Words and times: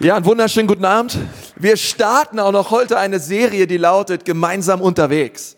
Ja, 0.00 0.14
einen 0.14 0.26
wunderschönen 0.26 0.68
guten 0.68 0.84
Abend. 0.84 1.18
Wir 1.56 1.76
starten 1.76 2.38
auch 2.38 2.52
noch 2.52 2.70
heute 2.70 2.98
eine 2.98 3.18
Serie, 3.18 3.66
die 3.66 3.78
lautet 3.78 4.24
Gemeinsam 4.24 4.80
unterwegs. 4.80 5.56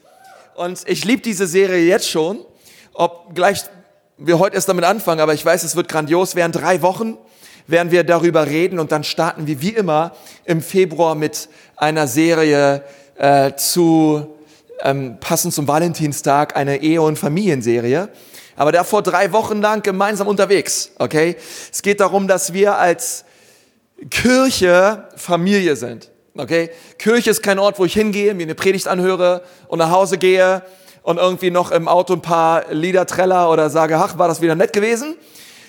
Und 0.55 0.81
ich 0.87 1.05
liebe 1.05 1.21
diese 1.21 1.47
Serie 1.47 1.85
jetzt 1.85 2.09
schon, 2.09 2.39
ob 2.95 3.35
gleich 3.35 3.65
wir 4.17 4.39
heute 4.39 4.55
erst 4.55 4.71
damit 4.71 4.87
anfangen, 4.87 5.21
aber 5.21 5.35
ich 5.35 5.45
weiß, 5.45 5.63
es 5.63 5.77
wird 5.77 5.89
grandios. 5.89 6.37
Während 6.37 6.57
drei 6.57 6.81
Wochen 6.81 7.19
werden 7.67 7.93
wir 7.93 8.03
darüber 8.03 8.47
reden 8.47 8.79
und 8.79 8.93
dann 8.93 9.05
starten 9.05 9.47
wir 9.47 9.61
wie 9.61 9.75
immer 9.75 10.13
im 10.47 10.63
Februar 10.63 11.15
mit 11.15 11.51
einer 11.77 12.07
Serie 12.07 12.83
äh, 13.19 13.55
zu, 13.57 14.27
ähm, 14.81 15.19
passend 15.21 15.53
zum 15.53 15.69
Valentinstag, 15.69 16.57
eine 16.57 16.79
Ehe- 16.79 17.03
und 17.03 17.19
Familienserie. 17.19 18.09
Aber 18.57 18.73
davor 18.73 19.03
drei 19.03 19.33
Wochen 19.33 19.61
lang 19.61 19.83
gemeinsam 19.83 20.29
unterwegs, 20.29 20.93
okay? 20.99 21.37
Es 21.71 21.83
geht 21.83 22.01
darum, 22.01 22.27
dass 22.27 22.55
wir 22.55 22.79
als 22.79 23.27
Kirche 24.09 25.05
Familie 25.17 25.77
sind. 25.77 26.11
Okay? 26.37 26.71
Kirche 26.99 27.31
ist 27.31 27.43
kein 27.43 27.59
Ort, 27.59 27.79
wo 27.79 27.85
ich 27.85 27.93
hingehe, 27.93 28.35
mir 28.35 28.45
eine 28.45 28.55
Predigt 28.55 28.89
anhöre 28.89 29.43
und 29.69 29.79
nach 29.79 29.91
Hause 29.91 30.17
gehe 30.17 30.63
und 31.03 31.19
irgendwie 31.19 31.51
noch 31.51 31.71
im 31.71 31.89
Auto 31.89 32.15
ein 32.15 32.23
paar 32.23 32.73
Lieder 32.73 33.07
treller 33.07 33.51
oder 33.51 33.69
sage, 33.69 33.97
ach, 33.97 34.17
war 34.19 34.29
das 34.29 34.41
wieder 34.41 34.55
nett 34.55 34.73
gewesen? 34.73 35.17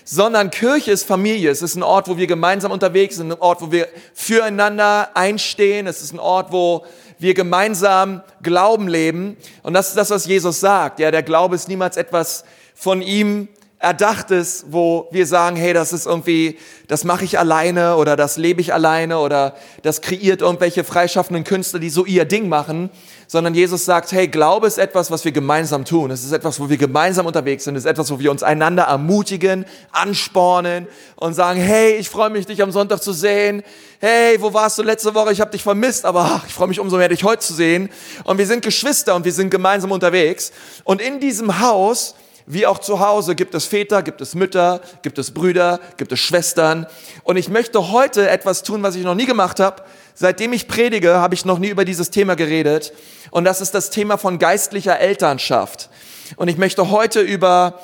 Sondern 0.04 0.50
Kirche 0.50 0.92
ist 0.92 1.06
Familie. 1.06 1.52
Es 1.52 1.62
ist 1.62 1.76
ein 1.76 1.84
Ort, 1.84 2.08
wo 2.08 2.18
wir 2.18 2.28
gemeinsam 2.28 2.72
unterwegs 2.72 3.18
sind, 3.18 3.32
ein 3.32 3.40
Ort, 3.40 3.62
wo 3.62 3.72
wir 3.72 3.88
füreinander 4.14 5.10
einstehen. 5.14 5.88
Es 5.88 6.02
ist 6.02 6.14
ein 6.14 6.20
Ort, 6.20 6.52
wo 6.52 6.86
wir 7.20 7.34
gemeinsam 7.34 8.22
Glauben 8.42 8.88
leben. 8.88 9.38
Und 9.64 9.74
das 9.74 9.90
ist 9.90 9.98
das, 9.98 10.10
was 10.10 10.26
Jesus 10.26 10.60
sagt. 10.60 11.00
Ja, 11.00 11.12
der 11.12 11.24
Glaube 11.24 11.56
ist 11.56 11.68
niemals 11.68 11.98
etwas 11.98 12.44
von 12.74 13.02
ihm 13.02 13.48
Erdachtes, 13.82 14.66
wo 14.70 15.08
wir 15.10 15.26
sagen, 15.26 15.56
hey, 15.56 15.74
das 15.74 15.92
ist 15.92 16.06
irgendwie, 16.06 16.60
das 16.88 17.04
mache 17.04 17.26
ich 17.26 17.40
alleine 17.40 17.96
oder 17.96 18.16
das 18.16 18.38
lebe 18.38 18.62
ich 18.62 18.76
alleine 18.76 19.18
oder 19.18 19.56
das 19.82 20.02
kreiert 20.02 20.42
irgendwelche 20.42 20.84
freischaffenden 20.84 21.44
Künstler, 21.44 21.80
die 21.80 21.90
so 21.90 22.06
ihr 22.06 22.26
Ding 22.26 22.48
machen, 22.48 22.92
sondern 23.26 23.56
Jesus 23.56 23.84
sagt, 23.86 24.12
hey, 24.12 24.28
Glaube 24.28 24.68
ist 24.68 24.78
etwas, 24.78 25.10
was 25.10 25.26
wir 25.26 25.32
gemeinsam 25.32 25.84
tun. 25.84 26.12
Es 26.12 26.24
ist 26.24 26.32
etwas, 26.32 26.60
wo 26.60 26.70
wir 26.70 26.78
gemeinsam 26.78 27.26
unterwegs 27.26 27.64
sind. 27.64 27.76
Es 27.76 27.86
ist 27.86 27.90
etwas, 27.90 28.12
wo 28.12 28.20
wir 28.20 28.30
uns 28.30 28.44
einander 28.44 28.84
ermutigen, 28.84 29.66
anspornen 29.92 30.88
und 31.16 31.34
sagen, 31.34 31.60
hey, 31.60 31.96
ich 31.96 32.08
freue 32.08 32.30
mich, 32.30 32.46
dich 32.46 32.62
am 32.62 32.72
Sonntag 32.72 33.02
zu 33.02 33.14
sehen. 33.14 33.64
Hey, 34.00 34.40
wo 34.40 34.54
warst 34.54 34.78
du 34.78 34.84
letzte 34.84 35.16
Woche? 35.16 35.32
Ich 35.32 35.42
habe 35.42 35.50
dich 35.50 35.64
vermisst, 35.64 36.06
aber 36.06 36.22
ach, 36.36 36.46
ich 36.46 36.54
freue 36.54 36.68
mich 36.68 36.80
umso 36.80 36.98
mehr, 36.98 37.10
dich 37.10 37.24
heute 37.24 37.40
zu 37.40 37.54
sehen. 37.54 37.90
Und 38.26 38.38
wir 38.38 38.46
sind 38.46 38.64
Geschwister 38.64 39.16
und 39.16 39.26
wir 39.26 39.34
sind 39.34 39.50
gemeinsam 39.50 39.92
unterwegs. 39.92 40.52
Und 40.84 41.02
in 41.02 41.20
diesem 41.20 41.60
Haus 41.62 42.14
wie 42.52 42.66
auch 42.68 42.80
zu 42.80 43.00
Hause 43.00 43.34
gibt 43.36 43.56
es 43.56 43.66
Väter, 43.66 44.04
gibt 44.04 44.20
es 44.20 44.36
Mütter, 44.36 44.82
gibt 45.04 45.18
es 45.18 45.32
Brüder, 45.32 45.80
gibt 45.96 46.12
es 46.12 46.20
Schwestern. 46.20 46.86
Und 47.24 47.38
ich 47.38 47.48
möchte 47.48 47.94
heute 47.94 48.30
etwas 48.30 48.64
tun, 48.64 48.84
was 48.84 48.96
ich 48.96 49.06
noch 49.06 49.16
nie 49.16 49.26
gemacht 49.26 49.62
habe. 49.62 49.84
Seitdem 50.16 50.52
ich 50.52 50.68
predige, 50.68 51.14
habe 51.14 51.34
ich 51.34 51.46
noch 51.46 51.60
nie 51.60 51.70
über 51.70 51.86
dieses 51.86 52.10
Thema 52.10 52.36
geredet. 52.36 52.92
Und 53.32 53.46
das 53.46 53.62
ist 53.62 53.74
das 53.74 53.90
Thema 53.90 54.18
von 54.18 54.38
geistlicher 54.38 55.00
Elternschaft. 55.00 55.90
Und 56.36 56.50
ich 56.50 56.58
möchte 56.58 56.92
heute 56.92 57.22
über, 57.22 57.80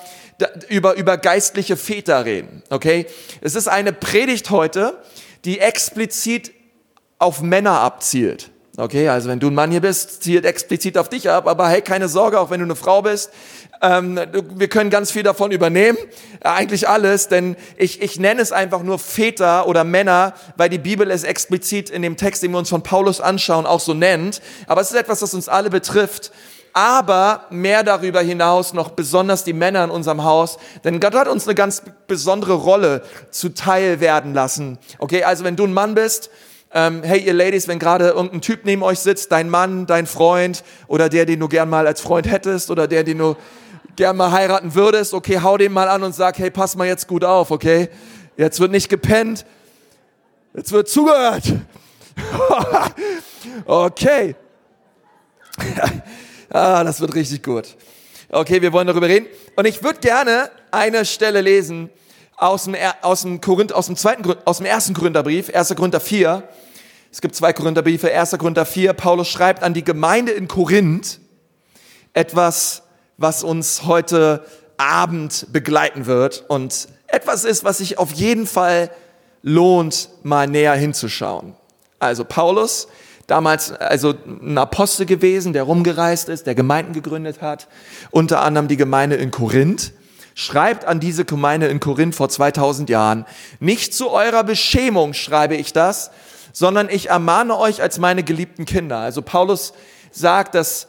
über, 0.68 0.96
über 0.96 1.18
geistliche 1.18 1.78
Väter 1.78 2.26
reden. 2.26 2.62
Okay? 2.70 3.06
Es 3.40 3.56
ist 3.56 3.70
eine 3.70 3.94
Predigt 3.94 4.50
heute, 4.50 5.02
die 5.46 5.60
explizit 5.60 6.52
auf 7.20 7.42
Männer 7.42 7.80
abzielt. 7.80 8.52
Okay, 8.80 9.10
also 9.10 9.28
wenn 9.28 9.40
du 9.40 9.48
ein 9.48 9.56
Mann 9.56 9.72
hier 9.72 9.82
bist, 9.82 10.22
zielt 10.22 10.46
explizit 10.46 11.00
auf 11.00 11.10
dich 11.10 11.32
ab, 11.32 11.48
aber 11.48 11.68
hey, 11.68 11.82
keine 11.82 12.08
Sorge, 12.08 12.40
auch 12.40 12.52
wenn 12.52 12.60
du 12.60 12.66
eine 12.66 12.76
Frau 12.76 13.02
bist, 13.02 13.32
ähm, 13.82 14.20
wir 14.54 14.68
können 14.68 14.92
ganz 14.92 15.10
viel 15.10 15.24
davon 15.24 15.50
übernehmen, 15.50 15.98
äh, 16.42 16.50
eigentlich 16.50 16.88
alles, 16.88 17.28
denn 17.28 17.56
ich, 17.76 18.04
ich 18.04 18.20
nenne 18.20 18.40
es 18.40 18.52
einfach 18.52 18.84
nur 18.84 19.00
Väter 19.00 19.68
oder 19.68 19.84
Männer, 19.84 20.36
weil 20.58 20.70
die 20.70 20.78
Bibel 20.78 21.10
es 21.10 21.24
explizit 21.24 21.90
in 21.90 22.04
dem 22.04 22.18
Text, 22.18 22.44
den 22.44 22.52
wir 22.52 22.60
uns 22.60 22.70
von 22.70 22.84
Paulus 22.84 23.20
anschauen, 23.20 23.66
auch 23.66 23.80
so 23.80 23.96
nennt. 23.96 24.44
Aber 24.68 24.80
es 24.80 24.92
ist 24.92 24.98
etwas, 24.98 25.22
das 25.22 25.34
uns 25.34 25.50
alle 25.50 25.72
betrifft. 25.72 26.32
Aber 26.74 27.46
mehr 27.50 27.82
darüber 27.82 28.22
hinaus 28.22 28.74
noch 28.74 28.92
besonders 28.92 29.44
die 29.44 29.54
Männer 29.54 29.86
in 29.86 29.90
unserem 29.90 30.24
Haus, 30.24 30.60
denn 30.84 31.00
Gott 31.00 31.16
hat 31.16 31.28
uns 31.28 31.48
eine 31.48 31.56
ganz 31.56 31.82
besondere 32.06 32.54
Rolle 32.54 33.02
zuteil 33.32 34.02
werden 34.02 34.36
lassen. 34.36 34.78
Okay, 35.00 35.24
also 35.24 35.44
wenn 35.44 35.56
du 35.56 35.64
ein 35.64 35.74
Mann 35.74 35.96
bist, 35.96 36.30
ähm, 36.78 37.02
hey 37.02 37.20
ihr 37.20 37.34
Ladies, 37.34 37.68
wenn 37.68 37.80
gerade 37.80 38.10
irgendein 38.10 38.40
Typ 38.40 38.64
neben 38.64 38.84
euch 38.84 39.00
sitzt, 39.00 39.32
dein 39.32 39.50
Mann, 39.50 39.88
dein 39.88 40.06
Freund 40.06 40.64
oder 40.88 41.10
der, 41.10 41.26
den 41.26 41.40
du 41.40 41.48
gern 41.48 41.70
mal 41.70 41.88
als 41.88 42.02
Freund 42.02 42.30
hättest 42.30 42.70
oder 42.70 42.88
der, 42.88 43.04
den 43.04 43.18
du 43.18 43.36
gern 43.96 44.16
mal 44.16 44.32
heiraten 44.32 44.76
würdest, 44.76 45.16
okay, 45.16 45.40
hau 45.42 45.58
den 45.58 45.74
mal 45.74 45.90
an 45.90 46.04
und 46.04 46.14
sag, 46.14 46.38
hey, 46.38 46.52
pass 46.52 46.76
mal 46.76 46.86
jetzt 46.86 47.08
gut 47.08 47.24
auf, 47.24 47.50
okay? 47.50 47.90
Jetzt 48.38 48.60
wird 48.60 48.70
nicht 48.70 48.90
gepennt, 48.90 49.44
jetzt 50.54 50.72
wird 50.72 50.88
zugehört. 50.88 51.46
okay. 53.66 54.36
ah, 56.52 56.84
das 56.84 57.02
wird 57.02 57.16
richtig 57.16 57.42
gut. 57.42 57.76
Okay, 58.30 58.62
wir 58.62 58.72
wollen 58.72 58.86
darüber 58.86 59.08
reden. 59.08 59.26
Und 59.56 59.66
ich 59.66 59.82
würde 59.82 60.00
gerne 60.00 60.52
eine 60.70 61.06
Stelle 61.06 61.42
lesen 61.42 61.90
aus 62.36 62.66
dem, 62.66 62.76
aus 63.02 63.24
dem, 63.24 63.42
Korinth, 63.42 63.74
aus 63.74 63.88
dem, 63.88 63.96
zweiten, 63.96 64.32
aus 64.46 64.58
dem 64.58 64.68
ersten 64.68 64.94
Korintherbrief, 64.94 65.50
1. 65.52 65.74
Korinther 65.76 66.00
4. 66.00 66.48
Es 67.18 67.22
gibt 67.22 67.34
zwei 67.34 67.52
Korintherbriefe, 67.52 68.14
1. 68.14 68.38
Korinther 68.38 68.64
4. 68.64 68.94
Paulus 68.94 69.28
schreibt 69.28 69.64
an 69.64 69.74
die 69.74 69.84
Gemeinde 69.84 70.34
in 70.34 70.48
Korinth 70.48 71.20
etwas 72.14 72.84
was 73.18 73.44
uns 73.44 73.86
heute 73.86 74.46
Abend 74.78 75.48
begleiten 75.52 76.06
wird 76.06 76.46
und 76.48 76.88
etwas 77.08 77.44
ist, 77.44 77.64
was 77.64 77.80
sich 77.80 77.98
auf 77.98 78.12
jeden 78.12 78.46
Fall 78.46 78.92
lohnt, 79.42 80.10
mal 80.22 80.46
näher 80.46 80.76
hinzuschauen. 80.76 81.56
Also 81.98 82.24
Paulus, 82.24 82.88
damals 83.26 83.72
also 83.72 84.14
ein 84.28 84.60
Apostel 84.60 85.08
gewesen, 85.08 85.54
der 85.54 85.64
rumgereist 85.64 86.30
ist, 86.30 86.46
der 86.46 86.54
Gemeinden 86.54 86.94
gegründet 86.94 87.42
hat, 87.42 87.68
unter 88.12 88.42
anderem 88.42 88.68
die 88.68 88.78
Gemeinde 88.78 89.16
in 89.16 89.32
Korinth, 89.32 89.92
schreibt 90.36 90.86
an 90.86 91.00
diese 91.00 91.26
Gemeinde 91.26 91.66
in 91.66 91.80
Korinth 91.80 92.14
vor 92.14 92.30
2000 92.30 92.92
Jahren, 92.92 93.26
nicht 93.60 93.96
zu 93.96 94.12
eurer 94.12 94.44
Beschämung 94.44 95.16
schreibe 95.16 95.56
ich 95.56 95.74
das, 95.74 96.12
sondern 96.58 96.90
ich 96.90 97.10
ermahne 97.10 97.56
euch 97.56 97.84
als 97.84 98.00
meine 98.00 98.24
geliebten 98.24 98.66
Kinder. 98.66 98.98
Also 98.98 99.22
Paulus 99.22 99.74
sagt, 100.10 100.56
dass 100.56 100.88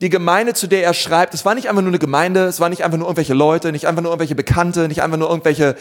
die 0.00 0.08
Gemeinde, 0.08 0.54
zu 0.54 0.68
der 0.68 0.84
er 0.84 0.94
schreibt, 0.94 1.34
es 1.34 1.44
war 1.44 1.56
nicht 1.56 1.68
einfach 1.68 1.82
nur 1.82 1.90
eine 1.90 1.98
Gemeinde, 1.98 2.44
es 2.44 2.60
waren 2.60 2.70
nicht 2.70 2.84
einfach 2.84 2.96
nur 2.96 3.08
irgendwelche 3.08 3.34
Leute, 3.34 3.72
nicht 3.72 3.88
einfach 3.88 4.02
nur 4.02 4.12
irgendwelche 4.12 4.36
Bekannte, 4.36 4.86
nicht 4.86 5.02
einfach 5.02 5.18
nur 5.18 5.28
irgendwelche 5.28 5.74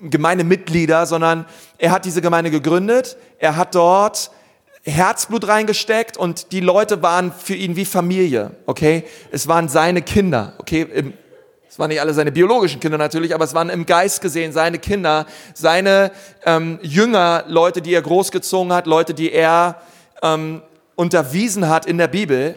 Gemeindemitglieder, 0.00 1.06
sondern 1.06 1.46
er 1.78 1.92
hat 1.92 2.04
diese 2.04 2.20
Gemeinde 2.20 2.50
gegründet, 2.50 3.16
er 3.38 3.54
hat 3.54 3.76
dort 3.76 4.32
Herzblut 4.82 5.46
reingesteckt 5.46 6.16
und 6.16 6.50
die 6.50 6.60
Leute 6.60 7.00
waren 7.00 7.30
für 7.30 7.54
ihn 7.54 7.76
wie 7.76 7.84
Familie, 7.84 8.56
okay? 8.66 9.04
Es 9.30 9.46
waren 9.46 9.68
seine 9.68 10.02
Kinder, 10.02 10.54
okay? 10.58 11.14
Es 11.68 11.78
waren 11.78 11.88
nicht 11.88 12.00
alle 12.00 12.14
seine 12.14 12.32
biologischen 12.32 12.80
Kinder 12.80 12.98
natürlich, 12.98 13.34
aber 13.34 13.44
es 13.44 13.54
waren 13.54 13.68
im 13.68 13.86
Geist 13.86 14.20
gesehen 14.20 14.52
seine 14.52 14.78
Kinder, 14.78 15.26
seine 15.54 16.10
ähm, 16.44 16.78
Jünger, 16.82 17.44
Leute, 17.46 17.82
die 17.82 17.92
er 17.92 18.02
großgezogen 18.02 18.72
hat, 18.72 18.86
Leute, 18.86 19.14
die 19.14 19.32
er 19.32 19.80
ähm, 20.22 20.62
unterwiesen 20.96 21.68
hat 21.68 21.86
in 21.86 21.98
der 21.98 22.08
Bibel 22.08 22.56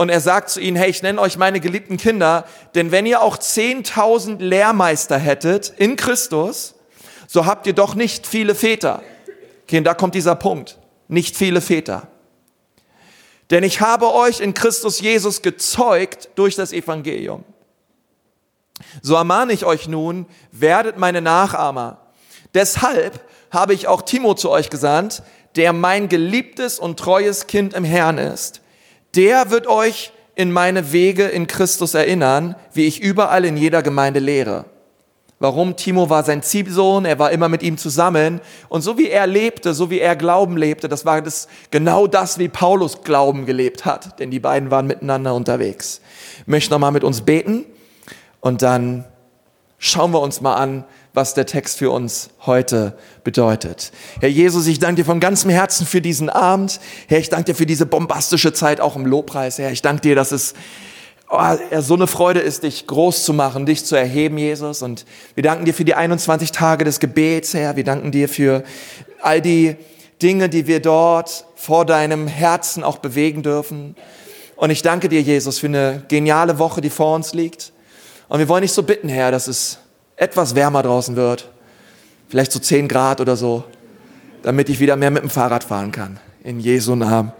und 0.00 0.08
er 0.08 0.20
sagt 0.20 0.48
zu 0.48 0.60
ihnen, 0.60 0.78
hey, 0.78 0.88
ich 0.88 1.02
nenne 1.02 1.20
euch 1.20 1.36
meine 1.36 1.60
geliebten 1.60 1.98
Kinder, 1.98 2.46
denn 2.74 2.90
wenn 2.90 3.04
ihr 3.04 3.20
auch 3.20 3.36
10.000 3.36 4.38
Lehrmeister 4.38 5.18
hättet 5.18 5.74
in 5.76 5.96
Christus, 5.96 6.74
so 7.26 7.44
habt 7.44 7.66
ihr 7.66 7.74
doch 7.74 7.94
nicht 7.94 8.26
viele 8.26 8.54
Väter. 8.54 9.02
Okay, 9.64 9.76
und 9.76 9.84
da 9.84 9.92
kommt 9.92 10.14
dieser 10.14 10.36
Punkt. 10.36 10.78
Nicht 11.08 11.36
viele 11.36 11.60
Väter. 11.60 12.08
Denn 13.50 13.62
ich 13.62 13.82
habe 13.82 14.14
euch 14.14 14.40
in 14.40 14.54
Christus 14.54 15.02
Jesus 15.02 15.42
gezeugt 15.42 16.30
durch 16.34 16.56
das 16.56 16.72
Evangelium. 16.72 17.44
So 19.02 19.14
ermahne 19.14 19.52
ich 19.52 19.64
euch 19.64 19.88
nun, 19.88 20.26
werdet 20.52 20.98
meine 20.98 21.20
Nachahmer. 21.20 21.98
Deshalb 22.54 23.20
habe 23.50 23.74
ich 23.74 23.88
auch 23.88 24.02
Timo 24.02 24.34
zu 24.34 24.50
euch 24.50 24.70
gesandt, 24.70 25.22
der 25.56 25.72
mein 25.72 26.08
geliebtes 26.08 26.78
und 26.78 26.98
treues 26.98 27.46
Kind 27.46 27.74
im 27.74 27.84
Herrn 27.84 28.18
ist 28.18 28.60
der 29.14 29.50
wird 29.50 29.66
euch 29.66 30.12
in 30.34 30.52
meine 30.52 30.92
Wege 30.92 31.24
in 31.24 31.46
Christus 31.46 31.94
erinnern, 31.94 32.54
wie 32.72 32.86
ich 32.86 33.00
überall 33.00 33.44
in 33.44 33.56
jeder 33.56 33.82
Gemeinde 33.82 34.20
lehre. 34.20 34.66
Warum? 35.38 35.74
Timo 35.74 36.10
war 36.10 36.22
sein 36.22 36.42
Ziehsohn, 36.42 37.06
er 37.06 37.18
war 37.18 37.30
immer 37.30 37.48
mit 37.48 37.62
ihm 37.62 37.78
zusammen. 37.78 38.40
Und 38.68 38.82
so 38.82 38.98
wie 38.98 39.08
er 39.08 39.26
lebte, 39.26 39.72
so 39.72 39.90
wie 39.90 39.98
er 39.98 40.14
Glauben 40.14 40.56
lebte, 40.58 40.86
das 40.86 41.06
war 41.06 41.22
das, 41.22 41.48
genau 41.70 42.06
das, 42.06 42.38
wie 42.38 42.48
Paulus 42.48 43.02
Glauben 43.02 43.46
gelebt 43.46 43.86
hat. 43.86 44.18
Denn 44.20 44.30
die 44.30 44.40
beiden 44.40 44.70
waren 44.70 44.86
miteinander 44.86 45.34
unterwegs. 45.34 46.02
Ich 46.40 46.46
möchte 46.46 46.72
nochmal 46.72 46.92
mit 46.92 47.04
uns 47.04 47.22
beten 47.22 47.64
und 48.40 48.62
dann 48.62 49.04
schauen 49.78 50.12
wir 50.12 50.20
uns 50.20 50.40
mal 50.40 50.54
an, 50.54 50.84
was 51.12 51.34
der 51.34 51.46
Text 51.46 51.78
für 51.78 51.90
uns 51.90 52.30
heute 52.46 52.96
bedeutet. 53.24 53.92
Herr 54.20 54.28
Jesus, 54.28 54.66
ich 54.66 54.78
danke 54.78 55.02
dir 55.02 55.04
von 55.04 55.18
ganzem 55.18 55.50
Herzen 55.50 55.86
für 55.86 56.00
diesen 56.00 56.28
Abend. 56.30 56.80
Herr, 57.08 57.18
ich 57.18 57.30
danke 57.30 57.46
dir 57.46 57.54
für 57.54 57.66
diese 57.66 57.86
bombastische 57.86 58.52
Zeit 58.52 58.80
auch 58.80 58.94
im 58.94 59.06
Lobpreis. 59.06 59.58
Herr, 59.58 59.72
ich 59.72 59.82
danke 59.82 60.02
dir, 60.02 60.14
dass 60.14 60.30
es 60.30 60.54
oh, 61.30 61.40
so 61.80 61.94
eine 61.94 62.06
Freude 62.06 62.40
ist, 62.40 62.62
dich 62.62 62.86
groß 62.86 63.24
zu 63.24 63.32
machen, 63.32 63.66
dich 63.66 63.84
zu 63.84 63.96
erheben, 63.96 64.38
Jesus. 64.38 64.82
Und 64.82 65.04
wir 65.34 65.42
danken 65.42 65.64
dir 65.64 65.74
für 65.74 65.84
die 65.84 65.94
21 65.94 66.52
Tage 66.52 66.84
des 66.84 67.00
Gebets, 67.00 67.54
Herr. 67.54 67.74
Wir 67.74 67.84
danken 67.84 68.12
dir 68.12 68.28
für 68.28 68.62
all 69.20 69.40
die 69.40 69.76
Dinge, 70.22 70.48
die 70.48 70.66
wir 70.66 70.80
dort 70.80 71.46
vor 71.56 71.86
deinem 71.86 72.28
Herzen 72.28 72.84
auch 72.84 72.98
bewegen 72.98 73.42
dürfen. 73.42 73.96
Und 74.56 74.70
ich 74.70 74.82
danke 74.82 75.08
dir, 75.08 75.22
Jesus, 75.22 75.58
für 75.58 75.66
eine 75.66 76.02
geniale 76.08 76.58
Woche, 76.58 76.82
die 76.82 76.90
vor 76.90 77.14
uns 77.14 77.32
liegt. 77.32 77.72
Und 78.30 78.38
wir 78.38 78.48
wollen 78.48 78.62
dich 78.62 78.72
so 78.72 78.84
bitten, 78.84 79.08
Herr, 79.08 79.32
dass 79.32 79.48
es 79.48 79.78
etwas 80.14 80.54
wärmer 80.54 80.84
draußen 80.84 81.16
wird. 81.16 81.50
Vielleicht 82.28 82.52
so 82.52 82.60
10 82.60 82.86
Grad 82.86 83.20
oder 83.20 83.34
so, 83.34 83.64
damit 84.42 84.68
ich 84.68 84.78
wieder 84.78 84.94
mehr 84.94 85.10
mit 85.10 85.24
dem 85.24 85.30
Fahrrad 85.30 85.64
fahren 85.64 85.90
kann. 85.90 86.20
In 86.44 86.60
Jesu 86.60 86.94
Namen. 86.94 87.32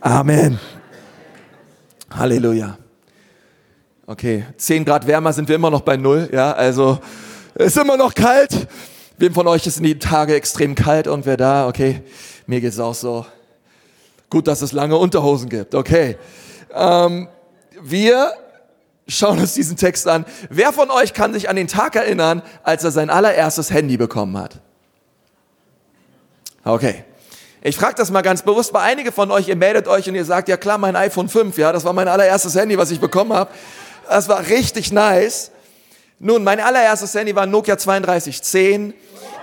Amen. 0.00 0.58
Halleluja. 2.10 2.78
Okay, 4.06 4.46
10 4.56 4.86
Grad 4.86 5.06
wärmer 5.06 5.34
sind 5.34 5.46
wir 5.46 5.56
immer 5.56 5.70
noch 5.70 5.82
bei 5.82 5.98
Null, 5.98 6.30
ja, 6.32 6.52
also 6.52 6.98
ist 7.54 7.76
immer 7.76 7.98
noch 7.98 8.14
kalt. 8.14 8.66
Wem 9.18 9.34
von 9.34 9.46
euch 9.46 9.66
ist 9.66 9.76
in 9.76 9.84
die 9.84 9.98
Tage 9.98 10.34
extrem 10.34 10.74
kalt? 10.74 11.06
und 11.06 11.26
wer 11.26 11.36
da? 11.36 11.68
Okay, 11.68 12.00
mir 12.46 12.62
geht's 12.62 12.80
auch 12.80 12.94
so. 12.94 13.26
Gut, 14.30 14.48
dass 14.48 14.62
es 14.62 14.72
lange 14.72 14.96
Unterhosen 14.96 15.50
gibt. 15.50 15.74
Okay, 15.74 16.16
ähm, 16.74 17.28
wir 17.82 18.32
schauen 19.10 19.38
uns 19.38 19.54
diesen 19.54 19.76
Text 19.76 20.06
an. 20.08 20.24
Wer 20.48 20.72
von 20.72 20.90
euch 20.90 21.12
kann 21.14 21.32
sich 21.32 21.48
an 21.48 21.56
den 21.56 21.68
Tag 21.68 21.96
erinnern, 21.96 22.42
als 22.62 22.84
er 22.84 22.90
sein 22.90 23.10
allererstes 23.10 23.70
Handy 23.70 23.96
bekommen 23.96 24.36
hat? 24.38 24.60
Okay. 26.64 27.04
Ich 27.62 27.76
frage 27.76 27.94
das 27.96 28.10
mal 28.10 28.22
ganz 28.22 28.42
bewusst, 28.42 28.72
weil 28.72 28.82
einige 28.82 29.12
von 29.12 29.30
euch, 29.30 29.48
ihr 29.48 29.56
meldet 29.56 29.86
euch 29.86 30.08
und 30.08 30.14
ihr 30.14 30.24
sagt, 30.24 30.48
ja 30.48 30.56
klar, 30.56 30.78
mein 30.78 30.96
iPhone 30.96 31.28
5, 31.28 31.58
ja, 31.58 31.72
das 31.72 31.84
war 31.84 31.92
mein 31.92 32.08
allererstes 32.08 32.54
Handy, 32.54 32.78
was 32.78 32.90
ich 32.90 33.00
bekommen 33.00 33.34
habe. 33.34 33.50
Das 34.08 34.28
war 34.28 34.46
richtig 34.48 34.92
nice. 34.92 35.50
Nun, 36.18 36.42
mein 36.42 36.58
allererstes 36.60 37.14
Handy 37.14 37.34
war 37.34 37.42
ein 37.42 37.50
Nokia 37.50 37.76
3210. 37.76 38.94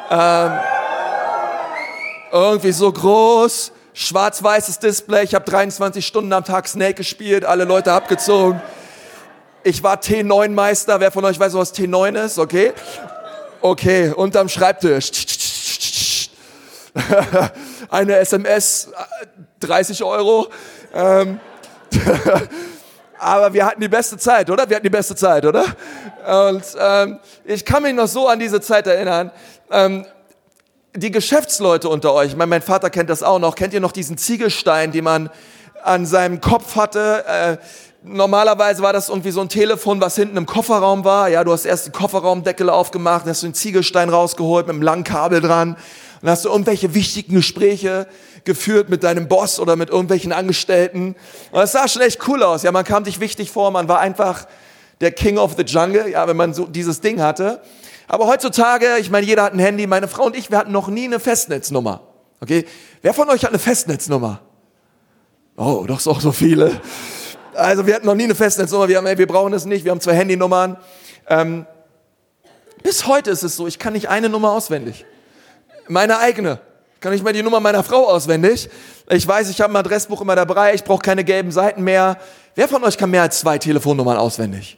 Ähm, 0.09 0.51
irgendwie 2.31 2.71
so 2.71 2.91
groß, 2.91 3.71
schwarz-weißes 3.93 4.79
Display. 4.79 5.23
Ich 5.23 5.35
habe 5.35 5.45
23 5.45 6.05
Stunden 6.05 6.33
am 6.33 6.43
Tag 6.43 6.67
Snake 6.67 6.95
gespielt, 6.95 7.45
alle 7.45 7.65
Leute 7.65 7.93
abgezogen. 7.93 8.61
Ich 9.63 9.83
war 9.83 9.97
T9-Meister. 9.97 10.99
Wer 10.99 11.11
von 11.11 11.25
euch 11.25 11.39
weiß, 11.39 11.53
was 11.53 11.73
T9 11.73 12.25
ist? 12.25 12.39
Okay. 12.39 12.73
Okay, 13.61 14.11
unterm 14.11 14.49
Schreibtisch. 14.49 16.29
Eine 17.89 18.17
SMS, 18.17 18.89
30 19.59 20.03
Euro. 20.03 20.47
Ähm, 20.93 21.39
aber 23.19 23.53
wir 23.53 23.65
hatten 23.65 23.81
die 23.81 23.87
beste 23.87 24.17
Zeit, 24.17 24.49
oder? 24.49 24.69
Wir 24.69 24.75
hatten 24.75 24.85
die 24.85 24.89
beste 24.89 25.15
Zeit, 25.15 25.45
oder? 25.45 25.65
Und 26.27 26.63
ähm, 26.79 27.19
ich 27.43 27.65
kann 27.65 27.83
mich 27.83 27.93
noch 27.93 28.07
so 28.07 28.27
an 28.27 28.39
diese 28.39 28.61
Zeit 28.61 28.87
erinnern. 28.87 29.31
Ähm, 29.71 30.05
die 30.95 31.11
Geschäftsleute 31.11 31.89
unter 31.89 32.13
euch, 32.13 32.29
ich 32.29 32.35
meine, 32.35 32.49
mein 32.49 32.61
Vater 32.61 32.89
kennt 32.89 33.09
das 33.09 33.23
auch 33.23 33.39
noch, 33.39 33.55
kennt 33.55 33.73
ihr 33.73 33.79
noch 33.79 33.91
diesen 33.91 34.17
Ziegelstein, 34.17 34.91
den 34.91 35.03
man 35.03 35.29
an 35.83 36.05
seinem 36.05 36.41
Kopf 36.41 36.75
hatte? 36.75 37.25
Äh, 37.27 37.57
normalerweise 38.09 38.81
war 38.81 38.93
das 38.93 39.09
irgendwie 39.09 39.31
so 39.31 39.41
ein 39.41 39.49
Telefon, 39.49 40.01
was 40.01 40.15
hinten 40.15 40.37
im 40.37 40.45
Kofferraum 40.45 41.05
war. 41.05 41.29
Ja, 41.29 41.43
du 41.43 41.51
hast 41.51 41.65
erst 41.65 41.87
den 41.87 41.93
Kofferraumdeckel 41.93 42.69
aufgemacht, 42.69 43.25
hast 43.25 43.43
du 43.43 43.47
den 43.47 43.53
Ziegelstein 43.53 44.09
rausgeholt 44.09 44.67
mit 44.67 44.73
einem 44.73 44.81
langen 44.81 45.03
Kabel 45.03 45.41
dran 45.41 45.77
und 46.21 46.29
hast 46.29 46.45
du 46.45 46.49
irgendwelche 46.49 46.93
wichtigen 46.93 47.35
Gespräche 47.35 48.07
geführt 48.43 48.89
mit 48.89 49.03
deinem 49.03 49.27
Boss 49.27 49.59
oder 49.59 49.75
mit 49.75 49.89
irgendwelchen 49.89 50.31
Angestellten. 50.31 51.15
Und 51.51 51.59
das 51.59 51.73
sah 51.73 51.87
schon 51.87 52.01
echt 52.01 52.27
cool 52.27 52.43
aus. 52.43 52.63
Ja, 52.63 52.71
man 52.71 52.83
kam 52.83 53.03
dich 53.03 53.19
wichtig 53.19 53.51
vor, 53.51 53.71
man 53.71 53.87
war 53.87 53.99
einfach 53.99 54.47
der 55.01 55.11
King 55.11 55.37
of 55.37 55.55
the 55.57 55.63
Jungle, 55.63 56.09
ja, 56.09 56.27
wenn 56.27 56.37
man 56.37 56.53
so 56.53 56.65
dieses 56.65 57.01
Ding 57.01 57.21
hatte. 57.21 57.61
Aber 58.07 58.27
heutzutage, 58.27 58.97
ich 58.99 59.09
meine, 59.09 59.27
jeder 59.27 59.43
hat 59.43 59.53
ein 59.53 59.59
Handy. 59.59 59.85
Meine 59.85 60.07
Frau 60.07 60.23
und 60.25 60.35
ich, 60.35 60.49
wir 60.49 60.57
hatten 60.57 60.71
noch 60.71 60.87
nie 60.87 61.05
eine 61.05 61.19
Festnetznummer. 61.19 62.01
Okay? 62.39 62.65
Wer 63.01 63.13
von 63.13 63.29
euch 63.29 63.43
hat 63.43 63.49
eine 63.49 63.59
Festnetznummer? 63.59 64.39
Oh, 65.57 65.85
doch 65.87 65.99
so, 65.99 66.13
so 66.13 66.31
viele. 66.31 66.79
Also 67.57 67.87
wir 67.87 67.95
hatten 67.95 68.05
noch 68.05 68.15
nie 68.15 68.25
eine 68.25 68.35
Festnetznummer. 68.35 68.87
Wir 68.87 68.97
haben, 68.97 69.07
ey, 69.07 69.17
wir 69.17 69.27
brauchen 69.27 69.53
es 69.53 69.65
nicht. 69.65 69.83
Wir 69.83 69.91
haben 69.91 70.01
zwei 70.01 70.13
Handynummern. 70.13 70.77
Ähm, 71.27 71.65
bis 72.83 73.07
heute 73.07 73.31
ist 73.31 73.43
es 73.43 73.55
so, 73.55 73.67
ich 73.67 73.79
kann 73.79 73.93
nicht 73.93 74.09
eine 74.09 74.29
Nummer 74.29 74.51
auswendig. 74.51 75.05
Meine 75.87 76.19
eigene. 76.19 76.59
Kann 76.99 77.13
ich 77.13 77.23
mal 77.23 77.33
die 77.33 77.43
Nummer 77.43 77.59
meiner 77.59 77.83
Frau 77.83 78.07
auswendig? 78.07 78.69
Ich 79.09 79.27
weiß, 79.27 79.49
ich 79.49 79.61
habe 79.61 79.73
ein 79.73 79.75
Adressbuch 79.75 80.21
immer 80.21 80.35
dabei, 80.35 80.73
ich 80.73 80.83
brauche 80.83 81.01
keine 81.01 81.23
gelben 81.23 81.51
Seiten 81.51 81.83
mehr. 81.83 82.17
Wer 82.55 82.67
von 82.67 82.83
euch 82.83 82.97
kann 82.97 83.09
mehr 83.09 83.21
als 83.21 83.39
zwei 83.39 83.57
Telefonnummern 83.57 84.17
auswendig? 84.17 84.77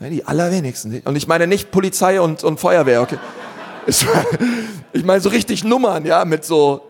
Die 0.00 0.24
allerwenigsten. 0.24 1.00
Und 1.04 1.16
ich 1.16 1.26
meine 1.26 1.46
nicht 1.46 1.70
Polizei 1.70 2.20
und, 2.20 2.44
und 2.44 2.60
Feuerwehr, 2.60 3.02
okay? 3.02 3.18
Ich 4.92 5.02
meine 5.02 5.20
so 5.20 5.28
richtig 5.28 5.64
Nummern, 5.64 6.06
ja, 6.06 6.24
mit 6.24 6.44
so 6.44 6.88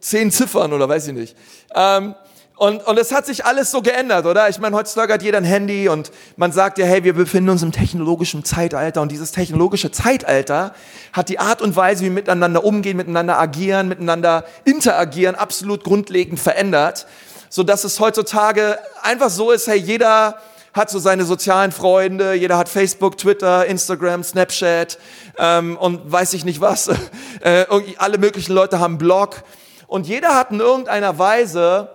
zehn 0.00 0.32
Ziffern 0.32 0.72
oder 0.72 0.88
weiß 0.88 1.06
ich 1.06 1.14
nicht. 1.14 1.36
Ähm, 1.72 2.16
und, 2.56 2.86
und 2.86 2.98
es 3.00 3.10
hat 3.10 3.26
sich 3.26 3.44
alles 3.44 3.72
so 3.72 3.82
geändert, 3.82 4.26
oder? 4.26 4.48
Ich 4.48 4.60
meine, 4.60 4.76
heutzutage 4.76 5.12
hat 5.12 5.22
jeder 5.24 5.38
ein 5.38 5.44
Handy 5.44 5.88
und 5.88 6.12
man 6.36 6.52
sagt 6.52 6.78
ja, 6.78 6.86
hey, 6.86 7.02
wir 7.02 7.14
befinden 7.14 7.50
uns 7.50 7.64
im 7.64 7.72
technologischen 7.72 8.44
Zeitalter 8.44 9.02
und 9.02 9.10
dieses 9.10 9.32
technologische 9.32 9.90
Zeitalter 9.90 10.72
hat 11.12 11.28
die 11.28 11.40
Art 11.40 11.62
und 11.62 11.74
Weise, 11.74 12.02
wie 12.02 12.06
wir 12.06 12.12
miteinander 12.12 12.62
umgehen, 12.62 12.96
miteinander 12.96 13.40
agieren, 13.40 13.88
miteinander 13.88 14.44
interagieren, 14.64 15.34
absolut 15.34 15.82
grundlegend 15.82 16.38
verändert, 16.38 17.08
so 17.48 17.64
dass 17.64 17.82
es 17.82 17.98
heutzutage 17.98 18.78
einfach 19.02 19.30
so 19.30 19.50
ist, 19.50 19.66
hey, 19.66 19.78
jeder 19.78 20.38
hat 20.72 20.90
so 20.90 21.00
seine 21.00 21.24
sozialen 21.24 21.72
Freunde, 21.72 22.34
jeder 22.34 22.56
hat 22.56 22.68
Facebook, 22.68 23.18
Twitter, 23.18 23.66
Instagram, 23.66 24.22
Snapchat 24.22 24.98
ähm, 25.38 25.76
und 25.76 26.10
weiß 26.10 26.34
ich 26.34 26.44
nicht 26.44 26.60
was. 26.60 26.88
äh, 27.40 27.64
alle 27.98 28.18
möglichen 28.18 28.52
Leute 28.52 28.78
haben 28.78 28.96
Blog 28.96 29.42
und 29.88 30.06
jeder 30.06 30.36
hat 30.36 30.52
in 30.52 30.60
irgendeiner 30.60 31.18
Weise 31.18 31.90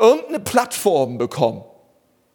irgendeine 0.00 0.40
Plattform 0.40 1.18
bekommen. 1.18 1.62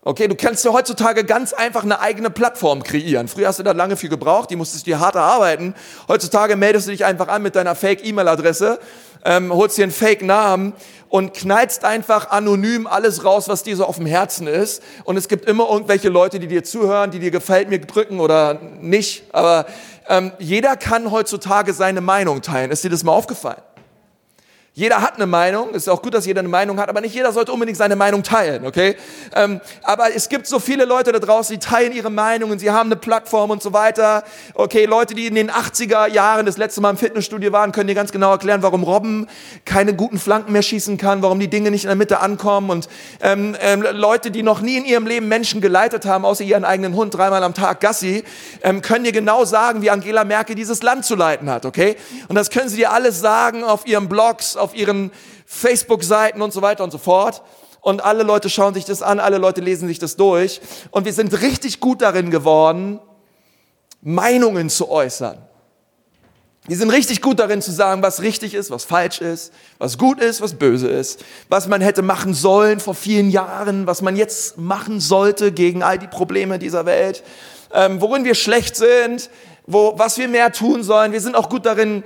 Okay, 0.07 0.27
du 0.27 0.35
kannst 0.35 0.63
ja 0.63 0.71
heutzutage 0.71 1.23
ganz 1.23 1.51
einfach 1.51 1.81
eine 1.81 1.99
eigene 1.99 2.29
Plattform 2.29 2.83
kreieren. 2.83 3.27
Früher 3.27 3.47
hast 3.47 3.57
du 3.57 3.63
da 3.63 3.71
lange 3.71 3.97
viel 3.97 4.09
gebraucht, 4.09 4.51
die 4.51 4.55
musstest 4.55 4.85
du 4.85 4.91
dir 4.91 4.99
hart 4.99 5.15
erarbeiten. 5.15 5.73
Heutzutage 6.07 6.55
meldest 6.55 6.85
du 6.85 6.91
dich 6.91 7.05
einfach 7.05 7.27
an 7.27 7.41
mit 7.41 7.55
deiner 7.55 7.73
Fake-E-Mail-Adresse, 7.73 8.79
ähm, 9.25 9.51
holst 9.51 9.79
dir 9.79 9.83
einen 9.83 9.91
Fake-Namen 9.91 10.73
und 11.09 11.33
knallst 11.33 11.85
einfach 11.85 12.29
anonym 12.29 12.85
alles 12.85 13.25
raus, 13.25 13.49
was 13.49 13.63
dir 13.63 13.75
so 13.75 13.85
auf 13.85 13.95
dem 13.95 14.05
Herzen 14.05 14.45
ist. 14.45 14.83
Und 15.05 15.17
es 15.17 15.27
gibt 15.27 15.49
immer 15.49 15.71
irgendwelche 15.71 16.09
Leute, 16.09 16.39
die 16.39 16.47
dir 16.47 16.63
zuhören, 16.63 17.09
die 17.09 17.17
dir 17.17 17.31
gefällt 17.31 17.69
mir 17.69 17.79
drücken 17.79 18.19
oder 18.19 18.59
nicht. 18.79 19.23
Aber 19.33 19.65
ähm, 20.07 20.33
jeder 20.37 20.75
kann 20.75 21.09
heutzutage 21.09 21.73
seine 21.73 22.01
Meinung 22.01 22.43
teilen. 22.43 22.69
Ist 22.69 22.83
dir 22.83 22.91
das 22.91 23.03
mal 23.03 23.13
aufgefallen? 23.13 23.61
Jeder 24.77 25.01
hat 25.01 25.15
eine 25.15 25.25
Meinung, 25.25 25.69
ist 25.69 25.87
auch 25.87 26.01
gut, 26.01 26.13
dass 26.13 26.25
jeder 26.25 26.41
eine 26.41 26.49
Meinung 26.49 26.81
hat, 26.81 26.89
aber 26.89 26.99
nicht 26.99 27.15
jeder 27.15 27.31
sollte 27.31 27.53
unbedingt 27.53 27.77
seine 27.77 27.95
Meinung 27.95 28.23
teilen, 28.23 28.65
okay? 28.67 28.97
Ähm, 29.33 29.61
aber 29.83 30.13
es 30.13 30.27
gibt 30.27 30.47
so 30.47 30.59
viele 30.59 30.83
Leute 30.83 31.13
da 31.13 31.19
draußen, 31.19 31.57
die 31.57 31.65
teilen 31.65 31.93
ihre 31.93 32.09
Meinungen, 32.09 32.59
sie 32.59 32.69
haben 32.69 32.89
eine 32.89 32.97
Plattform 32.97 33.51
und 33.51 33.63
so 33.63 33.71
weiter. 33.71 34.25
Okay, 34.53 34.83
Leute, 34.83 35.15
die 35.15 35.27
in 35.27 35.35
den 35.35 35.49
80er 35.49 36.09
Jahren 36.09 36.45
das 36.45 36.57
letzte 36.57 36.81
Mal 36.81 36.89
im 36.89 36.97
Fitnessstudio 36.97 37.53
waren, 37.53 37.71
können 37.71 37.87
dir 37.87 37.95
ganz 37.95 38.11
genau 38.11 38.31
erklären, 38.31 38.63
warum 38.63 38.83
Robben 38.83 39.29
keine 39.63 39.93
guten 39.93 40.19
Flanken 40.19 40.51
mehr 40.51 40.61
schießen 40.61 40.97
kann, 40.97 41.21
warum 41.21 41.39
die 41.39 41.49
Dinge 41.49 41.71
nicht 41.71 41.85
in 41.85 41.87
der 41.87 41.95
Mitte 41.95 42.19
ankommen 42.19 42.69
und 42.69 42.89
ähm, 43.21 43.55
ähm, 43.61 43.81
Leute, 43.93 44.29
die 44.29 44.43
noch 44.43 44.59
nie 44.59 44.75
in 44.75 44.83
ihrem 44.83 45.07
Leben 45.07 45.29
Menschen 45.29 45.61
geleitet 45.61 46.03
haben, 46.03 46.25
außer 46.25 46.43
ihren 46.43 46.65
eigenen 46.65 46.95
Hund 46.95 47.15
dreimal 47.15 47.43
am 47.43 47.53
Tag 47.53 47.79
Gassi, 47.79 48.25
ähm, 48.61 48.81
können 48.81 49.05
dir 49.05 49.13
genau 49.13 49.45
sagen, 49.45 49.81
wie 49.81 49.89
Angela 49.89 50.25
Merkel 50.25 50.53
dieses 50.53 50.83
Land 50.83 51.05
zu 51.05 51.15
leiten 51.15 51.49
hat, 51.49 51.65
okay? 51.65 51.95
Und 52.27 52.35
das 52.35 52.49
können 52.49 52.67
sie 52.67 52.75
dir 52.75 52.91
alles 52.91 53.21
sagen 53.21 53.63
auf 53.63 53.87
ihren 53.87 54.09
Blogs, 54.09 54.57
auf 54.65 54.75
ihren 54.75 55.11
Facebook-Seiten 55.45 56.41
und 56.41 56.51
so 56.51 56.61
weiter 56.61 56.83
und 56.83 56.91
so 56.91 56.97
fort. 56.97 57.41
Und 57.81 58.03
alle 58.03 58.23
Leute 58.23 58.49
schauen 58.49 58.73
sich 58.73 58.83
das 58.83 59.01
an, 59.01 59.19
alle 59.19 59.37
Leute 59.37 59.61
lesen 59.61 59.87
sich 59.87 59.99
das 59.99 60.15
durch. 60.15 60.59
Und 60.91 61.05
wir 61.05 61.13
sind 61.13 61.41
richtig 61.41 61.79
gut 61.79 62.01
darin 62.01 62.31
geworden, 62.31 62.99
Meinungen 64.01 64.69
zu 64.69 64.89
äußern. 64.89 65.37
Wir 66.67 66.77
sind 66.77 66.89
richtig 66.89 67.21
gut 67.21 67.39
darin 67.39 67.61
zu 67.61 67.71
sagen, 67.71 68.01
was 68.01 68.23
richtig 68.23 68.55
ist, 68.55 68.71
was 68.71 68.85
falsch 68.85 69.21
ist, 69.21 69.53
was 69.77 69.99
gut 69.99 70.19
ist, 70.19 70.41
was 70.41 70.55
böse 70.55 70.87
ist, 70.87 71.23
was 71.47 71.67
man 71.67 71.79
hätte 71.79 72.01
machen 72.01 72.33
sollen 72.33 72.79
vor 72.79 72.95
vielen 72.95 73.29
Jahren, 73.29 73.85
was 73.85 74.01
man 74.01 74.15
jetzt 74.15 74.57
machen 74.57 74.99
sollte 74.99 75.51
gegen 75.51 75.83
all 75.83 75.99
die 75.99 76.07
Probleme 76.07 76.57
dieser 76.57 76.87
Welt, 76.87 77.23
ähm, 77.71 78.01
worin 78.01 78.25
wir 78.25 78.33
schlecht 78.33 78.75
sind, 78.75 79.29
wo, 79.67 79.93
was 79.97 80.17
wir 80.17 80.27
mehr 80.27 80.51
tun 80.51 80.81
sollen. 80.81 81.11
Wir 81.11 81.21
sind 81.21 81.35
auch 81.35 81.49
gut 81.49 81.67
darin, 81.67 82.03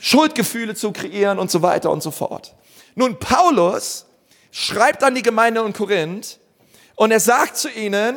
Schuldgefühle 0.00 0.74
zu 0.74 0.92
kreieren 0.92 1.38
und 1.38 1.50
so 1.50 1.62
weiter 1.62 1.90
und 1.90 2.02
so 2.02 2.10
fort. 2.10 2.54
Nun, 2.94 3.18
Paulus 3.18 4.06
schreibt 4.50 5.04
an 5.04 5.14
die 5.14 5.22
Gemeinde 5.22 5.60
in 5.60 5.72
Korinth 5.72 6.40
und 6.96 7.12
er 7.12 7.20
sagt 7.20 7.56
zu 7.56 7.68
ihnen, 7.68 8.16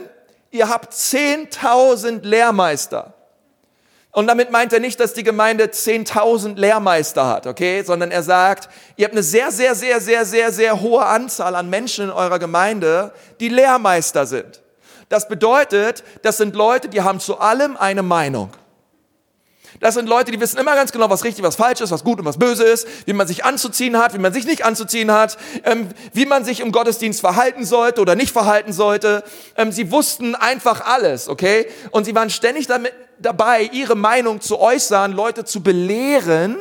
ihr 0.50 0.70
habt 0.70 0.94
10.000 0.94 2.24
Lehrmeister. 2.24 3.14
Und 4.12 4.28
damit 4.28 4.52
meint 4.52 4.72
er 4.72 4.80
nicht, 4.80 5.00
dass 5.00 5.14
die 5.14 5.24
Gemeinde 5.24 5.66
10.000 5.66 6.56
Lehrmeister 6.56 7.28
hat, 7.28 7.48
okay? 7.48 7.84
Sondern 7.84 8.12
er 8.12 8.24
sagt, 8.24 8.70
ihr 8.96 9.06
habt 9.06 9.14
eine 9.14 9.24
sehr, 9.24 9.52
sehr, 9.52 9.76
sehr, 9.76 10.00
sehr, 10.00 10.24
sehr, 10.24 10.52
sehr 10.52 10.82
hohe 10.82 11.06
Anzahl 11.06 11.56
an 11.56 11.70
Menschen 11.70 12.06
in 12.06 12.12
eurer 12.12 12.40
Gemeinde, 12.40 13.12
die 13.40 13.50
Lehrmeister 13.50 14.26
sind. 14.26 14.62
Das 15.10 15.28
bedeutet, 15.28 16.04
das 16.22 16.38
sind 16.38 16.56
Leute, 16.56 16.90
die 16.90 17.02
haben 17.02 17.20
zu 17.20 17.40
allem 17.40 17.76
eine 17.76 18.04
Meinung. 18.04 18.52
Das 19.84 19.96
sind 19.96 20.08
Leute, 20.08 20.32
die 20.32 20.40
wissen 20.40 20.58
immer 20.58 20.76
ganz 20.76 20.94
genau, 20.94 21.10
was 21.10 21.26
richtig, 21.26 21.44
was 21.44 21.58
falsch 21.58 21.82
ist, 21.82 21.92
was 21.92 22.06
gut 22.06 22.18
und 22.18 22.24
was 22.24 22.38
böse 22.38 22.64
ist, 22.64 22.88
wie 23.06 23.12
man 23.12 23.28
sich 23.28 23.44
anzuziehen 23.44 23.98
hat, 23.98 24.14
wie 24.14 24.18
man 24.18 24.32
sich 24.32 24.46
nicht 24.46 24.64
anzuziehen 24.64 25.12
hat, 25.12 25.38
ähm, 25.66 25.90
wie 26.14 26.26
man 26.26 26.46
sich 26.46 26.62
im 26.62 26.72
Gottesdienst 26.72 27.20
verhalten 27.20 27.66
sollte 27.66 28.00
oder 28.00 28.16
nicht 28.16 28.32
verhalten 28.32 28.72
sollte. 28.72 29.26
Ähm, 29.58 29.74
sie 29.74 29.92
wussten 29.92 30.36
einfach 30.36 30.86
alles, 30.86 31.28
okay? 31.28 31.68
Und 31.92 32.06
sie 32.06 32.16
waren 32.16 32.30
ständig 32.30 32.68
damit, 32.68 32.94
dabei, 33.20 33.70
ihre 33.74 33.96
Meinung 33.96 34.40
zu 34.40 34.58
äußern, 34.58 35.12
Leute 35.12 35.44
zu 35.44 35.62
belehren, 35.62 36.56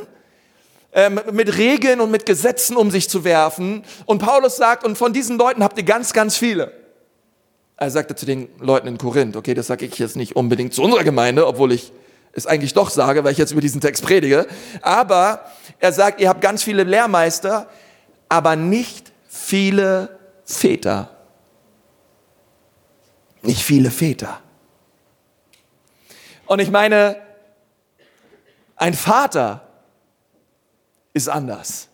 ähm, 0.93 1.21
mit 1.31 1.57
Regeln 1.57 2.01
und 2.01 2.11
mit 2.11 2.27
Gesetzen 2.27 2.77
um 2.77 2.91
sich 2.91 3.09
zu 3.09 3.23
werfen. 3.23 3.85
Und 4.05 4.19
Paulus 4.19 4.57
sagt, 4.57 4.85
und 4.85 4.99
von 4.99 5.13
diesen 5.13 5.39
Leuten 5.39 5.63
habt 5.63 5.79
ihr 5.79 5.85
ganz, 5.85 6.13
ganz 6.13 6.37
viele. 6.37 6.73
Er 7.77 7.93
sagte 7.93 8.17
zu 8.17 8.27
den 8.27 8.49
Leuten 8.59 8.89
in 8.89 8.99
Korinth, 8.99 9.37
okay, 9.37 9.55
das 9.55 9.69
sage 9.69 9.87
ich 9.87 9.97
jetzt 10.01 10.17
nicht 10.17 10.35
unbedingt 10.35 10.75
zu 10.75 10.83
unserer 10.83 11.05
Gemeinde, 11.05 11.47
obwohl 11.47 11.71
ich 11.71 11.93
es 12.33 12.47
eigentlich 12.47 12.75
doch 12.75 12.91
sage, 12.91 13.25
weil 13.25 13.33
ich 13.33 13.39
jetzt 13.39 13.53
über 13.53 13.61
diesen 13.61 13.81
Text 13.81 14.03
predige. 14.03 14.47
Aber 14.81 15.45
er 15.79 15.93
sagt, 15.93 16.21
ihr 16.21 16.29
habt 16.29 16.41
ganz 16.41 16.63
viele 16.63 16.85
Lehrmeister, 16.85 17.69
aber 18.29 18.57
nicht 18.57 19.13
viele 19.29 20.19
Väter. 20.45 21.11
Nicht 23.43 23.63
viele 23.63 23.91
Väter. 23.91 24.41
Und 26.47 26.61
ich 26.61 26.71
meine, 26.71 27.17
ein 28.77 28.95
Vater 28.95 29.67
ist 31.13 31.29
anders. 31.29 31.89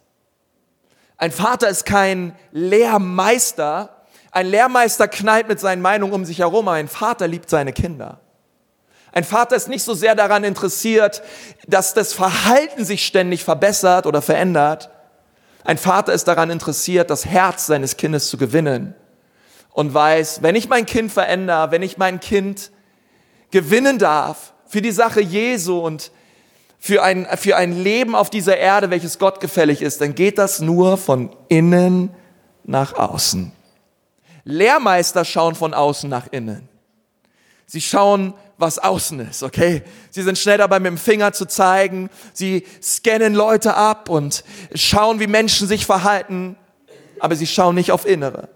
Ein 1.17 1.33
Vater 1.33 1.69
ist 1.69 1.85
kein 1.85 2.37
Lehrmeister. 2.53 4.05
Ein 4.31 4.47
Lehrmeister 4.47 5.09
knallt 5.09 5.49
mit 5.49 5.59
seinen 5.59 5.83
Meinungen 5.83 6.13
um 6.13 6.25
sich 6.25 6.39
herum. 6.39 6.69
Ein 6.69 6.89
Vater 6.89 7.27
liebt 7.27 7.51
seine 7.51 7.73
Kinder. 7.73 8.21
Ein 9.19 9.25
Vater 9.25 9.57
ist 9.57 9.67
nicht 9.67 9.83
so 9.83 9.95
sehr 9.95 10.15
daran 10.15 10.45
interessiert, 10.45 11.25
dass 11.67 11.93
das 11.93 12.13
Verhalten 12.13 12.85
sich 12.85 13.05
ständig 13.05 13.43
verbessert 13.43 14.07
oder 14.07 14.23
verändert. 14.23 14.91
Ein 15.65 15.77
Vater 15.77 16.13
ist 16.13 16.29
daran 16.29 16.51
interessiert, 16.51 17.11
das 17.11 17.27
Herz 17.27 17.67
seines 17.67 17.97
Kindes 17.97 18.29
zu 18.29 18.37
gewinnen 18.37 18.95
und 19.73 19.93
weiß, 19.93 20.43
wenn 20.43 20.55
ich 20.55 20.69
mein 20.69 20.87
Kind 20.87 21.11
verändere, 21.11 21.73
wenn 21.73 21.83
ich 21.83 21.99
mein 21.99 22.21
Kind 22.21 22.71
gewinnen 23.51 23.99
darf 23.99 24.53
für 24.69 24.83
die 24.83 24.93
Sache 24.93 25.21
Jesu 25.21 25.81
und 25.81 26.13
für 26.79 27.03
ein, 27.03 27.27
für 27.39 27.57
ein 27.57 27.73
Leben 27.73 28.15
auf 28.15 28.31
dieser 28.31 28.57
Erde, 28.57 28.89
welches 28.91 29.19
Gott 29.19 29.41
gefällig 29.41 29.83
ist, 29.83 30.01
dann 30.01 30.15
geht 30.15 30.39
das 30.39 30.61
nur 30.61 30.97
von 30.97 31.35
innen 31.49 32.15
nach 32.63 32.93
außen. 32.93 33.51
Lehrmeister 34.45 35.25
schauen 35.25 35.57
von 35.57 35.75
außen 35.75 36.09
nach 36.09 36.29
innen. 36.31 36.69
Sie 37.67 37.81
schauen, 37.81 38.33
was 38.59 38.81
außen 38.81 39.21
ist, 39.21 39.45
okay? 39.45 39.83
Sie 40.11 40.23
sind 40.23 40.37
schnell 40.37 40.59
dabei, 40.59 40.81
mit 40.81 40.91
dem 40.91 40.99
Finger 40.99 41.33
zu 41.33 41.47
zeigen. 41.47 42.11
Sie 42.33 42.67
scannen 42.83 43.35
Leute 43.35 43.75
ab 43.75 44.11
und 44.11 44.45
schauen, 44.75 45.21
wie 45.21 45.29
Menschen 45.29 45.69
sich 45.69 45.87
verhalten, 45.87 46.57
aber 47.21 47.37
sie 47.37 47.47
schauen 47.47 47.77
nicht 47.77 47.93
auf 47.93 48.05
Innere. 48.05 48.49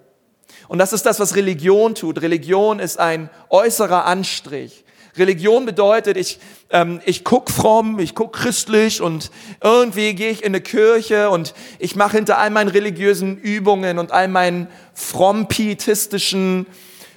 Und 0.67 0.79
das 0.79 0.93
ist 0.93 1.07
das, 1.07 1.21
was 1.21 1.37
Religion 1.37 1.95
tut. 1.95 2.21
Religion 2.21 2.81
ist 2.81 2.99
ein 2.99 3.31
äußerer 3.49 4.05
Anstrich. 4.05 4.85
Religion 5.17 5.67
bedeutet, 5.67 6.17
ich, 6.17 6.41
ähm, 6.71 7.01
ich 7.05 7.23
guck 7.23 7.51
fromm, 7.51 7.99
ich 7.99 8.15
guck 8.15 8.33
christlich 8.33 9.03
und 9.03 9.31
irgendwie 9.63 10.15
gehe 10.15 10.31
ich 10.31 10.41
in 10.41 10.47
eine 10.47 10.63
Kirche 10.63 11.29
und 11.29 11.53
ich 11.79 11.97
mache 11.97 12.17
hinter 12.17 12.39
all 12.39 12.49
meinen 12.51 12.69
religiösen 12.69 13.37
Übungen 13.37 13.99
und 13.99 14.11
all 14.11 14.27
meinen 14.29 14.69
fromm-pietistischen 14.95 16.67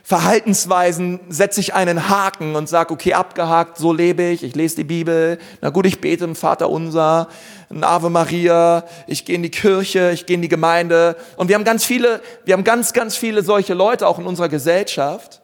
Verhaltensweisen 0.07 1.19
setze 1.29 1.59
ich 1.59 1.73
einen 1.73 2.09
Haken 2.09 2.55
und 2.55 2.69
sage, 2.69 2.93
okay, 2.93 3.15
abgehakt, 3.15 3.79
so 3.79 3.91
lebe 3.91 4.21
ich, 4.21 4.43
ich 4.43 4.53
lese 4.53 4.75
die 4.75 4.83
Bibel, 4.83 5.39
na 5.61 5.71
gut, 5.71 5.87
ich 5.87 5.99
bete 5.99 6.25
ein 6.25 6.35
Vater 6.35 6.69
unser, 6.69 7.27
ein 7.71 7.83
Ave 7.83 8.11
Maria, 8.11 8.83
ich 9.07 9.25
gehe 9.25 9.35
in 9.35 9.41
die 9.41 9.49
Kirche, 9.49 10.11
ich 10.11 10.27
gehe 10.27 10.35
in 10.35 10.43
die 10.43 10.47
Gemeinde. 10.47 11.15
Und 11.37 11.47
wir 11.47 11.55
haben 11.55 11.63
ganz 11.63 11.85
viele, 11.85 12.21
wir 12.43 12.53
haben 12.53 12.63
ganz, 12.63 12.93
ganz 12.93 13.15
viele 13.15 13.41
solche 13.41 13.73
Leute 13.73 14.07
auch 14.07 14.19
in 14.19 14.27
unserer 14.27 14.47
Gesellschaft, 14.47 15.41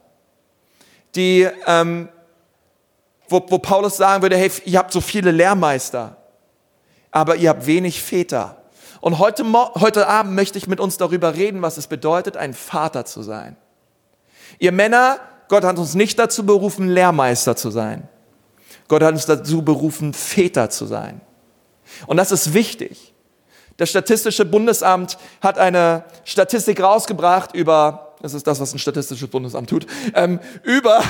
die, 1.16 1.48
ähm, 1.66 2.10
wo, 3.30 3.44
wo 3.50 3.58
Paulus 3.58 3.98
sagen 3.98 4.22
würde, 4.22 4.38
hey, 4.38 4.52
ihr 4.66 4.78
habt 4.78 4.94
so 4.94 5.02
viele 5.02 5.32
Lehrmeister, 5.32 6.18
aber 7.10 7.36
ihr 7.36 7.50
habt 7.50 7.66
wenig 7.66 8.00
Väter. 8.00 8.62
Und 9.00 9.18
heute, 9.18 9.44
heute 9.54 10.08
Abend 10.08 10.36
möchte 10.36 10.60
ich 10.60 10.68
mit 10.68 10.80
uns 10.80 10.98
darüber 10.98 11.34
reden, 11.34 11.64
was 11.64 11.78
es 11.78 11.88
bedeutet, 11.88 12.38
ein 12.38 12.54
Vater 12.54 13.06
zu 13.06 13.24
sein. 13.24 13.58
Ihr 14.60 14.72
Männer, 14.72 15.20
Gott 15.48 15.64
hat 15.64 15.78
uns 15.78 15.96
nicht 15.96 16.18
dazu 16.18 16.46
berufen, 16.46 16.88
Lehrmeister 16.88 17.56
zu 17.56 17.72
sein. 17.72 18.08
Gott 18.88 19.04
hat 19.04 19.14
uns 19.14 19.26
dazu 19.26 19.62
berufen, 19.64 20.14
Väter 20.14 20.70
zu 20.70 20.86
sein. 20.86 21.22
Und 22.08 22.18
das 22.18 22.32
ist 22.32 22.54
wichtig. 22.54 23.14
Das 23.78 23.90
Statistische 23.90 24.46
Bundesamt 24.46 25.18
hat 25.42 25.58
eine 25.58 26.04
Statistik 26.24 26.82
rausgebracht 26.82 27.56
über, 27.56 28.16
das 28.22 28.34
ist 28.34 28.46
das, 28.46 28.60
was 28.60 28.74
ein 28.74 28.80
Statistisches 28.80 29.28
Bundesamt 29.28 29.70
tut, 29.70 29.88
ähm, 30.14 30.40
über, 30.64 31.04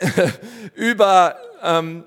über 0.74 1.36
ähm, 1.62 2.04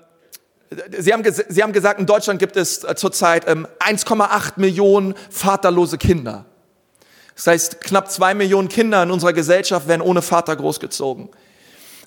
Sie 0.98 1.12
haben, 1.12 1.22
Sie 1.48 1.62
haben 1.62 1.72
gesagt, 1.72 2.00
in 2.00 2.06
Deutschland 2.06 2.38
gibt 2.38 2.56
es 2.56 2.84
äh, 2.84 2.94
zurzeit 2.94 3.46
ähm, 3.46 3.66
1,8 3.80 4.52
Millionen 4.56 5.14
vaterlose 5.30 5.98
Kinder. 5.98 6.46
Das 7.34 7.46
heißt, 7.46 7.80
knapp 7.80 8.10
zwei 8.10 8.34
Millionen 8.34 8.68
Kinder 8.68 9.02
in 9.02 9.10
unserer 9.10 9.32
Gesellschaft 9.32 9.88
werden 9.88 10.02
ohne 10.02 10.22
Vater 10.22 10.54
großgezogen. 10.56 11.28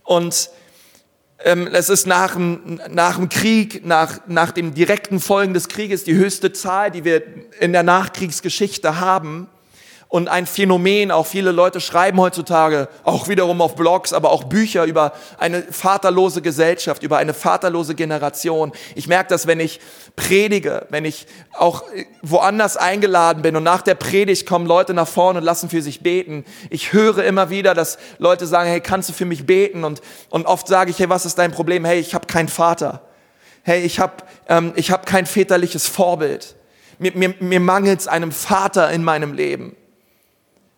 Und 0.04 0.50
ähm, 1.40 1.68
es 1.72 1.90
ist 1.90 2.08
nach 2.08 2.34
dem, 2.36 2.80
nach 2.90 3.18
dem 3.18 3.30
Krieg, 3.30 3.86
nach, 3.86 4.20
nach 4.28 4.52
den 4.52 4.74
direkten 4.74 5.20
Folgen 5.20 5.54
des 5.54 5.68
Krieges 5.68 6.04
die 6.04 6.16
höchste 6.16 6.54
Zahl, 6.54 6.92
die 6.92 7.04
wir 7.04 7.24
in 7.60 7.74
der 7.74 7.84
Nachkriegsgeschichte 7.84 9.00
haben 9.00 9.48
und 10.16 10.30
ein 10.30 10.46
Phänomen. 10.46 11.12
Auch 11.12 11.26
viele 11.26 11.52
Leute 11.52 11.82
schreiben 11.82 12.22
heutzutage, 12.22 12.88
auch 13.04 13.28
wiederum 13.28 13.60
auf 13.60 13.76
Blogs, 13.76 14.14
aber 14.14 14.32
auch 14.32 14.46
Bücher 14.46 14.86
über 14.86 15.12
eine 15.38 15.62
vaterlose 15.62 16.42
Gesellschaft, 16.42 17.04
über 17.04 17.18
eine 17.18 17.34
vaterlose 17.34 17.96
Generation. 17.96 18.72
Ich 18.96 19.10
merke 19.10 19.28
das, 19.28 19.46
wenn 19.46 19.60
ich 19.60 19.82
predige, 20.16 20.86
wenn 20.90 21.04
ich 21.04 21.28
auch 21.52 21.84
woanders 22.22 22.78
eingeladen 22.78 23.42
bin 23.42 23.58
und 23.58 23.64
nach 23.64 23.82
der 23.82 23.96
Predigt 23.96 24.48
kommen 24.48 24.66
Leute 24.68 24.94
nach 24.94 25.08
vorne 25.08 25.40
und 25.40 25.46
lassen 25.46 25.70
für 25.70 25.82
sich 25.82 26.02
beten. 26.02 26.46
Ich 26.70 26.94
höre 26.94 27.26
immer 27.26 27.50
wieder, 27.50 27.74
dass 27.74 27.98
Leute 28.18 28.48
sagen, 28.48 28.70
hey, 28.70 28.80
kannst 28.80 29.10
du 29.10 29.14
für 29.14 29.26
mich 29.26 29.46
beten? 29.46 29.84
Und, 29.84 30.02
und 30.30 30.46
oft 30.46 30.70
sage 30.70 30.92
ich, 30.92 31.00
hey, 31.00 31.10
was 31.10 31.26
ist 31.26 31.38
dein 31.38 31.52
Problem? 31.52 31.84
Hey, 31.84 32.00
ich 32.00 32.16
habe 32.16 32.26
keinen 32.26 32.48
Vater. 32.48 33.02
Hey, 33.64 33.82
ich 33.82 34.00
habe 34.00 34.14
ähm, 34.48 34.72
ich 34.78 34.92
hab 34.92 35.06
kein 35.06 35.26
väterliches 35.26 35.90
Vorbild. 35.90 36.56
Mir, 37.00 37.12
mir, 37.16 37.34
mir 37.42 37.60
mangelt 37.60 38.08
einem 38.08 38.32
Vater 38.32 38.90
in 38.92 39.04
meinem 39.04 39.34
Leben. 39.34 39.76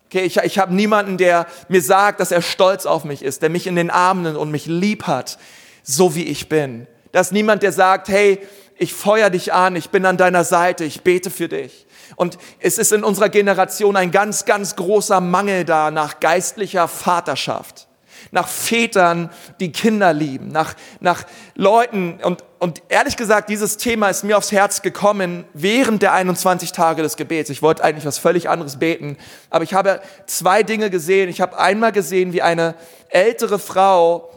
Okay, 0.08 0.24
ich, 0.24 0.38
ich 0.38 0.58
habe 0.58 0.74
niemanden, 0.74 1.18
der 1.18 1.46
mir 1.68 1.82
sagt, 1.82 2.20
dass 2.20 2.30
er 2.30 2.40
stolz 2.40 2.86
auf 2.86 3.04
mich 3.04 3.22
ist, 3.22 3.42
der 3.42 3.50
mich 3.50 3.66
in 3.66 3.76
den 3.76 3.90
Armen 3.90 4.22
nimmt 4.22 4.38
und 4.38 4.50
mich 4.50 4.66
lieb 4.66 5.06
hat, 5.06 5.38
so 5.82 6.14
wie 6.14 6.24
ich 6.24 6.48
bin. 6.48 6.86
Da 7.12 7.20
ist 7.20 7.32
niemand, 7.32 7.62
der 7.62 7.72
sagt, 7.72 8.08
hey, 8.08 8.40
ich 8.78 8.94
feuer 8.94 9.28
dich 9.28 9.52
an, 9.52 9.76
ich 9.76 9.90
bin 9.90 10.06
an 10.06 10.16
deiner 10.16 10.44
Seite, 10.44 10.84
ich 10.84 11.02
bete 11.02 11.30
für 11.30 11.48
dich. 11.48 11.86
Und 12.16 12.38
es 12.60 12.78
ist 12.78 12.92
in 12.92 13.04
unserer 13.04 13.28
Generation 13.28 13.96
ein 13.96 14.10
ganz, 14.10 14.44
ganz 14.44 14.76
großer 14.76 15.20
Mangel 15.20 15.64
da 15.64 15.90
nach 15.90 16.20
geistlicher 16.20 16.88
Vaterschaft 16.88 17.87
nach 18.30 18.48
Vätern, 18.48 19.30
die 19.60 19.72
Kinder 19.72 20.12
lieben, 20.12 20.48
nach, 20.48 20.74
nach 21.00 21.24
Leuten. 21.54 22.18
Und, 22.22 22.44
und 22.58 22.82
ehrlich 22.88 23.16
gesagt, 23.16 23.48
dieses 23.48 23.76
Thema 23.76 24.08
ist 24.08 24.24
mir 24.24 24.36
aufs 24.36 24.52
Herz 24.52 24.82
gekommen 24.82 25.44
während 25.54 26.02
der 26.02 26.12
21 26.12 26.72
Tage 26.72 27.02
des 27.02 27.16
Gebets. 27.16 27.50
Ich 27.50 27.62
wollte 27.62 27.84
eigentlich 27.84 28.04
was 28.04 28.18
völlig 28.18 28.48
anderes 28.48 28.78
beten, 28.78 29.16
aber 29.50 29.64
ich 29.64 29.74
habe 29.74 30.00
zwei 30.26 30.62
Dinge 30.62 30.90
gesehen. 30.90 31.28
Ich 31.28 31.40
habe 31.40 31.58
einmal 31.58 31.92
gesehen, 31.92 32.32
wie 32.32 32.42
eine 32.42 32.74
ältere 33.08 33.58
Frau 33.58 34.30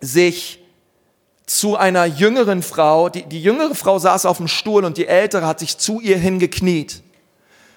sich 0.00 0.60
zu 1.46 1.76
einer 1.76 2.04
jüngeren 2.06 2.62
Frau, 2.62 3.08
die, 3.08 3.24
die 3.24 3.42
jüngere 3.42 3.74
Frau 3.74 3.98
saß 3.98 4.26
auf 4.26 4.38
dem 4.38 4.48
Stuhl 4.48 4.84
und 4.84 4.96
die 4.96 5.06
ältere 5.06 5.46
hat 5.46 5.58
sich 5.58 5.76
zu 5.78 6.00
ihr 6.00 6.16
hingekniet 6.16 7.02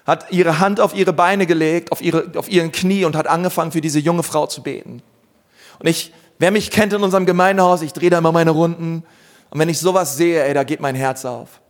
hat 0.06 0.30
ihre 0.30 0.60
Hand 0.60 0.80
auf 0.80 0.94
ihre 0.94 1.12
Beine 1.12 1.46
gelegt, 1.46 1.90
auf, 1.92 2.00
ihre, 2.00 2.30
auf 2.36 2.48
ihren 2.48 2.72
Knie 2.72 3.04
und 3.04 3.16
hat 3.16 3.26
angefangen, 3.26 3.72
für 3.72 3.80
diese 3.80 3.98
junge 3.98 4.22
Frau 4.22 4.46
zu 4.46 4.62
beten. 4.62 5.02
Und 5.78 5.88
ich, 5.88 6.12
wer 6.38 6.50
mich 6.50 6.70
kennt 6.70 6.92
in 6.92 7.02
unserem 7.02 7.26
Gemeindehaus, 7.26 7.82
ich 7.82 7.92
drehe 7.92 8.10
da 8.10 8.18
immer 8.18 8.32
meine 8.32 8.50
Runden. 8.50 9.04
Und 9.50 9.60
wenn 9.60 9.68
ich 9.68 9.78
sowas 9.78 10.16
sehe, 10.16 10.44
ey, 10.44 10.54
da 10.54 10.64
geht 10.64 10.80
mein 10.80 10.94
Herz 10.94 11.24
auf. 11.24 11.60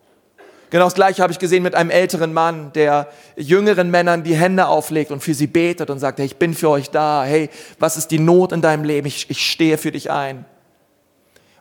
Genau 0.71 0.85
das 0.85 0.95
gleiche 0.95 1.23
habe 1.23 1.33
ich 1.33 1.39
gesehen 1.39 1.63
mit 1.63 1.77
einem 1.77 1.91
älteren 1.91 2.33
Mann, 2.33 2.73
der 2.73 3.09
jüngeren 3.37 3.91
Männern 3.91 4.25
die 4.25 4.35
Hände 4.35 4.67
auflegt 4.67 5.13
und 5.13 5.23
für 5.23 5.35
sie 5.35 5.47
betet 5.47 5.91
und 5.91 6.01
sagt, 6.01 6.19
hey, 6.19 6.27
ich 6.27 6.37
bin 6.37 6.55
für 6.55 6.71
euch 6.71 6.91
da. 6.91 7.25
Hey, 7.25 7.51
was 7.79 7.97
ist 7.97 8.11
die 8.11 8.19
Not 8.19 8.53
in 8.53 8.63
deinem 8.63 8.83
Leben? 8.83 9.07
Ich, 9.07 9.31
ich 9.31 9.47
stehe 9.49 9.79
für 9.79 9.93
dich 9.93 10.11
ein. 10.11 10.45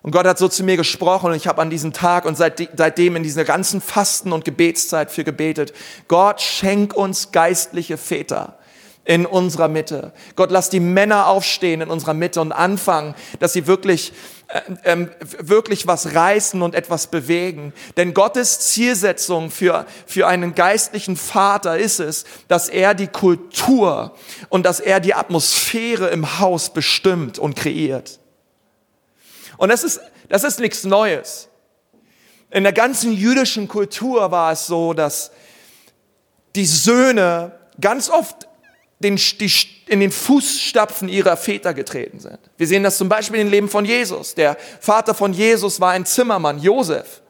Und 0.02 0.12
Gott 0.12 0.26
hat 0.26 0.38
so 0.38 0.48
zu 0.48 0.64
mir 0.64 0.78
gesprochen 0.78 1.32
und 1.32 1.36
ich 1.36 1.48
habe 1.48 1.62
an 1.62 1.70
diesem 1.70 1.94
Tag 1.94 2.26
und 2.26 2.36
seitdem 2.36 3.16
in 3.16 3.24
dieser 3.24 3.44
ganzen 3.44 3.82
Fasten- 3.82 4.34
und 4.34 4.46
Gebetszeit 4.46 5.12
für 5.12 5.24
gebetet. 5.24 5.74
Gott 6.08 6.42
schenk 6.42 6.96
uns 6.96 7.32
geistliche 7.32 7.98
Väter 7.98 8.58
in 9.06 9.28
unserer 9.28 9.68
Mitte. 9.68 10.12
Gott, 10.36 10.50
lass 10.50 10.70
die 10.70 10.80
Männer 10.80 11.28
aufstehen 11.28 11.82
in 11.82 11.90
unserer 11.90 12.16
Mitte 12.16 12.42
und 12.42 12.52
anfangen, 12.52 13.14
dass 13.40 13.54
sie 13.54 13.68
wirklich, 13.68 14.14
äh, 14.48 14.62
ähm, 14.84 15.12
wirklich 15.40 15.86
was 15.86 16.16
reißen 16.16 16.62
und 16.64 16.74
etwas 16.74 17.08
bewegen. 17.08 17.72
Denn 17.98 18.16
Gottes 18.16 18.60
Zielsetzung 18.72 19.52
für, 19.52 19.86
für 20.08 20.28
einen 20.28 20.56
geistlichen 20.56 21.18
Vater 21.18 21.78
ist 21.78 22.00
es, 22.00 22.26
dass 22.48 22.68
er 22.68 22.96
die 22.96 23.08
Kultur 23.08 24.16
und 24.50 24.66
dass 24.66 24.80
er 24.80 25.00
die 25.00 25.14
Atmosphäre 25.14 26.08
im 26.08 26.40
Haus 26.40 26.74
bestimmt 26.74 27.38
und 27.38 27.56
kreiert. 27.56 28.20
Und 29.58 29.70
das 29.70 29.84
ist, 29.84 30.02
das 30.30 30.44
ist 30.44 30.60
nichts 30.60 30.84
Neues. 30.84 31.48
In 32.50 32.64
der 32.64 32.74
ganzen 32.74 33.14
jüdischen 33.14 33.68
Kultur 33.68 34.32
war 34.32 34.52
es 34.52 34.66
so, 34.66 34.94
dass 34.94 35.32
die 36.56 36.66
Söhne 36.66 37.52
ganz 37.80 38.10
oft 38.10 38.48
den, 39.06 39.16
die, 39.18 39.52
in 39.88 40.00
den 40.00 40.12
Fußstapfen 40.12 41.08
ihrer 41.08 41.38
Väter 41.38 41.74
getreten 41.74 42.20
sind. 42.20 42.40
Wir 42.58 42.68
sehen 42.68 42.84
das 42.84 42.98
zum 42.98 43.08
Beispiel 43.08 43.40
im 43.40 43.50
Leben 43.50 43.70
von 43.70 43.86
Jesus. 43.86 44.36
Der 44.36 44.58
Vater 44.80 45.14
von 45.14 45.32
Jesus 45.32 45.80
war 45.80 45.92
ein 45.92 46.06
Zimmermann, 46.06 46.60
Josef. 46.60 47.22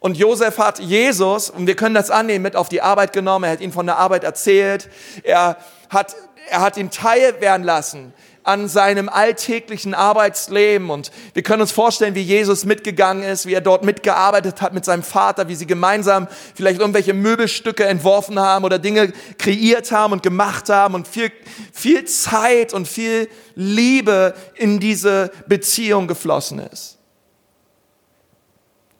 Und 0.00 0.16
Josef 0.16 0.58
hat 0.58 0.78
Jesus, 0.78 1.50
und 1.50 1.66
wir 1.66 1.74
können 1.74 1.94
das 1.94 2.10
annehmen, 2.10 2.42
mit 2.42 2.56
auf 2.56 2.68
die 2.68 2.82
Arbeit 2.82 3.12
genommen. 3.12 3.44
Er 3.44 3.52
hat 3.52 3.60
ihn 3.60 3.72
von 3.72 3.86
der 3.86 3.96
Arbeit 3.96 4.24
erzählt. 4.24 4.88
Er 5.22 5.56
hat, 5.88 6.14
er 6.50 6.60
hat 6.60 6.76
ihn 6.76 6.90
teil 6.90 7.40
werden 7.40 7.64
lassen 7.64 8.12
an 8.48 8.66
seinem 8.66 9.10
alltäglichen 9.10 9.92
Arbeitsleben. 9.92 10.88
Und 10.88 11.12
wir 11.34 11.42
können 11.42 11.60
uns 11.60 11.70
vorstellen, 11.70 12.14
wie 12.14 12.22
Jesus 12.22 12.64
mitgegangen 12.64 13.22
ist, 13.22 13.44
wie 13.46 13.52
er 13.52 13.60
dort 13.60 13.84
mitgearbeitet 13.84 14.62
hat 14.62 14.72
mit 14.72 14.86
seinem 14.86 15.02
Vater, 15.02 15.48
wie 15.48 15.54
sie 15.54 15.66
gemeinsam 15.66 16.28
vielleicht 16.54 16.80
irgendwelche 16.80 17.12
Möbelstücke 17.12 17.84
entworfen 17.84 18.40
haben 18.40 18.64
oder 18.64 18.78
Dinge 18.78 19.12
kreiert 19.36 19.92
haben 19.92 20.14
und 20.14 20.22
gemacht 20.22 20.70
haben 20.70 20.94
und 20.94 21.06
viel, 21.06 21.30
viel 21.72 22.06
Zeit 22.06 22.72
und 22.72 22.88
viel 22.88 23.28
Liebe 23.54 24.34
in 24.54 24.80
diese 24.80 25.30
Beziehung 25.46 26.08
geflossen 26.08 26.58
ist. 26.58 26.96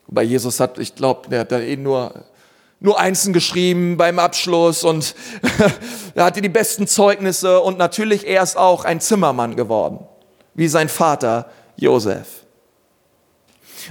Bei 0.08 0.22
Jesus 0.22 0.60
hat, 0.60 0.78
ich 0.78 0.94
glaube, 0.94 1.28
der 1.30 1.40
hat 1.40 1.52
da 1.52 1.58
eh 1.58 1.76
nur 1.76 2.24
nur 2.80 2.98
Einsen 2.98 3.32
geschrieben 3.32 3.96
beim 3.96 4.18
Abschluss 4.18 4.84
und 4.84 5.14
er 6.14 6.24
hatte 6.24 6.40
die 6.40 6.48
besten 6.48 6.86
Zeugnisse 6.86 7.60
und 7.60 7.78
natürlich 7.78 8.26
er 8.26 8.42
ist 8.42 8.56
auch 8.56 8.84
ein 8.84 9.00
Zimmermann 9.00 9.56
geworden, 9.56 10.06
wie 10.54 10.68
sein 10.68 10.88
Vater 10.88 11.46
Josef. 11.76 12.44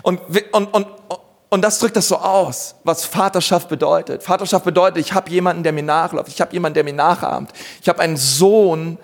Und, 0.03 0.21
und, 0.51 0.73
und, 0.73 0.87
und 1.49 1.61
das 1.61 1.79
drückt 1.79 1.95
das 1.95 2.07
so 2.07 2.17
aus, 2.17 2.75
was 2.83 3.05
Vaterschaft 3.05 3.69
bedeutet. 3.69 4.23
Vaterschaft 4.23 4.65
bedeutet, 4.65 4.99
ich 4.99 5.13
habe 5.13 5.29
jemanden, 5.29 5.63
der 5.63 5.73
mir 5.73 5.83
nachläuft, 5.83 6.29
ich 6.29 6.41
habe 6.41 6.53
jemanden, 6.53 6.75
der 6.75 6.83
mir 6.83 6.93
nachahmt, 6.93 7.51
ich 7.81 7.89
habe 7.89 7.99
einen 7.99 8.17
Sohn, 8.17 8.97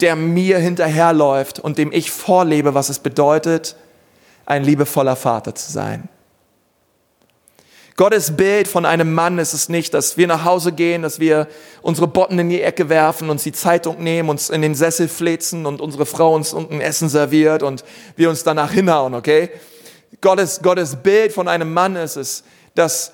der 0.00 0.16
mir 0.16 0.58
hinterherläuft 0.58 1.60
und 1.60 1.78
dem 1.78 1.92
ich 1.92 2.10
vorlebe, 2.10 2.74
was 2.74 2.88
es 2.88 2.98
bedeutet, 2.98 3.76
ein 4.46 4.64
liebevoller 4.64 5.16
Vater 5.16 5.54
zu 5.54 5.70
sein. 5.70 6.08
Gottes 8.00 8.34
Bild 8.34 8.66
von 8.66 8.86
einem 8.86 9.12
Mann 9.12 9.38
ist 9.38 9.52
es 9.52 9.68
nicht, 9.68 9.92
dass 9.92 10.16
wir 10.16 10.26
nach 10.26 10.42
Hause 10.42 10.72
gehen, 10.72 11.02
dass 11.02 11.20
wir 11.20 11.48
unsere 11.82 12.06
Botten 12.06 12.38
in 12.38 12.48
die 12.48 12.62
Ecke 12.62 12.88
werfen, 12.88 13.28
uns 13.28 13.42
die 13.42 13.52
Zeitung 13.52 14.02
nehmen, 14.02 14.30
uns 14.30 14.48
in 14.48 14.62
den 14.62 14.74
Sessel 14.74 15.06
flitzen 15.06 15.66
und 15.66 15.82
unsere 15.82 16.06
Frau 16.06 16.34
uns 16.34 16.54
ein 16.54 16.80
Essen 16.80 17.10
serviert 17.10 17.62
und 17.62 17.84
wir 18.16 18.30
uns 18.30 18.42
danach 18.42 18.72
hinhauen, 18.72 19.12
okay? 19.12 19.50
Gottes, 20.22 20.62
Gottes 20.62 20.96
Bild 20.96 21.34
von 21.34 21.46
einem 21.46 21.74
Mann 21.74 21.94
ist 21.94 22.16
es, 22.16 22.42
dass, 22.74 23.12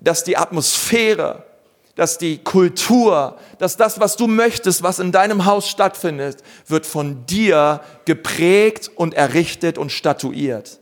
dass 0.00 0.22
die 0.22 0.36
Atmosphäre, 0.36 1.44
dass 1.94 2.18
die 2.18 2.36
Kultur, 2.36 3.38
dass 3.58 3.78
das, 3.78 4.00
was 4.00 4.16
du 4.16 4.26
möchtest, 4.26 4.82
was 4.82 4.98
in 4.98 5.12
deinem 5.12 5.46
Haus 5.46 5.66
stattfindet, 5.66 6.42
wird 6.66 6.84
von 6.84 7.24
dir 7.24 7.80
geprägt 8.04 8.90
und 8.96 9.14
errichtet 9.14 9.78
und 9.78 9.92
statuiert. 9.92 10.78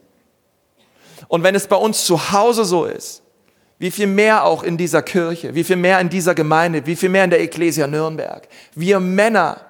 Und 1.28 1.44
wenn 1.44 1.54
es 1.54 1.68
bei 1.68 1.76
uns 1.76 2.04
zu 2.04 2.32
Hause 2.32 2.64
so 2.64 2.84
ist, 2.84 3.20
wie 3.78 3.90
viel 3.90 4.06
mehr 4.06 4.44
auch 4.44 4.62
in 4.62 4.76
dieser 4.76 5.02
Kirche, 5.02 5.54
wie 5.54 5.64
viel 5.64 5.76
mehr 5.76 6.00
in 6.00 6.08
dieser 6.08 6.34
Gemeinde, 6.34 6.86
wie 6.86 6.96
viel 6.96 7.08
mehr 7.08 7.24
in 7.24 7.30
der 7.30 7.40
Ecclesia 7.40 7.86
Nürnberg. 7.86 8.48
Wir 8.74 9.00
Männer, 9.00 9.60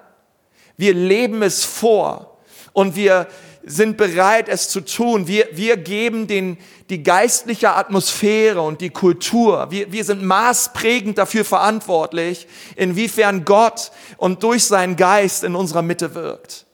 wir 0.77 0.93
leben 0.93 1.41
es 1.41 1.63
vor 1.63 2.37
und 2.73 2.95
wir 2.95 3.27
sind 3.65 3.97
bereit, 3.97 4.47
es 4.47 4.69
zu 4.69 4.81
tun. 4.81 5.27
Wir, 5.27 5.47
wir 5.53 5.77
geben 5.77 6.27
den, 6.27 6.57
die 6.89 7.01
geistliche 7.01 7.71
Atmosphäre 7.71 8.61
und 8.61 8.79
die 8.79 8.91
Kultur. 8.91 9.67
Wir, 9.71 9.91
wir 9.91 10.05
sind 10.05 10.21
maßprägend 10.21 11.17
dafür 11.17 11.43
verantwortlich, 11.43 12.47
inwiefern 12.75 13.43
Gott 13.43 13.91
und 14.17 14.43
durch 14.43 14.65
seinen 14.65 14.95
Geist 14.95 15.43
in 15.43 15.55
unserer 15.55 15.81
Mitte 15.81 16.13
wirkt. 16.13 16.65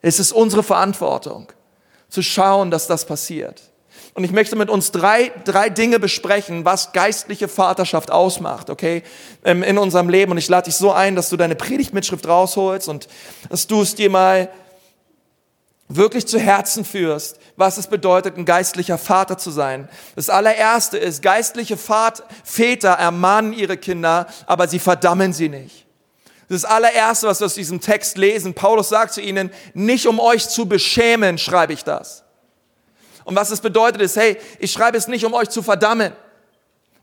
Es 0.00 0.18
ist 0.18 0.32
unsere 0.32 0.62
Verantwortung, 0.62 1.52
zu 2.08 2.22
schauen, 2.22 2.70
dass 2.70 2.86
das 2.86 3.04
passiert. 3.04 3.73
Und 4.14 4.22
ich 4.22 4.30
möchte 4.30 4.54
mit 4.54 4.70
uns 4.70 4.92
drei, 4.92 5.32
drei 5.44 5.68
Dinge 5.68 5.98
besprechen, 5.98 6.64
was 6.64 6.92
geistliche 6.92 7.48
Vaterschaft 7.48 8.12
ausmacht, 8.12 8.70
okay, 8.70 9.02
ähm, 9.44 9.64
in 9.64 9.76
unserem 9.76 10.08
Leben. 10.08 10.30
Und 10.30 10.38
ich 10.38 10.48
lade 10.48 10.66
dich 10.66 10.76
so 10.76 10.92
ein, 10.92 11.16
dass 11.16 11.30
du 11.30 11.36
deine 11.36 11.56
Predigtmitschrift 11.56 12.26
rausholst 12.26 12.88
und 12.88 13.08
dass 13.50 13.66
du 13.66 13.82
es 13.82 13.96
dir 13.96 14.10
mal 14.10 14.50
wirklich 15.88 16.26
zu 16.26 16.38
Herzen 16.38 16.84
führst, 16.84 17.38
was 17.56 17.76
es 17.76 17.88
bedeutet, 17.88 18.38
ein 18.38 18.44
geistlicher 18.44 18.98
Vater 18.98 19.36
zu 19.36 19.50
sein. 19.50 19.88
Das 20.14 20.30
allererste 20.30 20.96
ist, 20.96 21.20
geistliche 21.20 21.76
Väter 21.76 22.90
ermahnen 22.90 23.52
ihre 23.52 23.76
Kinder, 23.76 24.26
aber 24.46 24.68
sie 24.68 24.78
verdammen 24.78 25.32
sie 25.32 25.48
nicht. 25.48 25.86
Das 26.48 26.64
allererste, 26.64 27.26
was 27.26 27.40
wir 27.40 27.46
aus 27.46 27.54
diesem 27.54 27.80
Text 27.80 28.16
lesen, 28.16 28.54
Paulus 28.54 28.90
sagt 28.90 29.14
zu 29.14 29.20
ihnen, 29.20 29.50
nicht 29.72 30.06
um 30.06 30.20
euch 30.20 30.48
zu 30.48 30.66
beschämen, 30.66 31.38
schreibe 31.38 31.72
ich 31.72 31.84
das. 31.84 32.23
Und 33.24 33.36
was 33.36 33.50
es 33.50 33.60
bedeutet 33.60 34.02
ist, 34.02 34.16
hey, 34.16 34.38
ich 34.58 34.72
schreibe 34.72 34.98
es 34.98 35.08
nicht, 35.08 35.24
um 35.24 35.34
euch 35.34 35.48
zu 35.48 35.62
verdammen. 35.62 36.12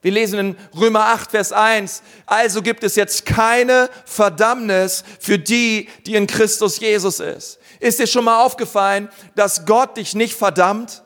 Wir 0.02 0.12
lesen 0.12 0.40
in 0.40 0.58
Römer 0.76 1.08
8, 1.08 1.30
Vers 1.30 1.52
1, 1.52 2.02
also 2.26 2.64
gibt 2.64 2.84
es 2.84 2.96
jetzt 2.96 3.26
keine 3.26 3.88
Verdammnis 4.06 5.04
für 5.20 5.38
die, 5.38 5.90
die 6.08 6.16
in 6.16 6.26
Christus 6.26 6.80
Jesus 6.80 7.20
ist. 7.20 7.60
Ist 7.80 8.00
dir 8.00 8.08
schon 8.08 8.26
mal 8.26 8.44
aufgefallen, 8.44 9.10
dass 9.36 9.66
Gott 9.66 9.98
dich 9.98 10.16
nicht 10.16 10.36
verdammt? 10.36 11.04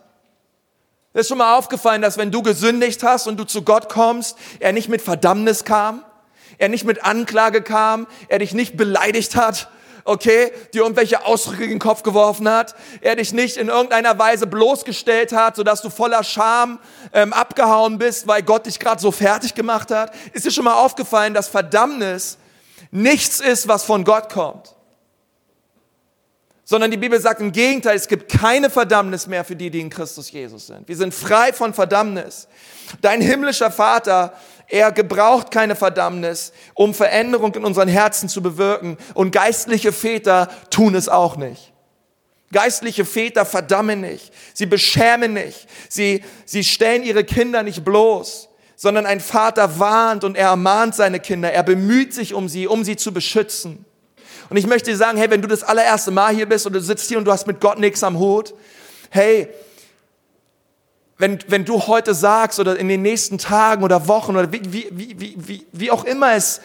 Ist 1.14 1.28
schon 1.28 1.38
mal 1.38 1.58
aufgefallen, 1.58 2.02
dass 2.02 2.18
wenn 2.18 2.32
du 2.32 2.42
gesündigt 2.42 3.04
hast 3.04 3.28
und 3.28 3.38
du 3.38 3.44
zu 3.44 3.64
Gott 3.64 3.90
kommst, 3.90 4.38
er 4.60 4.72
nicht 4.72 4.88
mit 4.88 5.02
Verdammnis 5.02 5.66
kam? 5.66 6.04
Er 6.58 6.70
nicht 6.70 6.86
mit 6.86 7.04
Anklage 7.04 7.62
kam? 7.62 8.08
Er 8.30 8.40
dich 8.40 8.54
nicht 8.54 8.78
beleidigt 8.78 9.36
hat? 9.36 9.70
Okay, 10.06 10.52
dir 10.74 10.84
irgendwelche 10.84 11.26
Ausdrücke 11.26 11.64
in 11.64 11.72
den 11.72 11.80
Kopf 11.80 12.04
geworfen 12.04 12.48
hat, 12.48 12.76
er 13.02 13.16
dich 13.16 13.34
nicht 13.34 13.58
in 13.58 13.68
irgendeiner 13.68 14.18
Weise 14.18 14.48
bloßgestellt 14.48 15.34
hat, 15.34 15.56
sodass 15.56 15.82
du 15.82 15.90
voller 15.90 16.24
Scham 16.24 16.80
ähm, 17.12 17.34
abgehauen 17.34 17.98
bist, 17.98 18.28
weil 18.28 18.44
Gott 18.44 18.68
dich 18.68 18.80
gerade 18.80 19.02
so 19.02 19.12
fertig 19.12 19.56
gemacht 19.56 19.92
hat. 19.92 20.14
Ist 20.32 20.46
dir 20.46 20.52
schon 20.52 20.64
mal 20.64 20.76
aufgefallen, 20.76 21.34
dass 21.34 21.48
Verdammnis 21.48 22.38
nichts 22.92 23.40
ist, 23.40 23.68
was 23.68 23.84
von 23.84 24.04
Gott 24.06 24.32
kommt? 24.32 24.76
sondern 26.68 26.90
die 26.90 26.98
Bibel 26.98 27.20
sagt 27.22 27.42
im 27.42 27.52
Gegenteil, 27.52 27.96
es 27.96 28.08
gibt 28.08 28.30
keine 28.30 28.72
Verdammnis 28.72 29.28
mehr 29.28 29.46
für 29.46 29.56
die, 29.56 29.70
die 29.70 29.80
in 29.80 29.92
Christus 29.92 30.32
Jesus 30.32 30.66
sind. 30.68 30.88
Wir 30.88 30.98
sind 30.98 31.14
frei 31.14 31.54
von 31.54 31.76
Verdammnis. 31.76 32.48
Dein 33.02 33.22
himmlischer 33.22 33.70
Vater 33.70 34.34
er 34.68 34.92
gebraucht 34.92 35.52
keine 35.52 35.76
Verdammnis, 35.76 36.52
um 36.74 36.94
Veränderung 36.94 37.54
in 37.56 37.66
unseren 37.66 37.88
Herzen 37.88 38.30
zu 38.30 38.42
bewirken. 38.42 38.98
Und 39.14 39.32
geistliche 39.32 39.92
Väter 39.92 40.50
tun 40.70 40.96
es 40.96 41.10
auch 41.10 41.38
nicht. 41.38 41.74
Geistliche 42.52 43.06
Väter 43.06 43.46
verdammen 43.46 44.02
nicht. 44.02 44.32
Sie 44.54 44.66
beschämen 44.66 45.34
nicht. 45.34 45.68
Sie, 45.90 46.24
sie 46.46 46.64
stellen 46.64 47.04
ihre 47.04 47.24
Kinder 47.24 47.64
nicht 47.64 47.84
bloß, 47.84 48.50
sondern 48.76 49.06
ein 49.06 49.20
Vater 49.20 49.80
warnt 49.80 50.24
und 50.24 50.38
er 50.38 50.50
ermahnt 50.50 50.96
seine 50.96 51.20
Kinder. 51.20 51.52
Er 51.52 51.64
bemüht 51.64 52.14
sich 52.14 52.34
um 52.34 52.48
sie, 52.48 52.68
um 52.68 52.84
sie 52.84 52.96
zu 52.96 53.14
beschützen. 53.14 53.86
Und 54.50 54.58
ich 54.58 54.68
möchte 54.68 54.92
dir 54.92 54.98
sagen, 54.98 55.18
hey, 55.18 55.30
wenn 55.30 55.42
du 55.42 55.48
das 55.48 55.64
allererste 55.64 56.12
Mal 56.12 56.34
hier 56.34 56.46
bist 56.46 56.66
und 56.68 56.74
du 56.74 56.82
sitzt 56.82 57.08
hier 57.08 57.18
und 57.18 57.26
du 57.26 57.32
hast 57.32 57.48
mit 57.48 57.60
Gott 57.60 57.80
nichts 57.80 58.04
am 58.04 58.20
Hut, 58.20 58.54
hey, 59.10 59.50
wenn, 61.18 61.40
wenn 61.48 61.66
du 61.66 61.88
heute 61.88 62.14
sagst 62.14 62.60
oder 62.60 62.78
in 62.78 62.88
den 62.88 63.02
nächsten 63.02 63.38
Tagen 63.38 63.84
oder 63.84 64.08
Wochen 64.08 64.36
oder 64.36 64.52
wie, 64.52 64.62
wie, 64.66 64.88
wie, 64.92 65.36
wie, 65.38 65.66
wie 65.72 65.92
auch 65.92 66.04
immer 66.04 66.34
es 66.34 66.62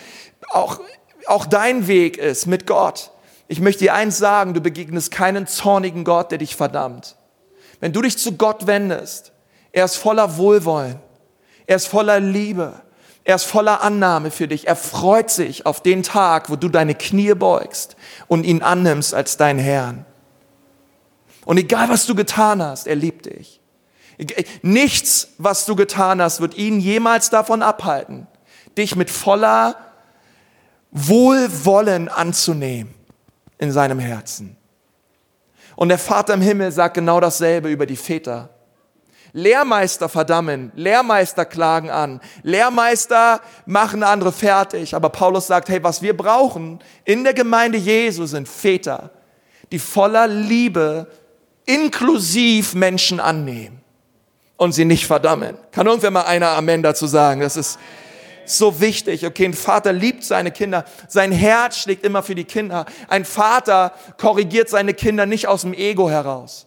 auch, 0.50 0.80
auch 1.26 1.46
dein 1.46 1.86
Weg 1.86 2.16
ist 2.18 2.46
mit 2.46 2.66
Gott, 2.66 3.12
ich 3.46 3.60
möchte 3.60 3.84
dir 3.84 3.94
eins 3.94 4.18
sagen, 4.18 4.54
du 4.54 4.60
begegnest 4.60 5.10
keinen 5.10 5.46
zornigen 5.46 6.04
Gott, 6.04 6.30
der 6.30 6.38
dich 6.38 6.54
verdammt. 6.54 7.16
Wenn 7.80 7.92
du 7.92 8.02
dich 8.02 8.16
zu 8.16 8.36
Gott 8.36 8.66
wendest, 8.66 9.32
er 9.72 9.84
ist 9.84 9.96
voller 9.96 10.36
Wohlwollen, 10.36 11.00
er 11.66 11.76
ist 11.76 11.88
voller 11.88 12.20
Liebe, 12.20 12.74
er 13.24 13.36
ist 13.36 13.44
voller 13.44 13.82
Annahme 13.82 14.30
für 14.30 14.48
dich, 14.48 14.66
er 14.66 14.76
freut 14.76 15.30
sich 15.30 15.66
auf 15.66 15.80
den 15.80 16.02
Tag, 16.02 16.50
wo 16.50 16.56
du 16.56 16.68
deine 16.68 16.94
Knie 16.94 17.34
beugst 17.34 17.96
und 18.28 18.44
ihn 18.44 18.62
annimmst 18.62 19.14
als 19.14 19.36
dein 19.36 19.58
Herrn. 19.58 20.06
Und 21.44 21.56
egal 21.56 21.88
was 21.88 22.06
du 22.06 22.14
getan 22.14 22.62
hast, 22.62 22.86
er 22.86 22.96
liebt 22.96 23.26
dich. 23.26 23.59
Nichts, 24.62 25.28
was 25.38 25.64
du 25.64 25.74
getan 25.76 26.20
hast, 26.20 26.40
wird 26.40 26.56
ihn 26.56 26.80
jemals 26.80 27.30
davon 27.30 27.62
abhalten, 27.62 28.26
dich 28.76 28.94
mit 28.96 29.10
voller 29.10 29.76
Wohlwollen 30.90 32.08
anzunehmen 32.08 32.94
in 33.58 33.72
seinem 33.72 33.98
Herzen. 33.98 34.56
Und 35.76 35.88
der 35.88 35.98
Vater 35.98 36.34
im 36.34 36.42
Himmel 36.42 36.72
sagt 36.72 36.94
genau 36.94 37.20
dasselbe 37.20 37.70
über 37.70 37.86
die 37.86 37.96
Väter. 37.96 38.50
Lehrmeister 39.32 40.08
verdammen, 40.08 40.72
Lehrmeister 40.74 41.44
klagen 41.44 41.88
an, 41.88 42.20
Lehrmeister 42.42 43.40
machen 43.64 44.02
andere 44.02 44.32
fertig. 44.32 44.94
Aber 44.94 45.08
Paulus 45.08 45.46
sagt, 45.46 45.68
hey, 45.68 45.82
was 45.82 46.02
wir 46.02 46.16
brauchen 46.16 46.80
in 47.04 47.22
der 47.22 47.32
Gemeinde 47.32 47.78
Jesu 47.78 48.26
sind 48.26 48.48
Väter, 48.48 49.10
die 49.70 49.78
voller 49.78 50.26
Liebe 50.26 51.06
inklusiv 51.64 52.74
Menschen 52.74 53.20
annehmen 53.20 53.80
und 54.60 54.72
sie 54.72 54.84
nicht 54.84 55.06
verdammen. 55.06 55.56
Kann 55.72 55.86
irgendwer 55.86 56.10
mal 56.10 56.24
einer 56.24 56.50
Amen 56.50 56.82
dazu 56.82 57.06
sagen? 57.06 57.40
Das 57.40 57.56
ist 57.56 57.78
so 58.44 58.78
wichtig. 58.78 59.24
Okay, 59.24 59.46
ein 59.46 59.54
Vater 59.54 59.90
liebt 59.90 60.22
seine 60.22 60.50
Kinder. 60.50 60.84
Sein 61.08 61.32
Herz 61.32 61.78
schlägt 61.78 62.04
immer 62.04 62.22
für 62.22 62.34
die 62.34 62.44
Kinder. 62.44 62.84
Ein 63.08 63.24
Vater 63.24 63.94
korrigiert 64.18 64.68
seine 64.68 64.92
Kinder 64.92 65.24
nicht 65.24 65.48
aus 65.48 65.62
dem 65.62 65.72
Ego 65.72 66.10
heraus. 66.10 66.66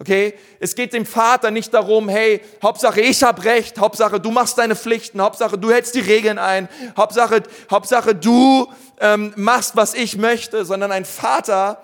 Okay? 0.00 0.34
Es 0.58 0.74
geht 0.74 0.92
dem 0.92 1.06
Vater 1.06 1.52
nicht 1.52 1.72
darum, 1.72 2.08
hey, 2.08 2.40
Hauptsache 2.60 3.00
ich 3.00 3.22
hab 3.22 3.44
recht, 3.44 3.78
Hauptsache 3.78 4.18
du 4.18 4.32
machst 4.32 4.58
deine 4.58 4.74
Pflichten, 4.74 5.22
Hauptsache 5.22 5.56
du 5.58 5.70
hältst 5.70 5.94
die 5.94 6.00
Regeln 6.00 6.40
ein, 6.40 6.68
Hauptsache, 6.96 7.44
Hauptsache 7.70 8.16
du 8.16 8.66
ähm, 9.00 9.32
machst, 9.36 9.76
was 9.76 9.94
ich 9.94 10.16
möchte, 10.16 10.64
sondern 10.64 10.90
ein 10.90 11.04
Vater, 11.04 11.78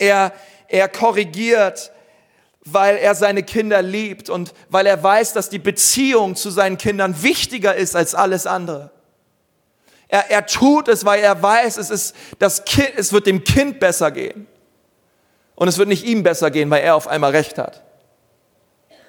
er, 0.00 0.32
er 0.66 0.88
korrigiert, 0.88 1.92
weil 2.64 2.96
er 2.96 3.14
seine 3.14 3.42
Kinder 3.42 3.82
liebt 3.82 4.28
und 4.28 4.52
weil 4.68 4.86
er 4.86 5.02
weiß, 5.02 5.32
dass 5.32 5.48
die 5.48 5.58
Beziehung 5.58 6.36
zu 6.36 6.50
seinen 6.50 6.78
Kindern 6.78 7.22
wichtiger 7.22 7.74
ist 7.74 7.96
als 7.96 8.14
alles 8.14 8.46
andere. 8.46 8.90
Er, 10.08 10.30
er 10.30 10.46
tut 10.46 10.88
es, 10.88 11.04
weil 11.04 11.22
er 11.22 11.40
weiß, 11.40 11.76
es, 11.78 11.90
ist 11.90 12.16
das 12.38 12.64
kind, 12.64 12.92
es 12.96 13.12
wird 13.12 13.26
dem 13.26 13.44
Kind 13.44 13.80
besser 13.80 14.10
gehen. 14.10 14.46
Und 15.54 15.68
es 15.68 15.78
wird 15.78 15.88
nicht 15.88 16.04
ihm 16.04 16.22
besser 16.22 16.50
gehen, 16.50 16.70
weil 16.70 16.82
er 16.82 16.96
auf 16.96 17.06
einmal 17.06 17.30
recht 17.30 17.58
hat. 17.58 17.82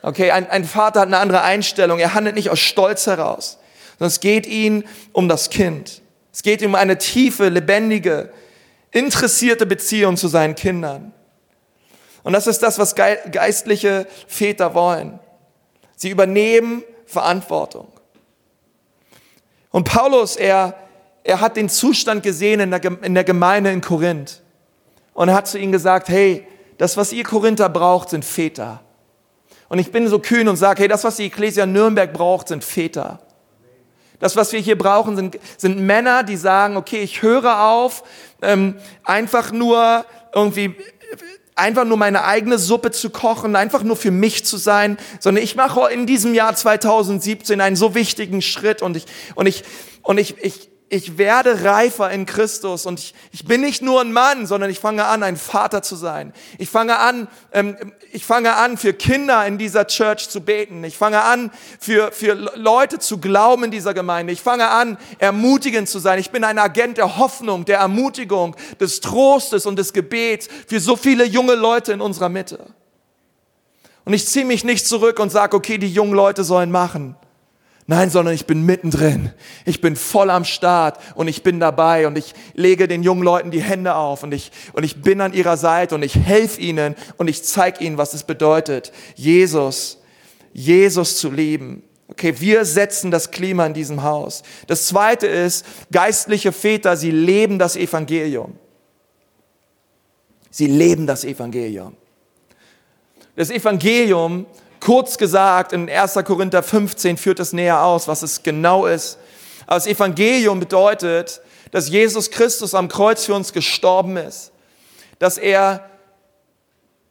Okay, 0.01 0.31
ein, 0.31 0.49
ein 0.49 0.65
Vater 0.65 1.01
hat 1.01 1.07
eine 1.07 1.17
andere 1.17 1.41
Einstellung. 1.41 1.99
Er 1.99 2.13
handelt 2.13 2.35
nicht 2.35 2.49
aus 2.49 2.59
Stolz 2.59 3.07
heraus, 3.07 3.57
sondern 3.97 4.07
es 4.07 4.19
geht 4.19 4.45
ihm 4.47 4.83
um 5.11 5.27
das 5.27 5.49
Kind. 5.49 6.01
Es 6.33 6.43
geht 6.43 6.61
ihm 6.61 6.71
um 6.71 6.75
eine 6.75 6.97
tiefe, 6.97 7.49
lebendige, 7.49 8.31
interessierte 8.91 9.65
Beziehung 9.65 10.17
zu 10.17 10.27
seinen 10.27 10.55
Kindern. 10.55 11.13
Und 12.23 12.33
das 12.33 12.47
ist 12.47 12.61
das, 12.61 12.77
was 12.77 12.95
geistliche 12.95 14.07
Väter 14.27 14.73
wollen. 14.73 15.19
Sie 15.95 16.09
übernehmen 16.09 16.83
Verantwortung. 17.05 17.87
Und 19.71 19.85
Paulus, 19.85 20.35
er, 20.35 20.75
er 21.23 21.41
hat 21.41 21.57
den 21.57 21.69
Zustand 21.69 22.23
gesehen 22.23 22.59
in 22.59 22.71
der, 22.71 22.83
in 23.03 23.13
der 23.13 23.23
Gemeinde 23.23 23.71
in 23.71 23.81
Korinth. 23.81 24.41
Und 25.13 25.31
hat 25.33 25.47
zu 25.47 25.57
ihnen 25.57 25.71
gesagt, 25.71 26.09
hey, 26.09 26.47
das, 26.77 26.97
was 26.97 27.11
ihr 27.11 27.23
Korinther 27.23 27.69
braucht, 27.69 28.09
sind 28.09 28.25
Väter. 28.25 28.81
Und 29.69 29.79
ich 29.79 29.91
bin 29.91 30.07
so 30.07 30.19
kühn 30.19 30.47
und 30.47 30.57
sage, 30.57 30.81
hey, 30.81 30.87
das, 30.87 31.03
was 31.03 31.17
die 31.17 31.25
Ecclesia 31.25 31.65
Nürnberg 31.65 32.11
braucht, 32.11 32.47
sind 32.47 32.63
Väter. 32.63 33.19
Das, 34.19 34.35
was 34.35 34.51
wir 34.51 34.59
hier 34.59 34.77
brauchen, 34.77 35.15
sind, 35.15 35.39
sind 35.57 35.79
Männer, 35.79 36.23
die 36.23 36.37
sagen, 36.37 36.77
okay, 36.77 37.01
ich 37.01 37.21
höre 37.21 37.61
auf, 37.61 38.03
ähm, 38.41 38.77
einfach 39.03 39.51
nur 39.51 40.05
irgendwie 40.33 40.75
einfach 41.61 41.85
nur 41.85 41.97
meine 41.97 42.25
eigene 42.25 42.57
Suppe 42.57 42.91
zu 42.91 43.09
kochen, 43.09 43.55
einfach 43.55 43.83
nur 43.83 43.95
für 43.95 44.11
mich 44.11 44.43
zu 44.45 44.57
sein, 44.57 44.97
sondern 45.19 45.43
ich 45.43 45.55
mache 45.55 45.91
in 45.93 46.07
diesem 46.07 46.33
Jahr 46.33 46.55
2017 46.55 47.61
einen 47.61 47.75
so 47.75 47.95
wichtigen 47.95 48.41
Schritt 48.41 48.81
und 48.81 48.97
ich, 48.97 49.05
und 49.35 49.45
ich, 49.45 49.63
und 50.01 50.17
ich, 50.17 50.35
ich, 50.41 50.70
ich 50.91 51.17
werde 51.17 51.63
reifer 51.63 52.11
in 52.11 52.25
Christus 52.25 52.85
und 52.85 52.99
ich, 52.99 53.15
ich 53.31 53.45
bin 53.45 53.61
nicht 53.61 53.81
nur 53.81 54.01
ein 54.01 54.11
Mann, 54.11 54.45
sondern 54.45 54.69
ich 54.69 54.79
fange 54.79 55.05
an, 55.05 55.23
ein 55.23 55.37
Vater 55.37 55.81
zu 55.81 55.95
sein. 55.95 56.33
Ich 56.57 56.69
fange 56.69 56.99
an, 56.99 57.29
ähm, 57.53 57.77
ich 58.11 58.25
fange 58.25 58.55
an, 58.55 58.75
für 58.75 58.91
Kinder 58.91 59.47
in 59.47 59.57
dieser 59.57 59.87
Church 59.87 60.27
zu 60.27 60.41
beten. 60.41 60.83
Ich 60.83 60.97
fange 60.97 61.21
an, 61.21 61.49
für, 61.79 62.11
für 62.11 62.33
Leute 62.33 62.99
zu 62.99 63.19
glauben 63.19 63.63
in 63.63 63.71
dieser 63.71 63.93
Gemeinde. 63.93 64.33
Ich 64.33 64.41
fange 64.41 64.67
an, 64.67 64.97
ermutigend 65.17 65.87
zu 65.87 65.97
sein. 65.99 66.19
Ich 66.19 66.29
bin 66.29 66.43
ein 66.43 66.59
Agent 66.59 66.97
der 66.97 67.17
Hoffnung, 67.17 67.63
der 67.63 67.79
Ermutigung, 67.79 68.57
des 68.81 68.99
Trostes 68.99 69.65
und 69.65 69.79
des 69.79 69.93
Gebets 69.93 70.49
für 70.67 70.81
so 70.81 70.97
viele 70.97 71.23
junge 71.23 71.55
Leute 71.55 71.93
in 71.93 72.01
unserer 72.01 72.27
Mitte. 72.27 72.59
Und 74.03 74.11
ich 74.11 74.27
ziehe 74.27 74.43
mich 74.43 74.65
nicht 74.65 74.85
zurück 74.85 75.19
und 75.19 75.29
sage, 75.29 75.55
okay, 75.55 75.77
die 75.77 75.87
jungen 75.87 76.13
Leute 76.13 76.43
sollen 76.43 76.69
machen. 76.69 77.15
Nein, 77.91 78.09
sondern 78.09 78.33
ich 78.33 78.45
bin 78.45 78.65
mittendrin. 78.65 79.31
Ich 79.65 79.81
bin 79.81 79.97
voll 79.97 80.29
am 80.29 80.45
Start 80.45 80.97
und 81.13 81.27
ich 81.27 81.43
bin 81.43 81.59
dabei 81.59 82.07
und 82.07 82.17
ich 82.17 82.33
lege 82.53 82.87
den 82.87 83.03
jungen 83.03 83.21
Leuten 83.21 83.51
die 83.51 83.61
Hände 83.61 83.95
auf 83.95 84.23
und 84.23 84.33
ich, 84.33 84.53
und 84.71 84.85
ich 84.85 85.01
bin 85.01 85.19
an 85.19 85.33
ihrer 85.33 85.57
Seite 85.57 85.95
und 85.95 86.01
ich 86.01 86.15
helfe 86.15 86.61
ihnen 86.61 86.95
und 87.17 87.27
ich 87.27 87.43
zeige 87.43 87.83
ihnen, 87.83 87.97
was 87.97 88.13
es 88.13 88.23
bedeutet, 88.23 88.93
Jesus, 89.15 89.97
Jesus 90.53 91.17
zu 91.17 91.31
lieben. 91.31 91.83
Okay, 92.07 92.33
wir 92.39 92.63
setzen 92.63 93.11
das 93.11 93.29
Klima 93.29 93.65
in 93.65 93.73
diesem 93.73 94.03
Haus. 94.03 94.43
Das 94.67 94.87
zweite 94.87 95.27
ist, 95.27 95.65
geistliche 95.91 96.53
Väter, 96.53 96.95
sie 96.95 97.11
leben 97.11 97.59
das 97.59 97.75
Evangelium. 97.75 98.57
Sie 100.49 100.67
leben 100.67 101.07
das 101.07 101.25
Evangelium. 101.25 101.97
Das 103.35 103.49
Evangelium 103.49 104.45
Kurz 104.81 105.19
gesagt, 105.19 105.73
in 105.73 105.87
1. 105.87 106.15
Korinther 106.25 106.63
15 106.63 107.15
führt 107.17 107.39
es 107.39 107.53
näher 107.53 107.83
aus, 107.83 108.07
was 108.07 108.23
es 108.23 108.41
genau 108.41 108.87
ist. 108.87 109.19
Aber 109.67 109.75
das 109.75 109.85
Evangelium 109.85 110.59
bedeutet, 110.59 111.39
dass 111.69 111.87
Jesus 111.87 112.31
Christus 112.31 112.73
am 112.73 112.87
Kreuz 112.87 113.25
für 113.25 113.35
uns 113.35 113.53
gestorben 113.53 114.17
ist, 114.17 114.51
dass 115.19 115.37
er 115.37 115.87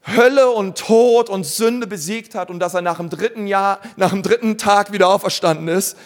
Hölle 0.04 0.50
und 0.50 0.78
Tod 0.78 1.30
und 1.30 1.46
Sünde 1.46 1.86
besiegt 1.86 2.34
hat 2.34 2.50
und 2.50 2.58
dass 2.58 2.74
er 2.74 2.82
nach 2.82 2.96
dem 2.96 3.08
dritten 3.08 3.46
Jahr, 3.46 3.78
nach 3.96 4.10
dem 4.10 4.24
dritten 4.24 4.58
Tag 4.58 4.90
wieder 4.90 5.08
auferstanden 5.08 5.68
ist. 5.68 5.96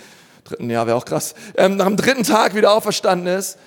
Dritten 0.44 0.68
Jahr 0.68 0.86
wäre 0.86 0.98
auch 0.98 1.06
krass. 1.06 1.34
Ähm, 1.56 1.78
nach 1.78 1.86
dem 1.86 1.96
dritten 1.96 2.24
Tag 2.24 2.54
wieder 2.54 2.72
auferstanden 2.72 3.28
ist 3.28 3.58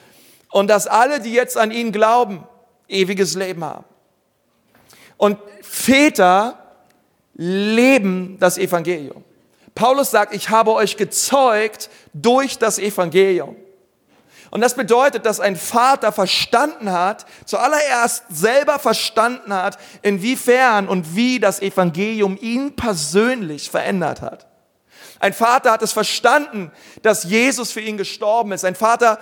und 0.51 0.67
dass 0.67 0.85
alle, 0.85 1.19
die 1.19 1.33
jetzt 1.33 1.57
an 1.57 1.71
ihn 1.71 1.91
glauben, 1.91 2.43
ewiges 2.87 3.33
Leben 3.33 3.63
haben. 3.63 3.85
Und 5.17 5.39
Väter 5.63 6.66
leben 7.37 8.37
das 8.39 8.57
Evangelium. 8.57 9.23
Paulus 9.75 10.11
sagt, 10.11 10.33
ich 10.33 10.49
habe 10.49 10.73
euch 10.73 10.97
gezeugt 10.97 11.89
durch 12.13 12.57
das 12.57 12.79
Evangelium. 12.79 13.55
Und 14.49 14.61
das 14.61 14.75
bedeutet, 14.75 15.25
dass 15.25 15.39
ein 15.39 15.55
Vater 15.55 16.11
verstanden 16.11 16.91
hat, 16.91 17.25
zuallererst 17.45 18.23
selber 18.29 18.79
verstanden 18.79 19.53
hat, 19.53 19.77
inwiefern 20.01 20.87
und 20.87 21.15
wie 21.15 21.39
das 21.39 21.61
Evangelium 21.61 22.37
ihn 22.41 22.75
persönlich 22.75 23.69
verändert 23.69 24.21
hat. 24.21 24.47
Ein 25.19 25.33
Vater 25.33 25.71
hat 25.71 25.81
es 25.81 25.93
verstanden, 25.93 26.71
dass 27.01 27.23
Jesus 27.23 27.71
für 27.71 27.81
ihn 27.81 27.97
gestorben 27.97 28.51
ist. 28.51 28.63
Ein 28.63 28.75
Vater, 28.75 29.19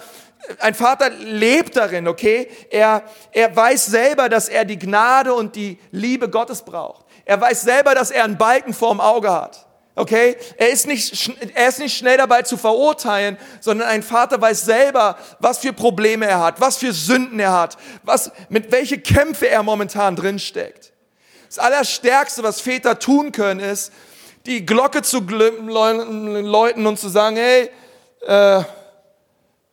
ein 0.60 0.74
Vater 0.74 1.10
lebt 1.10 1.76
darin, 1.76 2.08
okay? 2.08 2.50
Er, 2.70 3.04
er 3.32 3.56
weiß 3.56 3.88
selber, 3.88 4.30
dass 4.30 4.50
er 4.50 4.66
die 4.66 4.78
Gnade 4.78 5.34
und 5.34 5.56
die 5.56 5.80
Liebe 5.92 6.30
Gottes 6.30 6.62
braucht. 6.62 7.05
Er 7.26 7.42
weiß 7.42 7.64
selber, 7.64 7.96
dass 7.96 8.12
er 8.12 8.24
einen 8.24 8.38
Balken 8.38 8.74
vorm 8.74 9.02
Auge 9.02 9.32
hat. 9.32 9.66
Okay? 9.96 10.36
Er 10.58 10.70
ist 10.70 10.88
nicht, 10.88 11.32
er 11.56 11.70
ist 11.70 11.80
nicht 11.80 11.98
schnell 11.98 12.18
dabei 12.18 12.44
zu 12.44 12.58
verurteilen, 12.58 13.38
sondern 13.62 13.88
ein 13.88 14.04
Vater 14.04 14.40
weiß 14.40 14.66
selber, 14.66 15.18
was 15.40 15.60
für 15.60 15.74
Probleme 15.74 16.26
er 16.26 16.40
hat, 16.40 16.62
was 16.62 16.78
für 16.78 16.94
Sünden 16.94 17.40
er 17.40 17.54
hat, 17.54 17.78
was, 18.04 18.32
mit 18.50 18.72
welche 18.72 19.00
Kämpfe 19.00 19.48
er 19.48 19.64
momentan 19.64 20.16
drinsteckt. 20.16 20.94
Das 21.48 21.60
Allerstärkste, 21.60 22.44
was 22.44 22.62
Väter 22.62 23.00
tun 23.00 23.32
können, 23.32 23.60
ist, 23.60 23.92
die 24.46 24.66
Glocke 24.66 25.02
zu 25.02 25.20
läuten 25.20 26.86
und 26.86 27.00
zu 27.00 27.10
sagen, 27.10 27.38
hey, 27.38 27.70
äh, 28.28 28.64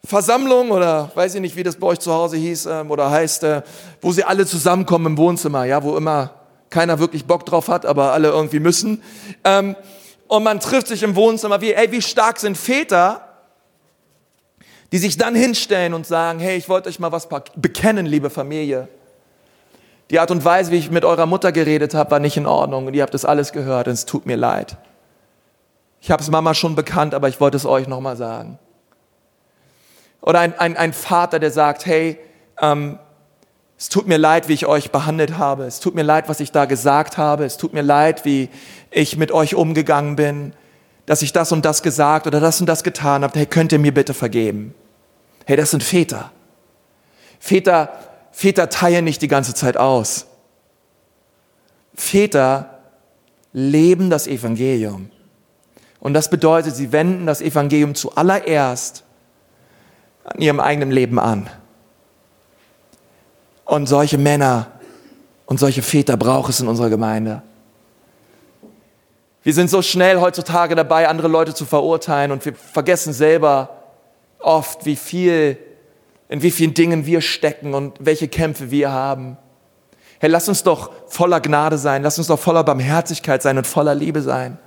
Versammlung 0.05 0.71
oder 0.71 1.11
weiß 1.15 1.35
ich 1.37 1.41
nicht, 1.41 1.57
wie 1.57 1.63
das 1.63 1.77
bei 1.77 1.87
euch 1.89 2.01
zu 2.01 2.13
Hause 2.13 2.37
hieß 2.37 2.67
ähm, 2.67 2.91
oder 2.91 3.11
heißt, 3.11 3.45
äh, 3.45 3.63
wo 4.01 4.13
sie 4.13 4.25
alle 4.25 4.47
zusammenkommen 4.47 5.07
im 5.07 5.19
Wohnzimmer, 5.19 5.65
ja, 5.65 5.83
wo 5.83 5.97
immer 5.97 6.42
keiner 6.73 6.99
wirklich 6.99 7.27
Bock 7.27 7.47
drauf 7.47 7.69
hat, 7.69 7.87
aber 7.87 8.13
alle 8.13 8.29
irgendwie 8.29 8.59
müssen. 8.59 9.03
Ähm, 9.45 9.77
und 10.27 10.43
man 10.43 10.59
trifft 10.59 10.89
sich 10.89 11.05
im 11.05 11.15
Wohnzimmer, 11.15 11.61
wie, 11.61 11.73
ey, 11.73 11.93
wie 11.93 12.03
stark 12.03 12.41
sind 12.41 12.57
Väter, 12.57 13.29
die 14.91 14.99
sich 14.99 15.17
dann 15.17 15.35
hinstellen 15.35 15.95
und 15.95 16.07
sagen, 16.07 16.41
hey, 16.41 16.57
ich 16.57 16.69
wollte 16.69 16.89
euch 16.89 16.99
mal 16.99 17.13
was 17.13 17.29
bekennen, 17.57 18.07
liebe 18.07 18.31
Familie. 18.31 18.89
Die 20.11 20.19
Art 20.19 20.31
und 20.31 20.45
Weise, 20.45 20.71
wie 20.71 20.77
ich 20.77 20.91
mit 20.91 21.05
eurer 21.05 21.27
Mutter 21.27 21.53
geredet 21.53 21.95
habe, 21.95 22.11
war 22.11 22.19
nicht 22.19 22.37
in 22.37 22.47
Ordnung 22.47 22.87
und 22.87 22.95
ihr 22.95 23.03
habt 23.03 23.15
das 23.15 23.25
alles 23.25 23.53
gehört 23.53 23.87
und 23.87 23.95
es 23.95 24.05
tut 24.05 24.27
mir 24.27 24.37
leid. 24.37 24.77
Ich 26.01 26.11
habe 26.11 26.23
es 26.23 26.31
Mama 26.31 26.53
schon 26.53 26.75
bekannt, 26.75 27.15
aber 27.15 27.29
ich 27.29 27.41
wollte 27.41 27.57
es 27.57 27.65
euch 27.65 27.87
nochmal 27.87 28.17
sagen. 28.17 28.59
Oder 30.21 30.41
ein, 30.41 30.59
ein, 30.59 30.77
ein 30.77 30.93
Vater, 30.93 31.39
der 31.39 31.51
sagt, 31.51 31.87
hey, 31.87 32.19
ähm, 32.61 32.99
es 33.83 33.89
tut 33.89 34.07
mir 34.07 34.17
leid, 34.17 34.47
wie 34.49 34.53
ich 34.53 34.67
euch 34.67 34.93
behandelt 34.93 35.39
habe. 35.39 35.65
Es 35.65 35.81
tut 35.81 35.97
mir 35.97 36.05
leid, 36.05 36.29
was 36.29 36.39
ich 36.39 36.53
da 36.53 36.67
gesagt 36.67 37.19
habe. 37.19 37.45
Es 37.45 37.57
tut 37.57 37.73
mir 37.73 37.83
leid, 37.83 38.25
wie 38.25 38.49
ich 38.93 39.17
mit 39.17 39.33
euch 39.33 39.57
umgegangen 39.57 40.15
bin, 40.15 40.53
dass 41.05 41.21
ich 41.21 41.33
das 41.33 41.51
und 41.51 41.65
das 41.65 41.83
gesagt 41.83 42.29
oder 42.29 42.39
das 42.39 42.61
und 42.61 42.69
das 42.69 42.85
getan 42.85 43.25
habe. 43.25 43.37
Hey, 43.37 43.45
könnt 43.45 43.73
ihr 43.73 43.81
mir 43.81 43.93
bitte 43.93 44.15
vergeben? 44.15 44.73
Hey, 45.47 45.57
das 45.57 45.73
sind 45.73 45.83
Väter. 45.83 46.31
Väter, 47.41 47.91
Väter 48.31 48.69
teilen 48.69 49.05
nicht 49.05 49.21
die 49.21 49.27
ganze 49.27 49.53
Zeit 49.53 49.77
aus. 49.77 50.27
Väter 51.93 52.79
leben 53.53 54.11
das 54.11 54.29
Evangelium. 54.29 55.11
Und 55.99 56.15
das 56.15 56.31
bedeutet, 56.31 56.77
sie 56.77 56.93
wenden 56.93 57.27
das 57.27 57.41
Evangelium 57.41 57.97
zuallererst 57.97 59.03
an 60.23 60.41
ihrem 60.41 60.61
eigenen 60.61 60.93
Leben 60.93 61.19
an. 61.19 61.51
Und 63.73 63.87
solche 63.87 64.19
Männer 64.19 64.67
und 65.47 65.59
solche 65.59 65.81
Väter 65.81 66.19
braucht 66.19 66.51
es 66.51 66.61
in 66.61 66.69
unserer 66.69 66.91
Gemeinde. 66.91 67.41
Wir 69.43 69.55
sind 69.55 69.71
so 69.71 69.81
schnell 69.81 70.21
heutzutage 70.21 70.75
dabei, 70.75 71.09
andere 71.09 71.29
Leute 71.29 71.55
zu 71.55 71.65
verurteilen 71.65 72.33
und 72.33 72.45
wir 72.45 72.55
vergessen 72.55 73.15
selber 73.15 73.71
oft, 74.41 74.85
wie 74.85 74.95
viel, 74.95 75.57
in 76.29 76.43
wie 76.43 76.51
vielen 76.51 76.75
Dingen 76.75 77.07
wir 77.07 77.23
stecken 77.23 77.73
und 77.73 77.95
welche 77.99 78.29
Kämpfe 78.29 78.71
wir 78.71 78.93
haben. 78.93 79.39
Hey, 80.21 80.29
lass 80.29 80.51
uns 80.51 80.63
doch 80.63 80.91
voller 81.07 81.41
Gnade 81.41 81.79
sein, 81.79 82.03
lass 82.03 82.19
uns 82.19 82.27
doch 82.27 82.39
voller 82.39 82.65
Barmherzigkeit 82.65 83.41
sein 83.41 83.57
und 83.57 83.67
voller 83.67 83.95
Liebe 83.95 84.21
sein 84.21 84.59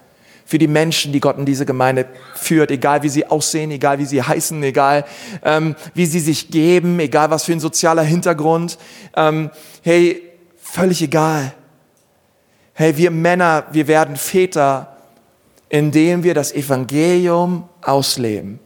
für 0.46 0.60
die 0.60 0.68
Menschen, 0.68 1.12
die 1.12 1.20
Gott 1.20 1.38
in 1.38 1.46
diese 1.46 1.66
Gemeinde 1.66 2.06
führt, 2.36 2.70
egal 2.70 3.02
wie 3.02 3.10
sie 3.10 3.26
aussehen, 3.26 3.72
egal 3.72 3.98
wie 3.98 4.06
sie 4.06 4.22
heißen, 4.22 4.62
egal 4.64 5.06
ähm, 5.44 5.76
wie 5.96 6.06
sie 6.06 6.20
sich 6.20 6.52
geben, 6.52 7.00
egal 7.00 7.32
was 7.32 7.44
für 7.44 7.52
ein 7.52 7.60
sozialer 7.60 8.04
Hintergrund. 8.04 8.78
Ähm, 9.16 9.50
hey, 9.82 10.22
völlig 10.62 11.02
egal. 11.02 11.54
Hey, 12.74 12.96
wir 12.98 13.10
Männer, 13.10 13.66
wir 13.72 13.88
werden 13.88 14.18
Väter, 14.18 14.96
indem 15.70 16.24
wir 16.24 16.36
das 16.36 16.54
Evangelium 16.54 17.68
ausleben 17.82 18.60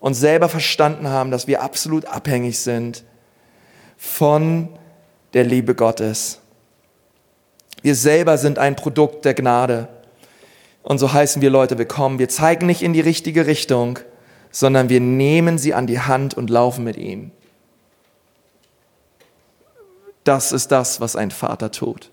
und 0.00 0.14
selber 0.14 0.48
verstanden 0.48 1.08
haben, 1.08 1.30
dass 1.30 1.46
wir 1.46 1.62
absolut 1.62 2.04
abhängig 2.06 2.58
sind 2.58 3.04
von 3.96 4.68
der 5.32 5.44
Liebe 5.44 5.74
Gottes. 5.74 6.40
Wir 7.82 7.94
selber 7.94 8.36
sind 8.36 8.58
ein 8.58 8.76
Produkt 8.76 9.24
der 9.24 9.34
Gnade. 9.34 9.88
Und 10.82 10.98
so 10.98 11.12
heißen 11.12 11.42
wir 11.42 11.50
Leute 11.50 11.78
willkommen. 11.78 12.18
Wir 12.18 12.28
zeigen 12.28 12.66
nicht 12.66 12.82
in 12.82 12.92
die 12.92 13.00
richtige 13.00 13.46
Richtung, 13.46 13.98
sondern 14.50 14.88
wir 14.88 15.00
nehmen 15.00 15.58
sie 15.58 15.74
an 15.74 15.86
die 15.86 16.00
Hand 16.00 16.34
und 16.34 16.50
laufen 16.50 16.84
mit 16.84 16.96
ihnen. 16.96 17.32
Das 20.24 20.52
ist 20.52 20.68
das, 20.68 21.00
was 21.00 21.16
ein 21.16 21.30
Vater 21.30 21.70
tut. 21.70 22.10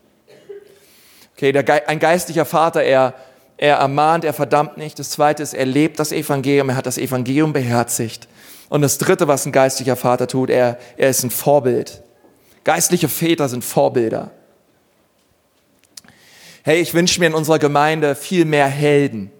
Okay, 1.35 1.51
der, 1.51 1.87
ein 1.87 1.99
geistlicher 1.99 2.45
Vater, 2.45 2.83
er, 2.83 3.13
er 3.57 3.77
ermahnt, 3.77 4.25
er 4.25 4.33
verdammt 4.33 4.77
nicht. 4.77 4.97
Das 4.97 5.11
zweite 5.11 5.43
ist, 5.43 5.53
er 5.53 5.65
lebt 5.65 5.99
das 5.99 6.11
Evangelium, 6.11 6.69
er 6.69 6.75
hat 6.75 6.85
das 6.85 6.97
Evangelium 6.97 7.53
beherzigt. 7.53 8.27
Und 8.69 8.81
das 8.81 8.97
dritte, 8.97 9.27
was 9.27 9.45
ein 9.45 9.51
geistlicher 9.51 9.95
Vater 9.95 10.27
tut, 10.27 10.49
er, 10.49 10.77
er 10.97 11.09
ist 11.09 11.23
ein 11.23 11.29
Vorbild. 11.29 12.01
Geistliche 12.63 13.07
Väter 13.07 13.47
sind 13.47 13.63
Vorbilder. 13.63 14.31
Hey, 16.67 16.81
ich 16.81 16.93
wünsche 16.93 17.21
mir 17.21 17.27
in 17.27 17.33
unserer 17.33 17.59
Gemeinde 17.59 18.13
viel 18.13 18.43
mehr 18.43 18.67
Helden. 18.67 19.31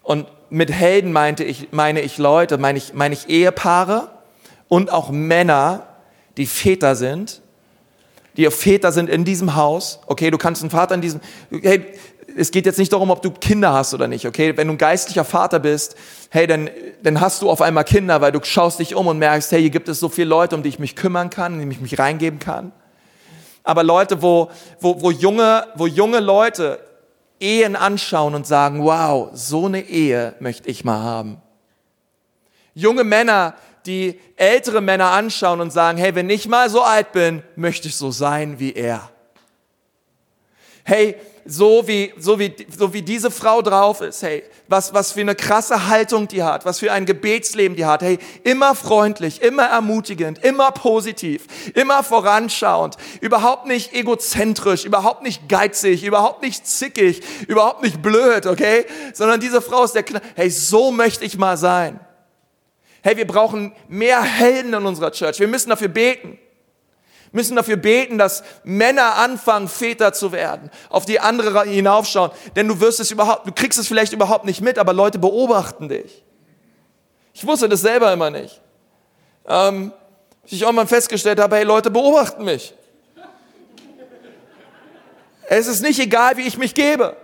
Und 0.00 0.28
mit 0.48 0.70
Helden 0.70 1.10
meinte 1.10 1.42
ich, 1.42 1.72
meine 1.72 2.02
ich 2.02 2.18
Leute, 2.18 2.56
meine 2.56 2.78
ich, 2.78 2.94
meine 2.94 3.14
ich 3.14 3.28
Ehepaare 3.28 4.12
und 4.68 4.92
auch 4.92 5.10
Männer, 5.10 5.88
die 6.36 6.46
Väter 6.46 6.94
sind, 6.94 7.42
die 8.36 8.48
Väter 8.48 8.92
sind 8.92 9.10
in 9.10 9.24
diesem 9.24 9.56
Haus. 9.56 9.98
Okay, 10.06 10.30
du 10.30 10.38
kannst 10.38 10.62
ein 10.62 10.70
Vater 10.70 10.94
in 10.94 11.00
diesem, 11.00 11.20
hey, 11.50 11.84
es 12.36 12.52
geht 12.52 12.64
jetzt 12.64 12.78
nicht 12.78 12.92
darum, 12.92 13.10
ob 13.10 13.22
du 13.22 13.32
Kinder 13.32 13.72
hast 13.72 13.92
oder 13.92 14.06
nicht, 14.06 14.24
okay? 14.24 14.56
Wenn 14.56 14.68
du 14.68 14.74
ein 14.74 14.78
geistlicher 14.78 15.24
Vater 15.24 15.58
bist, 15.58 15.96
hey, 16.30 16.46
dann, 16.46 16.70
dann 17.02 17.20
hast 17.20 17.42
du 17.42 17.50
auf 17.50 17.60
einmal 17.60 17.82
Kinder, 17.82 18.20
weil 18.20 18.30
du 18.30 18.38
schaust 18.44 18.78
dich 18.78 18.94
um 18.94 19.08
und 19.08 19.18
merkst, 19.18 19.50
hey, 19.50 19.62
hier 19.62 19.70
gibt 19.70 19.88
es 19.88 19.98
so 19.98 20.08
viele 20.08 20.28
Leute, 20.28 20.54
um 20.54 20.62
die 20.62 20.68
ich 20.68 20.78
mich 20.78 20.94
kümmern 20.94 21.28
kann, 21.28 21.60
in 21.60 21.68
die 21.68 21.74
ich 21.74 21.82
mich 21.82 21.98
reingeben 21.98 22.38
kann 22.38 22.70
aber 23.62 23.82
Leute, 23.82 24.22
wo, 24.22 24.50
wo, 24.80 25.00
wo, 25.00 25.10
junge, 25.10 25.66
wo 25.74 25.86
junge 25.86 26.20
Leute 26.20 26.80
Ehen 27.40 27.74
anschauen 27.74 28.34
und 28.34 28.46
sagen, 28.46 28.84
wow, 28.84 29.30
so 29.32 29.66
eine 29.66 29.80
Ehe 29.80 30.34
möchte 30.40 30.68
ich 30.68 30.84
mal 30.84 31.00
haben. 31.00 31.40
Junge 32.74 33.02
Männer, 33.02 33.54
die 33.86 34.20
ältere 34.36 34.80
Männer 34.80 35.10
anschauen 35.12 35.60
und 35.60 35.70
sagen, 35.70 35.98
hey, 35.98 36.14
wenn 36.14 36.28
ich 36.28 36.46
mal 36.48 36.68
so 36.68 36.82
alt 36.82 37.12
bin, 37.12 37.42
möchte 37.56 37.88
ich 37.88 37.96
so 37.96 38.10
sein 38.10 38.58
wie 38.58 38.72
er. 38.72 39.10
Hey, 40.84 41.16
so 41.44 41.86
wie, 41.86 42.12
so 42.18 42.38
wie, 42.38 42.54
so 42.76 42.92
wie 42.92 43.02
diese 43.02 43.30
Frau 43.30 43.62
drauf 43.62 44.00
ist, 44.00 44.22
hey, 44.22 44.42
was, 44.68 44.94
was 44.94 45.12
für 45.12 45.20
eine 45.20 45.34
krasse 45.34 45.88
Haltung 45.88 46.28
die 46.28 46.42
hat, 46.42 46.64
was 46.64 46.78
für 46.78 46.92
ein 46.92 47.06
Gebetsleben 47.06 47.76
die 47.76 47.86
hat, 47.86 48.02
hey, 48.02 48.18
immer 48.44 48.74
freundlich, 48.74 49.42
immer 49.42 49.64
ermutigend, 49.64 50.44
immer 50.44 50.70
positiv, 50.72 51.46
immer 51.74 52.02
voranschauend, 52.02 52.96
überhaupt 53.20 53.66
nicht 53.66 53.92
egozentrisch, 53.92 54.84
überhaupt 54.84 55.22
nicht 55.22 55.48
geizig, 55.48 56.04
überhaupt 56.04 56.42
nicht 56.42 56.66
zickig, 56.66 57.22
überhaupt 57.48 57.82
nicht 57.82 58.02
blöd, 58.02 58.46
okay, 58.46 58.86
sondern 59.14 59.40
diese 59.40 59.60
Frau 59.60 59.84
ist 59.84 59.94
der, 59.94 60.02
Kn 60.02 60.20
hey, 60.36 60.50
so 60.50 60.90
möchte 60.90 61.24
ich 61.24 61.38
mal 61.38 61.56
sein. 61.56 62.00
Hey, 63.02 63.16
wir 63.16 63.26
brauchen 63.26 63.72
mehr 63.88 64.22
Helden 64.22 64.74
in 64.74 64.84
unserer 64.84 65.10
Church, 65.10 65.40
wir 65.40 65.48
müssen 65.48 65.70
dafür 65.70 65.88
beten 65.88 66.38
müssen 67.32 67.56
dafür 67.56 67.76
beten, 67.76 68.18
dass 68.18 68.42
Männer 68.64 69.16
anfangen, 69.16 69.68
Väter 69.68 70.12
zu 70.12 70.32
werden, 70.32 70.70
auf 70.88 71.06
die 71.06 71.20
andere 71.20 71.64
hinaufschauen, 71.64 72.30
denn 72.56 72.68
du 72.68 72.80
wirst 72.80 73.00
es 73.00 73.10
überhaupt, 73.10 73.46
du 73.46 73.52
kriegst 73.52 73.78
es 73.78 73.86
vielleicht 73.88 74.12
überhaupt 74.12 74.44
nicht 74.44 74.60
mit, 74.60 74.78
aber 74.78 74.92
Leute 74.92 75.18
beobachten 75.18 75.88
dich. 75.88 76.24
Ich 77.32 77.46
wusste 77.46 77.68
das 77.68 77.80
selber 77.80 78.12
immer 78.12 78.30
nicht. 78.30 78.60
Ähm, 79.46 79.92
ich 80.46 80.64
auch 80.64 80.72
mal 80.72 80.86
festgestellt 80.86 81.40
habe, 81.40 81.56
hey, 81.56 81.64
Leute 81.64 81.90
beobachten 81.90 82.44
mich. 82.44 82.74
Es 85.48 85.66
ist 85.66 85.82
nicht 85.82 85.98
egal, 85.98 86.36
wie 86.36 86.42
ich 86.42 86.58
mich 86.58 86.74
gebe. 86.74 87.16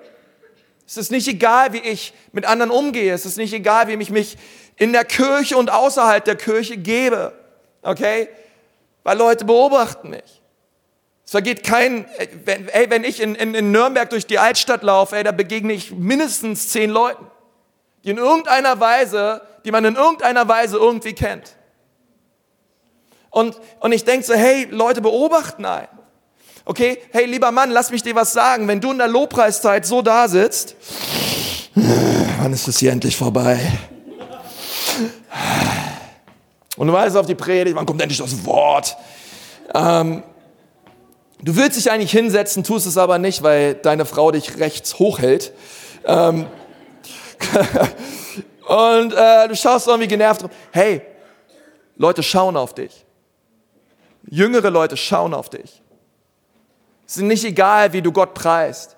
Es 0.87 0.97
ist 0.97 1.11
nicht 1.11 1.27
egal, 1.27 1.73
wie 1.73 1.79
ich 1.79 2.13
mit 2.33 2.45
anderen 2.45 2.71
umgehe. 2.71 3.13
Es 3.13 3.27
ist 3.27 3.37
nicht 3.37 3.53
egal, 3.53 3.89
wie 3.89 3.95
ich 3.95 4.11
mich 4.11 4.37
in 4.77 4.93
der 4.93 5.05
Kirche 5.05 5.57
und 5.57 5.71
außerhalb 5.71 6.25
der 6.25 6.37
Kirche 6.37 6.77
gebe. 6.77 7.33
Okay? 7.83 8.29
Weil 9.07 9.17
Leute 9.17 9.45
beobachten 9.45 10.11
mich. 10.11 10.43
Es 11.25 11.31
vergeht 11.31 11.63
kein, 11.63 12.07
ey, 12.73 12.91
wenn 12.91 13.05
ich 13.05 13.21
in, 13.21 13.37
in, 13.37 13.55
in 13.55 13.71
Nürnberg 13.71 14.11
durch 14.11 14.27
die 14.27 14.41
Altstadt 14.41 14.83
laufe, 14.83 15.17
ey, 15.17 15.23
da 15.23 15.31
begegne 15.31 15.73
ich 15.75 15.93
mindestens 15.93 16.71
zehn 16.71 16.91
Leuten, 16.91 17.25
die 18.03 18.11
in 18.11 18.19
irgendeiner 18.19 18.81
Weise, 18.81 19.43
die 19.65 19.71
man 19.71 19.85
in 19.85 19.95
irgendeiner 19.95 20.49
Weise 20.49 20.77
irgendwie 20.77 21.13
kennt. 21.13 21.55
Und, 23.31 23.61
und 23.79 23.93
ich 23.93 24.03
denke 24.03 24.27
so, 24.27 24.35
hey, 24.35 24.67
Leute 24.73 25.01
beobachten 25.01 25.65
einen. 25.65 25.87
Okay, 26.65 26.99
hey, 27.13 27.27
lieber 27.27 27.53
Mann, 27.53 27.71
lass 27.71 27.93
mich 27.93 28.03
dir 28.03 28.17
was 28.17 28.33
sagen. 28.33 28.67
Wenn 28.67 28.81
du 28.81 28.91
in 28.91 28.99
der 28.99 29.07
Lobpreiszeit 29.07 29.87
so 29.87 30.03
da 30.03 30.27
sitzt, 30.27 30.75
wann 31.77 32.53
ist 32.53 32.67
es 32.67 32.79
hier 32.79 32.91
endlich 32.91 33.17
vorbei? 33.17 33.61
Und 36.77 36.89
du 36.89 36.93
weißt 36.93 37.17
auf 37.17 37.27
die 37.27 37.35
Predigt, 37.35 37.77
wann 37.77 37.87
kommt 37.87 38.01
endlich 38.03 38.19
das 38.19 38.45
Wort? 38.45 38.97
Ähm, 39.75 40.23
du 41.43 41.57
willst 41.57 41.79
dich 41.79 41.91
eigentlich 41.91 42.13
hinsetzen, 42.13 42.65
tust 42.65 42.87
es 42.87 42.99
aber 42.99 43.19
nicht, 43.19 43.43
weil 43.43 43.75
deine 43.75 44.05
Frau 44.05 44.31
dich 44.31 44.59
rechts 44.59 44.99
hochhält. 44.99 45.53
Ähm, 46.05 46.47
und 48.67 49.13
äh, 49.15 49.49
du 49.49 49.57
schaust 49.57 49.87
irgendwie 49.89 50.09
genervt 50.09 50.43
rum. 50.43 50.51
Hey, 50.71 51.03
Leute 51.97 52.23
schauen 52.23 52.57
auf 52.57 52.75
dich. 52.75 53.05
Jüngere 54.29 54.71
Leute 54.71 54.97
schauen 54.97 55.35
auf 55.35 55.49
dich. 55.49 55.83
Es 57.07 57.17
ist 57.17 57.23
nicht 57.23 57.45
egal, 57.45 57.93
wie 57.93 58.03
du 58.03 58.13
Gott 58.13 58.35
preist. 58.35 58.96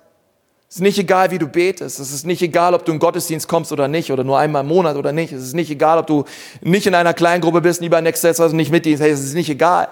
Es 0.69 0.77
ist 0.77 0.83
nicht 0.83 0.99
egal, 0.99 1.31
wie 1.31 1.39
du 1.39 1.47
betest. 1.47 1.99
Es 1.99 2.13
ist 2.13 2.27
nicht 2.27 2.43
egal, 2.43 2.75
ob 2.75 2.85
du 2.85 2.93
in 2.93 2.99
Gottesdienst 2.99 3.49
kommst 3.49 3.73
oder 3.73 3.89
nicht 3.89 4.13
oder 4.13 4.23
nur 4.23 4.39
einmal 4.39 4.63
im 4.63 4.69
Monat 4.69 4.97
oder 4.97 5.13
nicht. 5.13 5.33
Es 5.33 5.43
ist 5.43 5.55
nicht 5.55 5.71
egal, 5.71 5.99
ob 5.99 6.07
du 6.07 6.25
nicht 6.61 6.87
in 6.87 6.95
einer 6.95 7.15
kleinen 7.15 7.41
Gruppe 7.41 7.63
bist, 7.63 7.81
nie 7.81 7.89
bei 7.89 8.03
Next 8.03 8.21
Steps 8.21 8.39
also 8.39 8.55
nicht 8.55 8.71
mitdienst. 8.71 9.03
Hey, 9.03 9.11
es 9.11 9.25
ist 9.25 9.35
nicht 9.35 9.49
egal. 9.49 9.89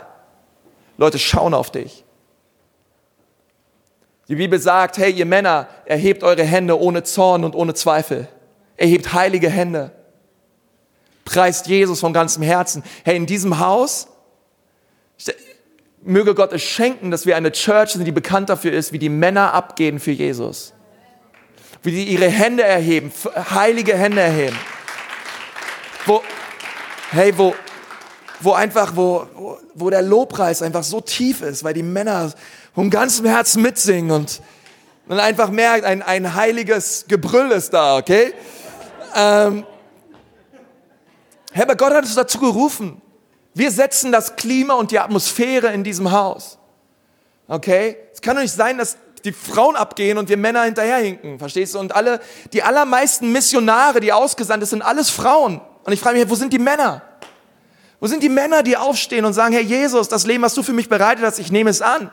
Leute 0.99 1.19
schauen 1.19 1.55
auf 1.55 1.71
dich. 1.71 2.05
Die 4.29 4.35
Bibel 4.35 4.59
sagt, 4.59 4.99
hey, 4.99 5.13
ihr 5.13 5.25
Männer, 5.25 5.69
erhebt 5.87 6.23
eure 6.23 6.43
Hände 6.43 6.79
ohne 6.79 7.05
Zorn 7.05 7.45
und 7.45 7.55
ohne 7.55 7.73
Zweifel. 7.73 8.29
Erhebt 8.77 9.15
heilige 9.15 9.49
Hände. 9.49 9.93
Preist 11.25 11.69
Jesus 11.69 12.01
von 12.01 12.13
ganzem 12.13 12.43
Herzen. 12.43 12.83
Hey, 13.05 13.17
in 13.17 13.25
diesem 13.25 13.61
Haus 13.61 14.09
möge 16.07 16.35
Gott 16.35 16.53
es 16.53 16.63
schenken, 16.63 17.11
dass 17.11 17.27
wir 17.27 17.37
eine 17.37 17.53
Church 17.53 17.93
sind, 17.93 18.05
die 18.05 18.13
bekannt 18.13 18.49
dafür 18.49 18.73
ist, 18.73 18.93
wie 18.93 18.99
die 18.99 19.09
Männer 19.09 19.53
abgehen 19.53 19.99
für 19.99 20.13
Jesus. 20.13 20.73
Wie 21.83 21.91
die 21.91 22.05
ihre 22.05 22.29
Hände 22.29 22.63
erheben, 22.63 23.13
heilige 23.51 23.97
Hände 23.97 24.21
erheben. 24.21 24.57
Wo, 26.07 26.23
hey, 27.11 27.37
wo, 27.37 27.55
wo 28.41 28.53
einfach, 28.53 28.95
wo, 28.95 29.27
wo, 29.75 29.91
der 29.91 30.03
Lobpreis 30.03 30.63
einfach 30.63 30.85
so 30.85 31.01
tief 31.01 31.43
ist, 31.43 31.65
weil 31.65 31.75
die 31.75 31.83
Männer 31.83 32.33
von 32.75 32.91
ganzem 32.91 33.27
Herzen 33.27 33.63
mitsingen 33.63 34.11
und 34.11 34.41
man 35.07 35.21
einfach 35.21 35.51
merkt, 35.51 35.85
ein, 35.85 36.03
ein 36.03 36.35
heiliges 36.35 37.05
Gebrüll 37.09 37.51
ist 37.51 37.71
da, 37.71 37.97
okay? 37.97 38.33
Ähm, 39.15 39.65
Herr, 41.53 41.65
aber 41.65 41.77
Gott 41.77 41.93
hat 41.93 42.05
uns 42.05 42.15
dazu 42.15 42.39
gerufen. 42.39 43.01
Wir 43.57 43.71
setzen 43.71 44.13
das 44.13 44.37
Klima 44.37 44.75
und 44.75 44.91
die 44.91 44.99
Atmosphäre 44.99 45.73
in 45.73 45.83
diesem 45.83 46.13
Haus. 46.13 46.59
Okay? 47.49 47.97
Es 48.13 48.21
kann 48.21 48.37
doch 48.37 48.43
nicht 48.43 48.53
sein, 48.53 48.77
dass 48.77 48.99
die 49.25 49.33
Frauen 49.33 49.77
abgehen 49.77 50.19
und 50.19 50.29
wir 50.29 50.37
Männer 50.37 50.65
hinterherhinken, 50.65 51.39
verstehst 51.39 51.75
du? 51.75 51.79
Und 51.79 51.97
alle, 51.97 52.21
die 52.53 52.63
allermeisten 52.63 53.33
Missionare, 53.33 54.01
die 54.01 54.13
ausgesandt 54.13 54.63
sind, 54.63 54.81
sind 54.81 54.83
alles 54.83 55.09
Frauen. 55.09 55.63
Und 55.85 55.93
ich 55.95 56.01
frage 56.01 56.19
mich, 56.19 56.29
wo 56.29 56.35
sind 56.35 56.53
die 56.53 56.59
Männer? 56.59 57.01
Wo 57.99 58.07
sind 58.07 58.23
die 58.23 58.29
Männer, 58.29 58.63
die 58.63 58.77
aufstehen 58.77 59.25
und 59.25 59.33
sagen, 59.33 59.55
Herr 59.55 59.63
Jesus, 59.63 60.11
das 60.11 60.27
Leben, 60.27 60.43
was 60.43 60.53
du 60.53 60.63
für 60.63 60.75
mich 60.75 60.91
bereitet 60.91 61.25
hast, 61.25 61.39
ich 61.39 61.51
nehme 61.51 61.71
es 61.71 61.81
an. 61.81 62.11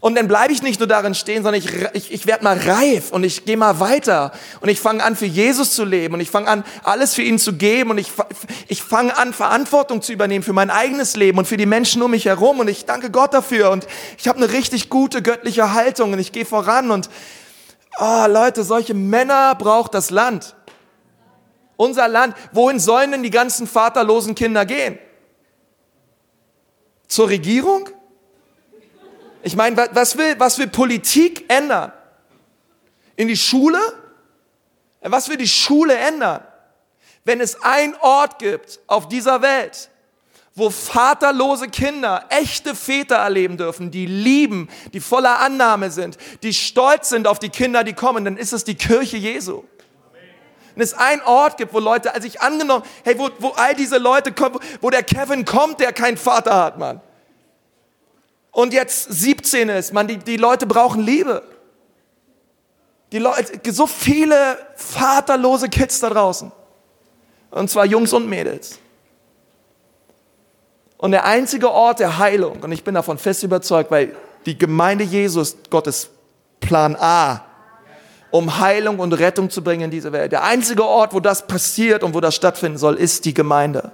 Und 0.00 0.16
dann 0.16 0.28
bleibe 0.28 0.52
ich 0.52 0.62
nicht 0.62 0.80
nur 0.80 0.86
darin 0.86 1.14
stehen, 1.14 1.42
sondern 1.42 1.62
ich, 1.62 1.72
ich, 1.94 2.12
ich 2.12 2.26
werde 2.26 2.44
mal 2.44 2.58
reif 2.58 3.10
und 3.10 3.24
ich 3.24 3.44
gehe 3.44 3.56
mal 3.56 3.80
weiter 3.80 4.32
und 4.60 4.68
ich 4.68 4.80
fange 4.80 5.02
an, 5.02 5.16
für 5.16 5.26
Jesus 5.26 5.74
zu 5.74 5.84
leben 5.84 6.14
und 6.14 6.20
ich 6.20 6.30
fange 6.30 6.48
an, 6.48 6.64
alles 6.82 7.14
für 7.14 7.22
ihn 7.22 7.38
zu 7.38 7.54
geben 7.54 7.90
und 7.90 7.98
ich, 7.98 8.12
ich 8.68 8.82
fange 8.82 9.16
an, 9.16 9.32
Verantwortung 9.32 10.02
zu 10.02 10.12
übernehmen 10.12 10.44
für 10.44 10.52
mein 10.52 10.70
eigenes 10.70 11.16
Leben 11.16 11.38
und 11.38 11.46
für 11.46 11.56
die 11.56 11.66
Menschen 11.66 12.02
um 12.02 12.10
mich 12.10 12.26
herum 12.26 12.60
und 12.60 12.68
ich 12.68 12.84
danke 12.84 13.10
Gott 13.10 13.32
dafür 13.32 13.70
und 13.70 13.86
ich 14.18 14.28
habe 14.28 14.38
eine 14.38 14.52
richtig 14.52 14.90
gute 14.90 15.22
göttliche 15.22 15.72
Haltung 15.72 16.12
und 16.12 16.18
ich 16.18 16.32
gehe 16.32 16.44
voran 16.44 16.90
und 16.90 17.08
oh, 17.98 18.26
Leute, 18.28 18.64
solche 18.64 18.94
Männer 18.94 19.54
braucht 19.54 19.94
das 19.94 20.10
Land. 20.10 20.54
Unser 21.76 22.08
Land. 22.08 22.36
Wohin 22.52 22.78
sollen 22.78 23.12
denn 23.12 23.22
die 23.22 23.30
ganzen 23.30 23.66
vaterlosen 23.66 24.34
Kinder 24.34 24.64
gehen? 24.64 24.98
Zur 27.08 27.28
Regierung? 27.28 27.88
Ich 29.44 29.56
meine, 29.56 29.76
was 29.92 30.16
will, 30.16 30.34
was 30.38 30.58
will 30.58 30.68
Politik 30.68 31.44
ändern? 31.48 31.92
In 33.14 33.28
die 33.28 33.36
Schule? 33.36 33.78
Was 35.02 35.28
will 35.28 35.36
die 35.36 35.46
Schule 35.46 35.94
ändern? 35.94 36.42
Wenn 37.26 37.42
es 37.42 37.62
einen 37.62 37.94
Ort 38.00 38.38
gibt 38.38 38.80
auf 38.86 39.06
dieser 39.06 39.42
Welt, 39.42 39.90
wo 40.54 40.70
vaterlose 40.70 41.68
Kinder 41.68 42.24
echte 42.30 42.74
Väter 42.74 43.16
erleben 43.16 43.58
dürfen, 43.58 43.90
die 43.90 44.06
lieben, 44.06 44.70
die 44.94 45.00
voller 45.00 45.40
Annahme 45.40 45.90
sind, 45.90 46.16
die 46.42 46.54
stolz 46.54 47.10
sind 47.10 47.26
auf 47.26 47.38
die 47.38 47.50
Kinder, 47.50 47.84
die 47.84 47.92
kommen, 47.92 48.24
dann 48.24 48.38
ist 48.38 48.54
es 48.54 48.64
die 48.64 48.76
Kirche 48.76 49.18
Jesu. 49.18 49.64
Wenn 50.74 50.82
es 50.82 50.94
einen 50.94 51.20
Ort 51.20 51.58
gibt, 51.58 51.74
wo 51.74 51.80
Leute 51.80 52.10
sich 52.22 52.40
angenommen, 52.40 52.82
hey, 53.04 53.18
wo, 53.18 53.28
wo 53.40 53.50
all 53.50 53.74
diese 53.74 53.98
Leute 53.98 54.32
kommen, 54.32 54.58
wo 54.80 54.88
der 54.88 55.02
Kevin 55.02 55.44
kommt, 55.44 55.80
der 55.80 55.92
keinen 55.92 56.16
Vater 56.16 56.54
hat, 56.54 56.78
Mann 56.78 57.02
und 58.54 58.72
jetzt 58.72 59.12
17 59.12 59.68
ist, 59.68 59.92
man, 59.92 60.06
die, 60.06 60.16
die 60.16 60.36
Leute 60.36 60.64
brauchen 60.64 61.02
Liebe. 61.02 61.42
Die 63.10 63.18
Leute, 63.18 63.72
so 63.72 63.88
viele 63.88 64.56
vaterlose 64.76 65.68
Kids 65.68 65.98
da 65.98 66.08
draußen. 66.08 66.52
Und 67.50 67.68
zwar 67.68 67.84
Jungs 67.84 68.12
und 68.12 68.28
Mädels. 68.28 68.78
Und 70.98 71.10
der 71.10 71.24
einzige 71.24 71.72
Ort 71.72 71.98
der 71.98 72.18
Heilung, 72.18 72.60
und 72.60 72.70
ich 72.70 72.84
bin 72.84 72.94
davon 72.94 73.18
fest 73.18 73.42
überzeugt, 73.42 73.90
weil 73.90 74.14
die 74.46 74.56
Gemeinde 74.56 75.02
Jesus 75.02 75.56
Gottes 75.68 76.10
Plan 76.60 76.94
A, 76.94 77.44
um 78.30 78.60
Heilung 78.60 79.00
und 79.00 79.12
Rettung 79.14 79.50
zu 79.50 79.64
bringen 79.64 79.82
in 79.82 79.90
diese 79.90 80.12
Welt. 80.12 80.30
Der 80.30 80.44
einzige 80.44 80.84
Ort, 80.84 81.12
wo 81.12 81.18
das 81.18 81.44
passiert 81.48 82.04
und 82.04 82.14
wo 82.14 82.20
das 82.20 82.36
stattfinden 82.36 82.78
soll, 82.78 82.94
ist 82.94 83.24
die 83.24 83.34
Gemeinde. 83.34 83.90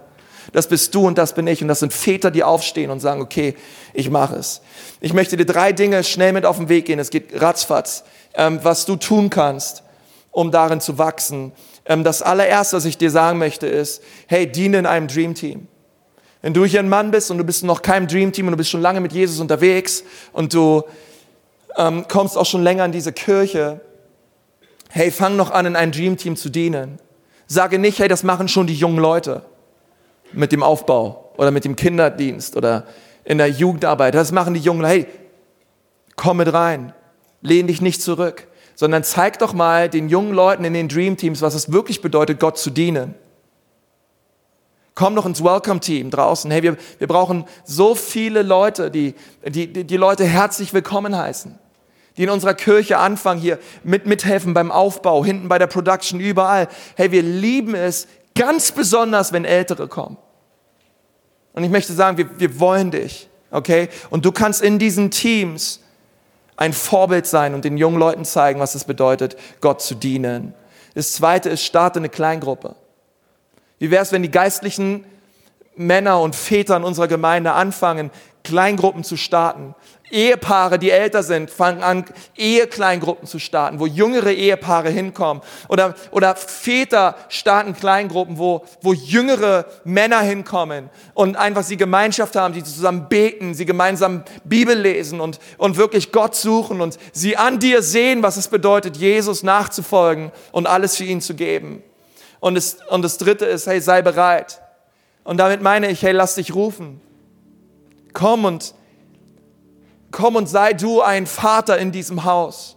Das 0.53 0.69
bist 0.69 0.95
du 0.95 1.07
und 1.07 1.19
das 1.19 1.35
bin 1.35 1.47
ich. 1.47 1.63
Und 1.63 1.69
das 1.69 1.81
sind 1.81 1.93
Väter, 1.93 2.31
die 2.31 2.43
aufstehen 2.43 2.91
und 2.91 3.01
sagen, 3.01 3.21
okay, 3.21 3.55
ich 3.95 4.11
mache 4.11 4.37
es. 4.37 4.61
Ich 5.01 5.13
möchte 5.13 5.37
dir 5.37 5.47
drei 5.47 5.73
Dinge 5.73 6.03
schnell 6.05 6.33
mit 6.33 6.45
auf 6.45 6.57
den 6.57 6.69
Weg 6.69 6.87
gehen. 6.87 6.99
Es 6.99 7.11
geht 7.11 7.41
ratzfatz, 7.41 8.05
ähm, 8.35 8.61
was 8.63 8.87
du 8.87 8.97
tun 8.97 9.31
kannst, 9.31 9.83
um 10.31 10.51
darin 10.51 10.81
zu 10.81 10.99
wachsen. 10.99 11.53
Ähm, 11.87 12.05
das 12.05 12.23
allererste, 12.23 12.77
was 12.77 12.85
ich 12.85 12.99
dir 12.99 13.11
sagen 13.11 13.39
möchte, 13.39 13.67
ist, 13.67 14.03
hey, 14.27 14.51
diene 14.51 14.79
in 14.79 14.87
einem 14.87 15.07
Dream 15.07 15.35
Team. 15.35 15.69
Wenn 16.43 16.55
du 16.55 16.65
hier 16.65 16.81
ein 16.81 16.89
Mann 16.89 17.11
bist 17.11 17.31
und 17.31 17.39
du 17.39 17.45
bist 17.45 17.65
noch 17.65 17.83
kein 17.83 18.09
Dream 18.09 18.33
Team 18.33 18.47
und 18.47 18.53
du 18.53 18.57
bist 18.57 18.71
schon 18.71 18.81
lange 18.81 19.01
mit 19.01 19.13
Jesus 19.13 19.41
unterwegs 19.41 20.05
und 20.33 20.55
du 20.55 20.83
ähm, 21.77 22.07
kommst 22.09 22.37
auch 22.37 22.47
schon 22.47 22.63
länger 22.63 22.85
in 22.85 22.93
diese 22.93 23.13
Kirche, 23.13 23.81
hey, 24.89 25.11
fang 25.11 25.37
noch 25.37 25.51
an, 25.51 25.67
in 25.67 25.77
ein 25.77 25.93
Dream 25.93 26.17
Team 26.17 26.37
zu 26.37 26.49
dienen. 26.49 26.99
Sage 27.47 27.79
nicht, 27.79 27.99
hey, 27.99 28.09
das 28.09 28.23
machen 28.23 28.49
schon 28.49 28.67
die 28.67 28.75
jungen 28.75 28.99
Leute 28.99 29.45
mit 30.33 30.53
dem 30.53 30.63
Aufbau 30.63 31.33
oder 31.37 31.51
mit 31.51 31.65
dem 31.65 31.77
Kinderdienst 31.77 32.57
oder 32.57 32.87
in 33.25 33.39
der 33.39 33.49
Jugendarbeit. 33.49 34.15
Das 34.15 34.33
machen 34.33 34.55
die 34.55 34.61
Jungen. 34.61 34.85
Hey, 34.85 35.07
komm 36.17 36.39
mit 36.39 36.53
rein. 36.53 36.93
Lehn 37.43 37.67
dich 37.67 37.81
nicht 37.81 38.03
zurück, 38.03 38.47
sondern 38.75 39.05
zeig 39.05 39.39
doch 39.39 39.55
mal 39.55 39.89
den 39.89 40.09
jungen 40.09 40.35
Leuten 40.35 40.65
in 40.65 40.75
den 40.75 40.89
Dream 40.89 41.17
Teams, 41.17 41.43
was 41.43 41.55
es 41.55 41.73
wirklich 41.73 42.03
bedeutet, 42.03 42.39
Gott 42.41 42.59
zu 42.59 42.71
dienen. 42.71 43.15
Komm 44.95 45.15
doch 45.17 45.25
ins 45.25 45.43
Welcome-Team 45.43 46.11
draußen. 46.11 46.51
Hey, 46.51 46.63
wir, 46.63 46.77
wir 46.99 47.07
brauchen 47.07 47.47
so 47.65 47.95
viele 47.95 48.43
Leute, 48.43 48.91
die, 48.91 49.15
die, 49.47 49.85
die 49.85 49.97
Leute 49.97 50.25
herzlich 50.25 50.75
willkommen 50.75 51.17
heißen. 51.17 51.59
Die 52.17 52.25
in 52.25 52.31
unserer 52.31 52.53
Kirche 52.55 52.99
anfangen, 52.99 53.41
hier 53.41 53.59
mit, 53.83 54.05
mithelfen 54.05 54.53
beim 54.53 54.71
Aufbau, 54.71 55.25
hinten 55.25 55.49
bei 55.49 55.59
der 55.59 55.69
Production, 55.69 56.21
überall. 56.21 56.69
Hey, 56.97 57.13
wir 57.13 57.23
lieben 57.23 57.75
es, 57.75 58.09
Ganz 58.41 58.73
besonders, 58.73 59.35
wenn 59.35 59.45
Ältere 59.45 59.87
kommen. 59.87 60.17
Und 61.53 61.63
ich 61.63 61.69
möchte 61.69 61.93
sagen, 61.93 62.17
wir, 62.17 62.41
wir 62.41 62.59
wollen 62.59 62.91
dich, 62.91 63.29
okay? 63.51 63.91
Und 64.09 64.25
du 64.25 64.33
kannst 64.33 64.63
in 64.63 64.79
diesen 64.79 65.11
Teams 65.11 65.81
ein 66.57 66.73
Vorbild 66.73 67.27
sein 67.27 67.53
und 67.53 67.67
den 67.67 67.77
jungen 67.77 67.99
Leuten 67.99 68.25
zeigen, 68.25 68.59
was 68.59 68.75
es 68.75 68.85
bedeutet, 68.85 69.37
Gott 69.61 69.83
zu 69.83 69.95
dienen. 69.95 70.55
Das 70.95 71.13
zweite 71.13 71.51
ist, 71.51 71.67
starte 71.67 71.99
eine 71.99 72.09
Kleingruppe. 72.09 72.77
Wie 73.79 73.91
wäre 73.91 74.03
es, 74.03 74.11
wenn 74.11 74.23
die 74.23 74.31
geistlichen 74.31 75.05
Männer 75.77 76.23
und 76.23 76.35
Väter 76.35 76.79
in 76.79 76.85
unserer 76.85 77.09
Gemeinde 77.09 77.53
anfangen, 77.53 78.11
Kleingruppen 78.43 79.05
zu 79.05 79.17
starten, 79.17 79.75
Ehepaare, 80.11 80.79
die 80.79 80.91
älter 80.91 81.23
sind, 81.23 81.51
fangen 81.51 81.83
an, 81.83 82.05
Ehekleingruppen 82.37 83.29
zu 83.29 83.39
starten, 83.39 83.79
wo 83.79 83.87
jüngere 83.87 84.33
Ehepaare 84.33 84.91
hinkommen. 84.91 85.43
Oder, 85.69 85.95
oder 86.11 86.35
Väter 86.35 87.17
starten 87.29 87.75
Kleingruppen, 87.75 88.39
wo, 88.39 88.65
wo 88.83 88.93
jüngere 88.93 89.67
Männer 89.85 90.21
hinkommen 90.21 90.91
und 91.15 91.37
einfach 91.37 91.63
sie 91.63 91.77
Gemeinschaft 91.77 92.37
haben, 92.37 92.55
die 92.55 92.65
zusammen 92.65 93.09
beten, 93.09 93.55
sie 93.55 93.67
gemeinsam 93.67 94.25
Bibel 94.45 94.77
lesen 94.77 95.21
und, 95.21 95.39
und 95.59 95.77
wirklich 95.77 96.13
Gott 96.13 96.35
suchen 96.35 96.81
und 96.81 96.99
sie 97.13 97.37
an 97.37 97.59
dir 97.61 97.83
sehen, 97.83 98.23
was 98.23 98.37
es 98.37 98.49
bedeutet, 98.49 98.97
Jesus 98.97 99.43
nachzufolgen 99.43 100.33
und 100.53 100.67
alles 100.67 100.97
für 100.97 101.05
ihn 101.05 101.21
zu 101.21 101.35
geben. 101.35 101.83
Und 102.41 102.55
das, 102.55 102.79
und 102.89 103.03
das 103.03 103.19
dritte 103.19 103.45
ist, 103.45 103.67
hey, 103.67 103.81
sei 103.81 104.03
bereit. 104.03 104.61
Und 105.23 105.37
damit 105.37 105.63
meine 105.63 105.91
ich, 105.91 106.03
hey, 106.03 106.13
lass 106.13 106.35
dich 106.35 106.55
rufen. 106.55 107.01
Komm 108.13 108.45
und 108.45 108.75
Komm 110.11 110.37
und 110.37 110.49
sei 110.49 110.73
du 110.73 111.01
ein 111.01 111.27
Vater 111.27 111.79
in 111.79 111.93
diesem 111.93 112.25
Haus. 112.25 112.77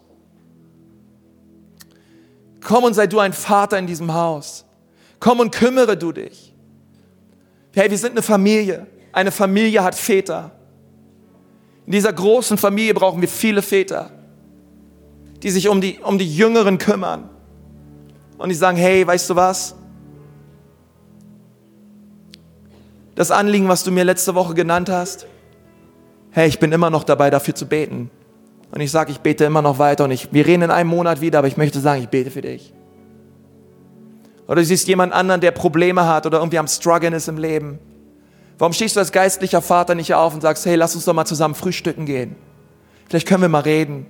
Komm 2.62 2.84
und 2.84 2.94
sei 2.94 3.08
du 3.08 3.20
ein 3.20 3.34
Vater 3.34 3.78
in 3.80 3.88
diesem 3.88 4.14
Haus. 4.14 4.66
Komm 5.20 5.40
und 5.40 5.52
kümmere 5.52 5.98
du 5.98 6.12
dich. 6.12 6.54
Hey, 7.74 7.90
wir 7.90 7.98
sind 7.98 8.12
eine 8.12 8.22
Familie. 8.22 8.88
Eine 9.12 9.32
Familie 9.32 9.84
hat 9.84 9.96
Väter. 9.96 10.52
In 11.86 11.92
dieser 11.92 12.14
großen 12.14 12.58
Familie 12.58 12.94
brauchen 12.94 13.20
wir 13.20 13.28
viele 13.28 13.62
Väter, 13.62 14.12
die 15.42 15.50
sich 15.50 15.68
um 15.68 15.82
die, 15.82 16.00
um 16.00 16.18
die 16.18 16.36
Jüngeren 16.36 16.78
kümmern. 16.78 17.30
Und 18.38 18.50
die 18.50 18.56
sagen, 18.56 18.78
hey, 18.78 19.06
weißt 19.06 19.30
du 19.30 19.36
was? 19.36 19.76
Das 23.16 23.32
Anliegen, 23.32 23.68
was 23.68 23.84
du 23.84 23.92
mir 23.92 24.04
letzte 24.04 24.36
Woche 24.36 24.54
genannt 24.54 24.90
hast, 24.90 25.28
hey, 26.32 26.48
ich 26.48 26.60
bin 26.60 26.72
immer 26.72 26.90
noch 26.90 27.04
dabei, 27.04 27.30
dafür 27.30 27.54
zu 27.54 27.68
beten. 27.68 28.10
Und 28.72 28.82
ich 28.82 28.90
sage, 28.90 29.12
ich 29.12 29.20
bete 29.20 29.46
immer 29.46 29.62
noch 29.62 29.78
weiter 29.78 30.06
und 30.06 30.12
ich, 30.12 30.34
wir 30.34 30.48
reden 30.48 30.64
in 30.64 30.72
einem 30.72 30.90
Monat 30.90 31.22
wieder, 31.22 31.40
aber 31.40 31.48
ich 31.48 31.58
möchte 31.58 31.80
sagen, 31.80 32.02
ich 32.02 32.10
bete 32.10 32.32
für 32.32 32.42
dich. 32.42 32.74
Oder 34.48 34.56
du 34.56 34.66
siehst 34.66 34.88
jemand 34.88 35.14
anderen, 35.14 35.42
der 35.42 35.52
Probleme 35.52 36.08
hat 36.08 36.26
oder 36.26 36.40
irgendwie 36.40 36.58
am 36.58 36.68
Struggeln 36.68 37.14
ist 37.14 37.28
im 37.28 37.38
Leben. 37.38 37.80
Warum 38.58 38.74
stehst 38.74 38.96
du 38.96 39.00
als 39.00 39.12
geistlicher 39.12 39.62
Vater 39.62 39.94
nicht 39.96 40.14
auf 40.14 40.34
und 40.34 40.42
sagst, 40.42 40.66
hey, 40.66 40.76
lass 40.76 40.96
uns 40.96 41.06
doch 41.06 41.14
mal 41.14 41.26
zusammen 41.26 41.56
frühstücken 41.56 42.06
gehen? 42.06 42.36
Vielleicht 43.08 43.28
können 43.28 43.44
wir 43.44 43.50
mal 43.50 43.62
reden. 43.62 44.08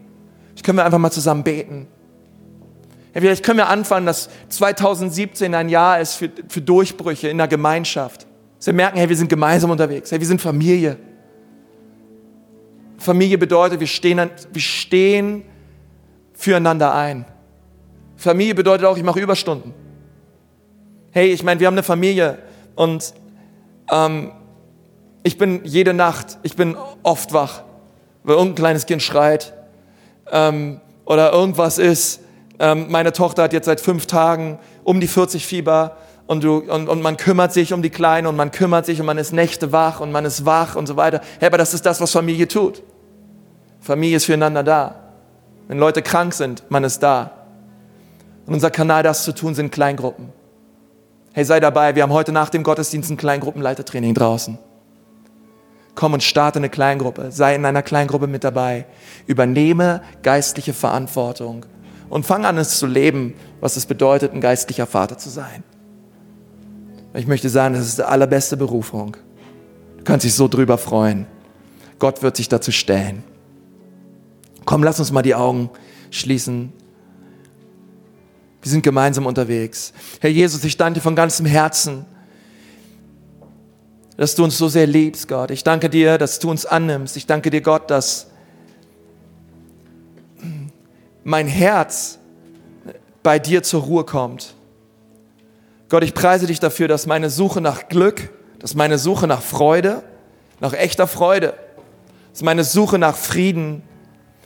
Vielleicht 0.50 0.66
können 0.66 0.78
wir 0.78 0.86
einfach 0.86 0.98
mal 0.98 1.12
zusammen 1.12 1.44
beten. 1.44 1.88
Ja, 3.14 3.22
vielleicht 3.22 3.44
können 3.44 3.58
wir 3.58 3.68
anfangen, 3.68 4.06
dass 4.06 4.30
2017 4.50 5.54
ein 5.54 5.70
Jahr 5.70 6.00
ist 6.00 6.16
für, 6.16 6.32
für 6.48 6.62
Durchbrüche 6.62 7.28
in 7.28 7.38
der 7.38 7.48
Gemeinschaft. 7.48 8.26
Wir 8.66 8.74
merken, 8.74 8.98
hey, 8.98 9.10
wir 9.10 9.18
sind 9.18 9.30
gemeinsam 9.30 9.72
unterwegs. 9.72 10.12
Hey, 10.12 10.20
wir 10.20 10.28
sind 10.28 10.42
Familie. 10.42 10.98
Familie 12.98 13.38
bedeutet, 13.38 13.80
wir 13.80 13.88
stehen, 13.88 14.30
wir 14.52 14.62
stehen 14.62 15.44
füreinander 16.34 16.94
ein. 16.94 17.26
Familie 18.16 18.56
bedeutet 18.56 18.86
auch, 18.86 18.96
ich 18.96 19.04
mache 19.04 19.20
Überstunden. 19.20 19.74
Hey, 21.12 21.32
ich 21.32 21.44
meine, 21.44 21.60
wir 21.60 21.68
haben 21.68 21.74
eine 21.74 21.84
Familie 21.84 22.40
und 22.76 23.14
ähm, 23.92 24.32
ich 25.24 25.38
bin 25.38 25.62
jede 25.64 25.94
Nacht, 25.94 26.40
ich 26.44 26.56
bin 26.56 26.78
oft 27.04 27.34
wach, 27.34 27.64
weil 28.24 28.36
irgendein 28.36 28.56
kleines 28.56 28.86
Kind 28.86 29.02
schreit 29.02 29.54
ähm, 30.32 30.80
oder 31.06 31.34
irgendwas 31.34 31.78
ist. 31.78 32.22
Ähm, 32.60 32.88
meine 32.90 33.12
Tochter 33.12 33.44
hat 33.44 33.54
jetzt 33.54 33.66
seit 33.66 33.82
fünf 33.82 34.06
Tagen 34.06 34.58
um 34.84 35.02
die 35.02 35.08
40 35.08 35.46
Fieber 35.46 35.98
und, 36.26 36.44
du, 36.44 36.58
und, 36.60 36.88
und 36.88 37.02
man 37.02 37.18
kümmert 37.18 37.54
sich 37.54 37.74
um 37.74 37.82
die 37.82 37.90
Kleinen 37.90 38.28
und 38.28 38.36
man 38.36 38.52
kümmert 38.52 38.86
sich 38.86 39.00
und 39.00 39.06
man 39.06 39.18
ist 39.18 39.34
Nächte 39.34 39.72
wach 39.72 40.00
und 40.00 40.12
man 40.12 40.26
ist 40.26 40.46
wach 40.46 40.76
und 40.76 40.88
so 40.88 40.96
weiter. 40.96 41.22
Hey, 41.40 41.48
aber 41.48 41.58
das 41.58 41.74
ist 41.74 41.86
das, 41.86 42.00
was 42.00 42.12
Familie 42.12 42.48
tut. 42.48 42.82
Familie 43.82 44.18
ist 44.18 44.26
füreinander 44.26 44.64
da. 44.64 44.96
Wenn 45.68 45.78
Leute 45.78 46.02
krank 46.02 46.34
sind, 46.34 46.64
man 46.70 46.84
ist 46.84 47.04
da. 47.04 47.32
Und 48.46 48.54
unser 48.54 48.72
Kanal, 48.72 49.04
das 49.04 49.24
zu 49.24 49.34
tun, 49.34 49.56
sind 49.56 49.72
Kleingruppen. 49.72 50.30
Hey, 51.34 51.44
sei 51.44 51.60
dabei. 51.60 51.96
Wir 51.96 52.04
haben 52.04 52.14
heute 52.14 52.32
nach 52.32 52.50
dem 52.50 52.64
Gottesdienst 52.64 53.10
ein 53.10 53.18
Kleingruppenleitertraining 53.18 54.14
draußen. 54.14 54.58
Komm 55.96 56.14
und 56.14 56.24
starte 56.24 56.60
eine 56.60 56.70
Kleingruppe. 56.70 57.32
Sei 57.32 57.56
in 57.56 57.66
einer 57.66 57.84
Kleingruppe 57.84 58.28
mit 58.28 58.44
dabei. 58.44 58.86
Übernehme 59.28 60.02
geistliche 60.22 60.74
Verantwortung 60.74 61.66
und 62.10 62.26
fang 62.26 62.46
an, 62.46 62.58
es 62.58 62.78
zu 62.78 62.86
leben, 62.86 63.34
was 63.60 63.76
es 63.76 63.86
bedeutet, 63.86 64.34
ein 64.34 64.42
geistlicher 64.42 64.86
Vater 64.86 65.18
zu 65.18 65.30
sein. 65.30 65.64
Ich 67.14 67.28
möchte 67.28 67.50
sagen, 67.50 67.76
das 67.76 67.86
ist 67.86 68.00
die 68.00 68.04
allerbeste 68.04 68.58
Berufung. 68.58 69.18
Du 69.98 70.04
kannst 70.04 70.26
dich 70.26 70.34
so 70.34 70.48
drüber 70.48 70.78
freuen. 70.78 71.28
Gott 72.00 72.24
wird 72.24 72.36
sich 72.36 72.50
dazu 72.50 72.72
stellen. 72.72 73.24
Komm, 74.66 74.84
lass 74.84 75.00
uns 75.00 75.12
mal 75.12 75.22
die 75.22 75.36
Augen 75.36 75.70
schließen. 76.10 76.74
Wir 78.62 78.72
sind 78.72 78.82
gemeinsam 78.82 79.26
unterwegs. 79.26 79.94
Herr 80.22 80.30
Jesus, 80.30 80.64
ich 80.64 80.78
danke 80.78 81.00
dir 81.00 81.04
von 81.04 81.16
ganzem 81.16 81.46
Herzen, 81.46 82.06
dass 84.18 84.36
du 84.36 84.44
uns 84.44 84.58
so 84.58 84.68
sehr 84.68 84.88
liebst, 84.88 85.28
Gott. 85.28 85.52
Ich 85.52 85.64
danke 85.64 85.90
dir, 85.90 86.18
dass 86.18 86.40
du 86.40 86.50
uns 86.50 86.66
annimmst. 86.66 87.18
Ich 87.18 87.28
danke 87.28 87.50
dir, 87.50 87.62
Gott, 87.62 87.92
dass 87.92 88.28
mein 91.24 91.48
Herz 91.48 92.20
bei 93.22 93.40
dir 93.40 93.64
zur 93.64 93.84
Ruhe 93.84 94.04
kommt. 94.04 94.56
Gott, 95.94 96.04
ich 96.04 96.16
preise 96.16 96.48
dich 96.48 96.60
dafür, 96.60 96.88
dass 96.88 97.06
meine 97.06 97.30
Suche 97.30 97.62
nach 97.62 97.88
Glück, 97.88 98.32
dass 98.58 98.74
meine 98.74 98.98
Suche 98.98 99.28
nach 99.28 99.44
Freude, 99.44 100.02
nach 100.60 100.74
echter 100.74 101.06
Freude, 101.06 101.54
dass 102.32 102.42
meine 102.42 102.64
Suche 102.64 102.98
nach 102.98 103.16
Frieden, 103.16 103.84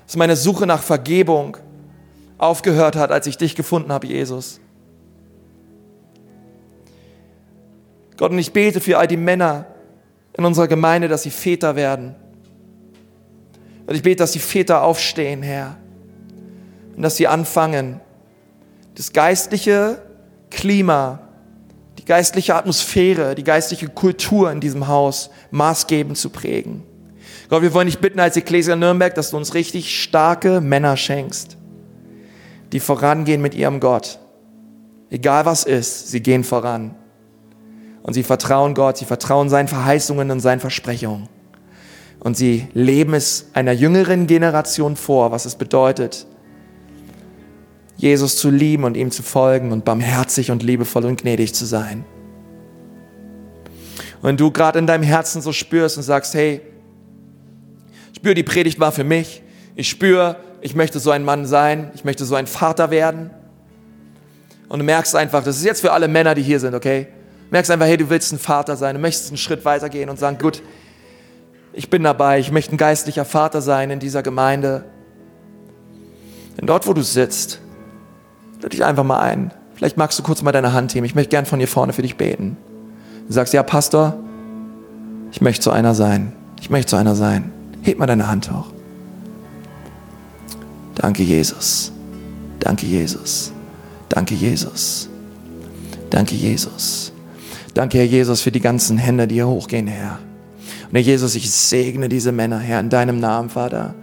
dass 0.06 0.18
meine 0.18 0.36
Suche 0.36 0.68
nach 0.68 0.82
Vergebung 0.82 1.56
aufgehört 2.38 2.98
hat, 2.98 3.14
als 3.14 3.28
ich 3.28 3.38
dich 3.38 3.56
gefunden 3.56 3.94
habe, 3.94 4.08
Jesus. 4.08 4.60
Gott, 8.18 8.32
und 8.32 8.40
ich 8.40 8.52
bete 8.52 8.82
für 8.82 8.98
all 8.98 9.08
die 9.08 9.16
Männer 9.16 9.68
in 10.34 10.44
unserer 10.44 10.68
Gemeinde, 10.68 11.08
dass 11.08 11.24
sie 11.24 11.32
Väter 11.32 11.78
werden. 11.78 12.14
Und 13.86 13.96
ich 13.96 14.04
bete, 14.04 14.18
dass 14.18 14.34
die 14.34 14.40
Väter 14.40 14.82
aufstehen, 14.82 15.44
Herr. 15.44 15.78
Und 16.98 17.04
dass 17.04 17.16
sie 17.16 17.26
anfangen, 17.30 18.02
das 18.96 19.14
geistliche 19.14 20.02
Klima, 20.50 21.22
die 21.98 22.06
geistliche 22.06 22.56
Atmosphäre, 22.56 23.36
die 23.36 23.44
geistliche 23.44 23.88
Kultur 23.88 24.52
in 24.52 24.60
diesem 24.60 24.88
Haus 24.88 25.30
maßgebend 25.52 26.18
zu 26.18 26.30
prägen. 26.30 26.84
Gott, 27.50 27.62
wir 27.62 27.74
wollen 27.74 27.88
dich 27.88 28.00
bitten 28.00 28.20
als 28.20 28.38
Ecclesia 28.38 28.76
Nürnberg, 28.76 29.16
dass 29.16 29.32
du 29.32 29.38
uns 29.38 29.54
richtig 29.54 30.02
starke 30.02 30.62
Männer 30.62 30.98
schenkst, 30.98 31.58
die 32.72 32.80
vorangehen 32.80 33.42
mit 33.42 33.56
ihrem 33.56 33.80
Gott. 33.80 34.20
Egal 35.10 35.46
was 35.46 35.64
ist, 35.64 36.10
sie 36.10 36.22
gehen 36.22 36.44
voran. 36.44 36.96
Und 38.04 38.14
sie 38.14 38.24
vertrauen 38.24 38.74
Gott, 38.74 38.98
sie 38.98 39.06
vertrauen 39.06 39.50
seinen 39.50 39.68
Verheißungen 39.68 40.32
und 40.32 40.40
seinen 40.40 40.60
Versprechungen. 40.60 41.30
Und 42.20 42.36
sie 42.36 42.68
leben 42.74 43.14
es 43.14 43.48
einer 43.54 43.72
jüngeren 43.72 44.28
Generation 44.28 44.96
vor, 44.96 45.32
was 45.32 45.46
es 45.46 45.56
bedeutet, 45.56 46.26
Jesus 47.98 48.38
zu 48.38 48.50
lieben 48.50 48.84
und 48.84 48.96
ihm 48.96 49.12
zu 49.12 49.24
folgen 49.24 49.72
und 49.72 49.84
barmherzig 49.84 50.52
und 50.52 50.64
liebevoll 50.64 51.06
und 51.06 51.22
gnädig 51.22 51.54
zu 51.54 51.66
sein. 51.66 52.06
Und 54.22 54.24
wenn 54.24 54.38
du 54.38 54.52
gerade 54.52 54.80
in 54.80 54.88
deinem 54.88 55.04
Herzen 55.04 55.42
so 55.42 55.52
spürst 55.52 55.98
und 55.98 56.04
sagst, 56.04 56.34
hey, 56.34 56.62
ich 58.12 58.18
spüre, 58.18 58.36
die 58.36 58.44
Predigt 58.44 58.80
war 58.80 58.92
für 58.92 59.04
mich. 59.04 59.44
Ich 59.76 59.90
spüre, 59.90 60.38
ich 60.62 60.76
möchte 60.76 61.00
so 61.00 61.12
ein 61.12 61.24
Mann 61.24 61.46
sein. 61.46 61.92
Ich 61.96 62.04
möchte 62.04 62.26
so 62.26 62.36
ein 62.36 62.48
Vater 62.48 62.90
werden. 62.90 63.32
Und 64.70 64.80
du 64.80 64.86
merkst 64.86 65.16
einfach, 65.16 65.44
das 65.44 65.58
ist 65.58 65.66
jetzt 65.66 65.82
für 65.82 65.92
alle 65.92 66.08
Männer, 66.08 66.36
die 66.36 66.42
hier 66.42 66.60
sind, 66.60 66.74
okay? 66.74 67.08
Du 67.46 67.52
merkst 67.52 67.72
einfach, 67.72 67.86
hey, 67.86 67.98
du 67.98 68.10
willst 68.10 68.34
ein 68.34 68.40
Vater 68.40 68.76
sein. 68.76 68.96
Du 68.96 69.02
möchtest 69.02 69.30
einen 69.30 69.38
Schritt 69.38 69.66
weitergehen 69.66 70.10
und 70.10 70.20
sagen, 70.20 70.38
gut, 70.38 70.62
ich 71.74 71.90
bin 71.90 72.04
dabei. 72.04 72.40
Ich 72.40 72.52
möchte 72.52 72.76
ein 72.76 72.78
geistlicher 72.78 73.24
Vater 73.24 73.62
sein 73.62 73.92
in 73.92 74.00
dieser 74.00 74.24
Gemeinde. 74.24 74.84
Denn 76.60 76.66
dort, 76.66 76.88
wo 76.88 76.94
du 76.94 77.04
sitzt, 77.04 77.62
Lade 78.58 78.70
dich 78.70 78.84
einfach 78.84 79.04
mal 79.04 79.20
ein. 79.20 79.52
Vielleicht 79.76 79.98
magst 79.98 80.18
du 80.18 80.24
kurz 80.24 80.42
mal 80.42 80.52
deine 80.52 80.74
Hand 80.74 80.96
heben. 80.96 81.06
Ich 81.06 81.16
möchte 81.16 81.30
gern 81.30 81.46
von 81.46 81.60
hier 81.60 81.68
vorne 81.68 81.94
für 81.94 82.02
dich 82.02 82.18
beten. 82.18 82.58
Du 83.28 83.34
sagst, 83.34 83.54
ja, 83.54 83.62
Pastor, 83.64 84.18
ich 85.32 85.42
möchte 85.42 85.64
so 85.64 85.72
einer 85.72 85.94
sein. 85.94 86.34
Ich 86.60 86.70
möchte 86.70 86.92
so 86.92 86.98
einer 86.98 87.16
sein. 87.16 87.52
Heb 87.82 88.00
mal 88.00 88.08
deine 88.08 88.28
Hand 88.28 88.52
hoch. 88.52 88.68
Danke, 90.96 91.24
Jesus. 91.24 91.92
Danke, 92.60 92.86
Jesus. 92.88 93.52
Danke, 94.10 94.34
Jesus. 94.34 95.10
Danke, 96.10 96.36
Jesus. 96.36 97.12
Danke, 97.74 98.00
Herr 98.00 98.06
Jesus, 98.06 98.42
für 98.42 98.52
die 98.52 98.60
ganzen 98.60 98.98
Hände, 98.98 99.28
die 99.28 99.36
hier 99.36 99.48
hochgehen, 99.48 99.86
Herr. 99.86 100.18
Und 100.90 100.94
Herr 100.94 101.02
Jesus, 101.02 101.36
ich 101.36 101.52
segne 101.52 102.10
diese 102.10 102.32
Männer, 102.32 102.58
Herr, 102.58 102.80
in 102.80 102.90
deinem 102.90 103.20
Namen, 103.20 103.50
Vater. 103.50 103.94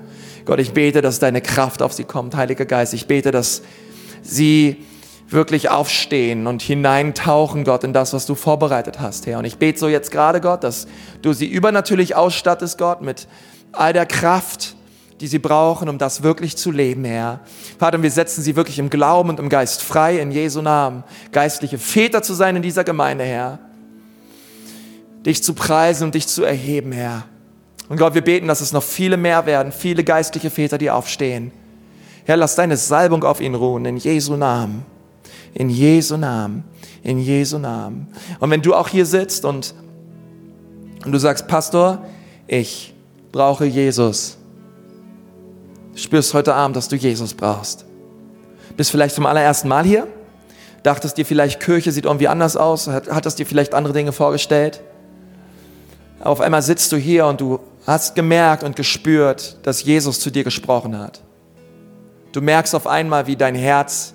Gott, 0.44 0.60
ich 0.60 0.72
bete, 0.72 1.00
dass 1.00 1.18
deine 1.18 1.40
Kraft 1.40 1.82
auf 1.82 1.92
sie 1.92 2.04
kommt, 2.04 2.36
Heiliger 2.36 2.66
Geist. 2.66 2.94
Ich 2.94 3.08
bete, 3.08 3.32
dass 3.32 3.62
sie 4.24 4.84
wirklich 5.28 5.70
aufstehen 5.70 6.46
und 6.46 6.62
hineintauchen, 6.62 7.64
Gott, 7.64 7.84
in 7.84 7.92
das, 7.92 8.12
was 8.12 8.26
du 8.26 8.34
vorbereitet 8.34 9.00
hast, 9.00 9.26
Herr. 9.26 9.38
Und 9.38 9.44
ich 9.44 9.58
bete 9.58 9.78
so 9.78 9.88
jetzt 9.88 10.10
gerade, 10.10 10.40
Gott, 10.40 10.64
dass 10.64 10.86
du 11.22 11.32
sie 11.32 11.46
übernatürlich 11.46 12.14
ausstattest, 12.16 12.78
Gott, 12.78 13.02
mit 13.02 13.26
all 13.72 13.92
der 13.92 14.06
Kraft, 14.06 14.76
die 15.20 15.26
sie 15.26 15.38
brauchen, 15.38 15.88
um 15.88 15.98
das 15.98 16.22
wirklich 16.22 16.56
zu 16.56 16.70
leben, 16.70 17.04
Herr. 17.04 17.40
Vater, 17.78 18.02
wir 18.02 18.10
setzen 18.10 18.42
sie 18.42 18.56
wirklich 18.56 18.78
im 18.78 18.90
Glauben 18.90 19.28
und 19.28 19.40
im 19.40 19.48
Geist 19.48 19.82
frei, 19.82 20.18
in 20.18 20.30
Jesu 20.30 20.60
Namen, 20.60 21.04
geistliche 21.32 21.78
Väter 21.78 22.22
zu 22.22 22.34
sein 22.34 22.56
in 22.56 22.62
dieser 22.62 22.84
Gemeinde, 22.84 23.24
Herr. 23.24 23.58
Dich 25.26 25.42
zu 25.42 25.54
preisen 25.54 26.04
und 26.04 26.14
dich 26.14 26.26
zu 26.26 26.44
erheben, 26.44 26.92
Herr. 26.92 27.24
Und 27.88 27.98
Gott, 27.98 28.14
wir 28.14 28.22
beten, 28.22 28.48
dass 28.48 28.60
es 28.60 28.72
noch 28.72 28.82
viele 28.82 29.16
mehr 29.16 29.46
werden, 29.46 29.72
viele 29.72 30.04
geistliche 30.04 30.50
Väter, 30.50 30.78
die 30.78 30.90
aufstehen 30.90 31.52
Herr, 32.24 32.36
lass 32.36 32.54
deine 32.54 32.76
Salbung 32.76 33.22
auf 33.22 33.40
ihn 33.40 33.54
ruhen, 33.54 33.84
in 33.84 33.96
Jesu 33.96 34.36
Namen. 34.36 34.84
In 35.52 35.68
Jesu 35.68 36.16
Namen. 36.16 36.64
In 37.02 37.18
Jesu 37.18 37.58
Namen. 37.58 38.08
Und 38.40 38.50
wenn 38.50 38.62
du 38.62 38.74
auch 38.74 38.88
hier 38.88 39.04
sitzt 39.04 39.44
und, 39.44 39.74
und 41.04 41.12
du 41.12 41.18
sagst, 41.18 41.46
Pastor, 41.46 42.04
ich 42.46 42.94
brauche 43.30 43.66
Jesus. 43.66 44.38
Spürst 45.94 46.32
heute 46.32 46.54
Abend, 46.54 46.76
dass 46.76 46.88
du 46.88 46.96
Jesus 46.96 47.34
brauchst. 47.34 47.84
Bist 48.76 48.90
vielleicht 48.90 49.14
zum 49.14 49.26
allerersten 49.26 49.68
Mal 49.68 49.84
hier? 49.84 50.08
Dachtest 50.82 51.16
dir 51.18 51.26
vielleicht, 51.26 51.60
Kirche 51.60 51.92
sieht 51.92 52.04
irgendwie 52.04 52.28
anders 52.28 52.56
aus? 52.56 52.88
Hattest 52.88 53.38
dir 53.38 53.46
vielleicht 53.46 53.74
andere 53.74 53.92
Dinge 53.92 54.12
vorgestellt? 54.12 54.82
Auf 56.20 56.40
einmal 56.40 56.62
sitzt 56.62 56.90
du 56.90 56.96
hier 56.96 57.26
und 57.26 57.40
du 57.40 57.60
hast 57.86 58.14
gemerkt 58.14 58.64
und 58.64 58.76
gespürt, 58.76 59.58
dass 59.62 59.84
Jesus 59.84 60.20
zu 60.20 60.30
dir 60.30 60.42
gesprochen 60.42 60.98
hat. 60.98 61.22
Du 62.34 62.40
merkst 62.40 62.74
auf 62.74 62.88
einmal, 62.88 63.28
wie 63.28 63.36
dein 63.36 63.54
Herz 63.54 64.12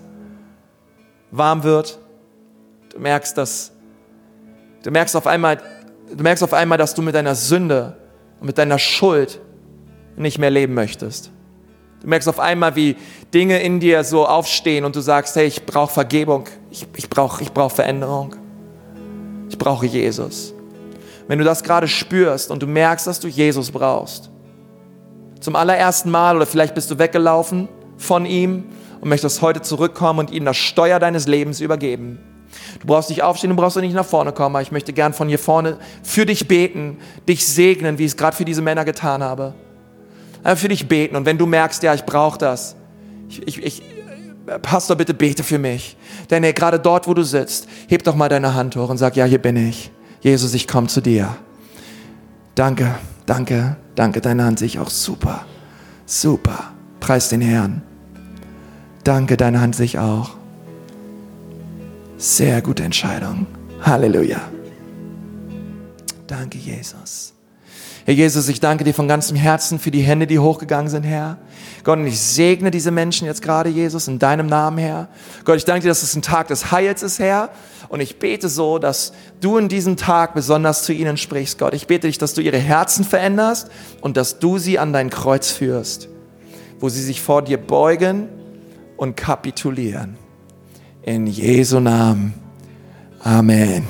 warm 1.31 1.63
wird. 1.63 1.99
Du 2.93 2.99
merkst, 2.99 3.37
dass 3.37 3.71
du 4.83 4.91
merkst 4.91 5.15
auf 5.15 5.25
einmal, 5.25 5.61
du 6.13 6.21
merkst 6.21 6.43
auf 6.43 6.53
einmal, 6.53 6.77
dass 6.77 6.93
du 6.93 7.01
mit 7.01 7.15
deiner 7.15 7.33
Sünde 7.33 7.95
und 8.41 8.47
mit 8.47 8.57
deiner 8.57 8.77
Schuld 8.77 9.39
nicht 10.17 10.37
mehr 10.37 10.49
leben 10.49 10.73
möchtest. 10.73 11.31
Du 12.01 12.09
merkst 12.09 12.27
auf 12.27 12.41
einmal, 12.41 12.75
wie 12.75 12.97
Dinge 13.33 13.61
in 13.61 13.79
dir 13.79 14.03
so 14.03 14.27
aufstehen 14.27 14.83
und 14.83 14.97
du 14.97 14.99
sagst, 14.99 15.37
hey, 15.37 15.45
ich 15.45 15.65
brauche 15.65 15.93
Vergebung, 15.93 16.43
ich, 16.71 16.87
ich 16.97 17.09
brauche 17.09 17.41
ich 17.41 17.53
brauch 17.53 17.71
Veränderung, 17.71 18.35
ich 19.47 19.57
brauche 19.57 19.85
Jesus. 19.85 20.53
Wenn 21.29 21.39
du 21.39 21.45
das 21.45 21.63
gerade 21.63 21.87
spürst 21.87 22.51
und 22.51 22.61
du 22.61 22.67
merkst, 22.67 23.07
dass 23.07 23.21
du 23.21 23.29
Jesus 23.29 23.71
brauchst, 23.71 24.29
zum 25.39 25.55
allerersten 25.55 26.11
Mal 26.11 26.35
oder 26.35 26.45
vielleicht 26.45 26.75
bist 26.75 26.91
du 26.91 26.99
weggelaufen 26.99 27.69
von 27.99 28.25
ihm 28.25 28.63
und 29.01 29.09
möchtest 29.09 29.41
heute 29.41 29.61
zurückkommen 29.61 30.19
und 30.19 30.31
ihm 30.31 30.45
das 30.45 30.57
Steuer 30.57 30.99
deines 30.99 31.27
Lebens 31.27 31.61
übergeben. 31.61 32.17
Du 32.79 32.87
brauchst 32.87 33.09
nicht 33.09 33.21
aufstehen, 33.21 33.51
du 33.51 33.55
brauchst 33.55 33.77
auch 33.77 33.81
nicht 33.81 33.93
nach 33.93 34.05
vorne 34.05 34.31
kommen, 34.31 34.55
aber 34.55 34.63
ich 34.63 34.71
möchte 34.71 34.93
gern 34.93 35.13
von 35.13 35.27
hier 35.27 35.37
vorne 35.37 35.77
für 36.01 36.25
dich 36.25 36.47
beten, 36.47 36.97
dich 37.27 37.47
segnen, 37.47 37.99
wie 37.99 38.05
ich 38.05 38.11
es 38.11 38.17
gerade 38.17 38.35
für 38.35 38.45
diese 38.45 38.61
Männer 38.61 38.85
getan 38.85 39.21
habe. 39.21 39.53
Einfach 40.43 40.61
für 40.61 40.69
dich 40.69 40.87
beten 40.87 41.15
und 41.15 41.25
wenn 41.25 41.37
du 41.37 41.45
merkst, 41.45 41.83
ja, 41.83 41.93
ich 41.93 42.05
brauche 42.05 42.39
das, 42.39 42.75
ich, 43.27 43.45
ich, 43.47 43.63
ich, 43.63 43.83
Pastor, 44.61 44.95
bitte 44.95 45.13
bete 45.13 45.43
für 45.43 45.59
mich. 45.59 45.95
Denn 46.31 46.43
ey, 46.43 46.53
gerade 46.53 46.79
dort, 46.79 47.07
wo 47.07 47.13
du 47.13 47.23
sitzt, 47.23 47.67
heb 47.87 48.03
doch 48.03 48.15
mal 48.15 48.29
deine 48.29 48.55
Hand 48.55 48.75
hoch 48.75 48.89
und 48.89 48.97
sag, 48.97 49.15
ja, 49.15 49.25
hier 49.25 49.39
bin 49.39 49.55
ich. 49.55 49.91
Jesus, 50.21 50.53
ich 50.53 50.67
komme 50.67 50.87
zu 50.87 51.01
dir. 51.01 51.35
Danke, 52.55 52.95
danke, 53.25 53.77
danke, 53.95 54.21
deine 54.21 54.45
Hand 54.45 54.59
sehe 54.59 54.65
ich 54.65 54.79
auch 54.79 54.89
super, 54.89 55.45
super. 56.05 56.71
Preis 56.99 57.29
den 57.29 57.41
Herrn. 57.41 57.88
Danke, 59.09 59.37
deine 59.37 59.59
Hand 59.59 59.75
sich 59.75 59.97
auch. 59.97 60.35
Sehr 62.19 62.61
gute 62.61 62.83
Entscheidung. 62.83 63.47
Halleluja. 63.81 64.39
Danke, 66.27 66.59
Jesus. 66.59 67.33
Herr 68.05 68.13
Jesus, 68.13 68.47
ich 68.49 68.59
danke 68.59 68.83
dir 68.83 68.93
von 68.93 69.07
ganzem 69.07 69.35
Herzen 69.35 69.79
für 69.79 69.89
die 69.89 70.01
Hände, 70.01 70.27
die 70.27 70.37
hochgegangen 70.37 70.91
sind, 70.91 71.05
Herr. 71.05 71.39
Gott, 71.83 71.97
und 71.97 72.05
ich 72.05 72.19
segne 72.19 72.69
diese 72.69 72.91
Menschen 72.91 73.25
jetzt 73.25 73.41
gerade, 73.41 73.71
Jesus, 73.71 74.07
in 74.07 74.19
deinem 74.19 74.45
Namen, 74.45 74.77
Herr. 74.77 75.07
Gott, 75.43 75.57
ich 75.57 75.65
danke 75.65 75.81
dir, 75.81 75.89
dass 75.89 76.03
es 76.03 76.15
ein 76.15 76.21
Tag 76.21 76.49
des 76.49 76.71
Heils 76.71 77.01
ist, 77.01 77.17
Herr. 77.17 77.49
Und 77.87 78.01
ich 78.01 78.19
bete 78.19 78.47
so, 78.47 78.77
dass 78.77 79.13
du 79.41 79.57
in 79.57 79.69
diesem 79.69 79.97
Tag 79.97 80.35
besonders 80.35 80.83
zu 80.83 80.93
ihnen 80.93 81.17
sprichst, 81.17 81.57
Gott. 81.57 81.73
Ich 81.73 81.87
bete 81.87 82.05
dich, 82.05 82.19
dass 82.19 82.35
du 82.35 82.41
ihre 82.41 82.59
Herzen 82.59 83.03
veränderst 83.03 83.71
und 84.01 84.17
dass 84.17 84.37
du 84.37 84.59
sie 84.59 84.77
an 84.77 84.93
dein 84.93 85.09
Kreuz 85.09 85.49
führst, 85.49 86.09
wo 86.79 86.89
sie 86.89 87.01
sich 87.01 87.23
vor 87.23 87.41
dir 87.41 87.57
beugen 87.57 88.29
und 88.99 89.15
kapitulieren. 89.15 90.17
In 91.03 91.25
Jesu 91.25 91.79
Namen. 91.79 92.33
Amen. 93.23 93.87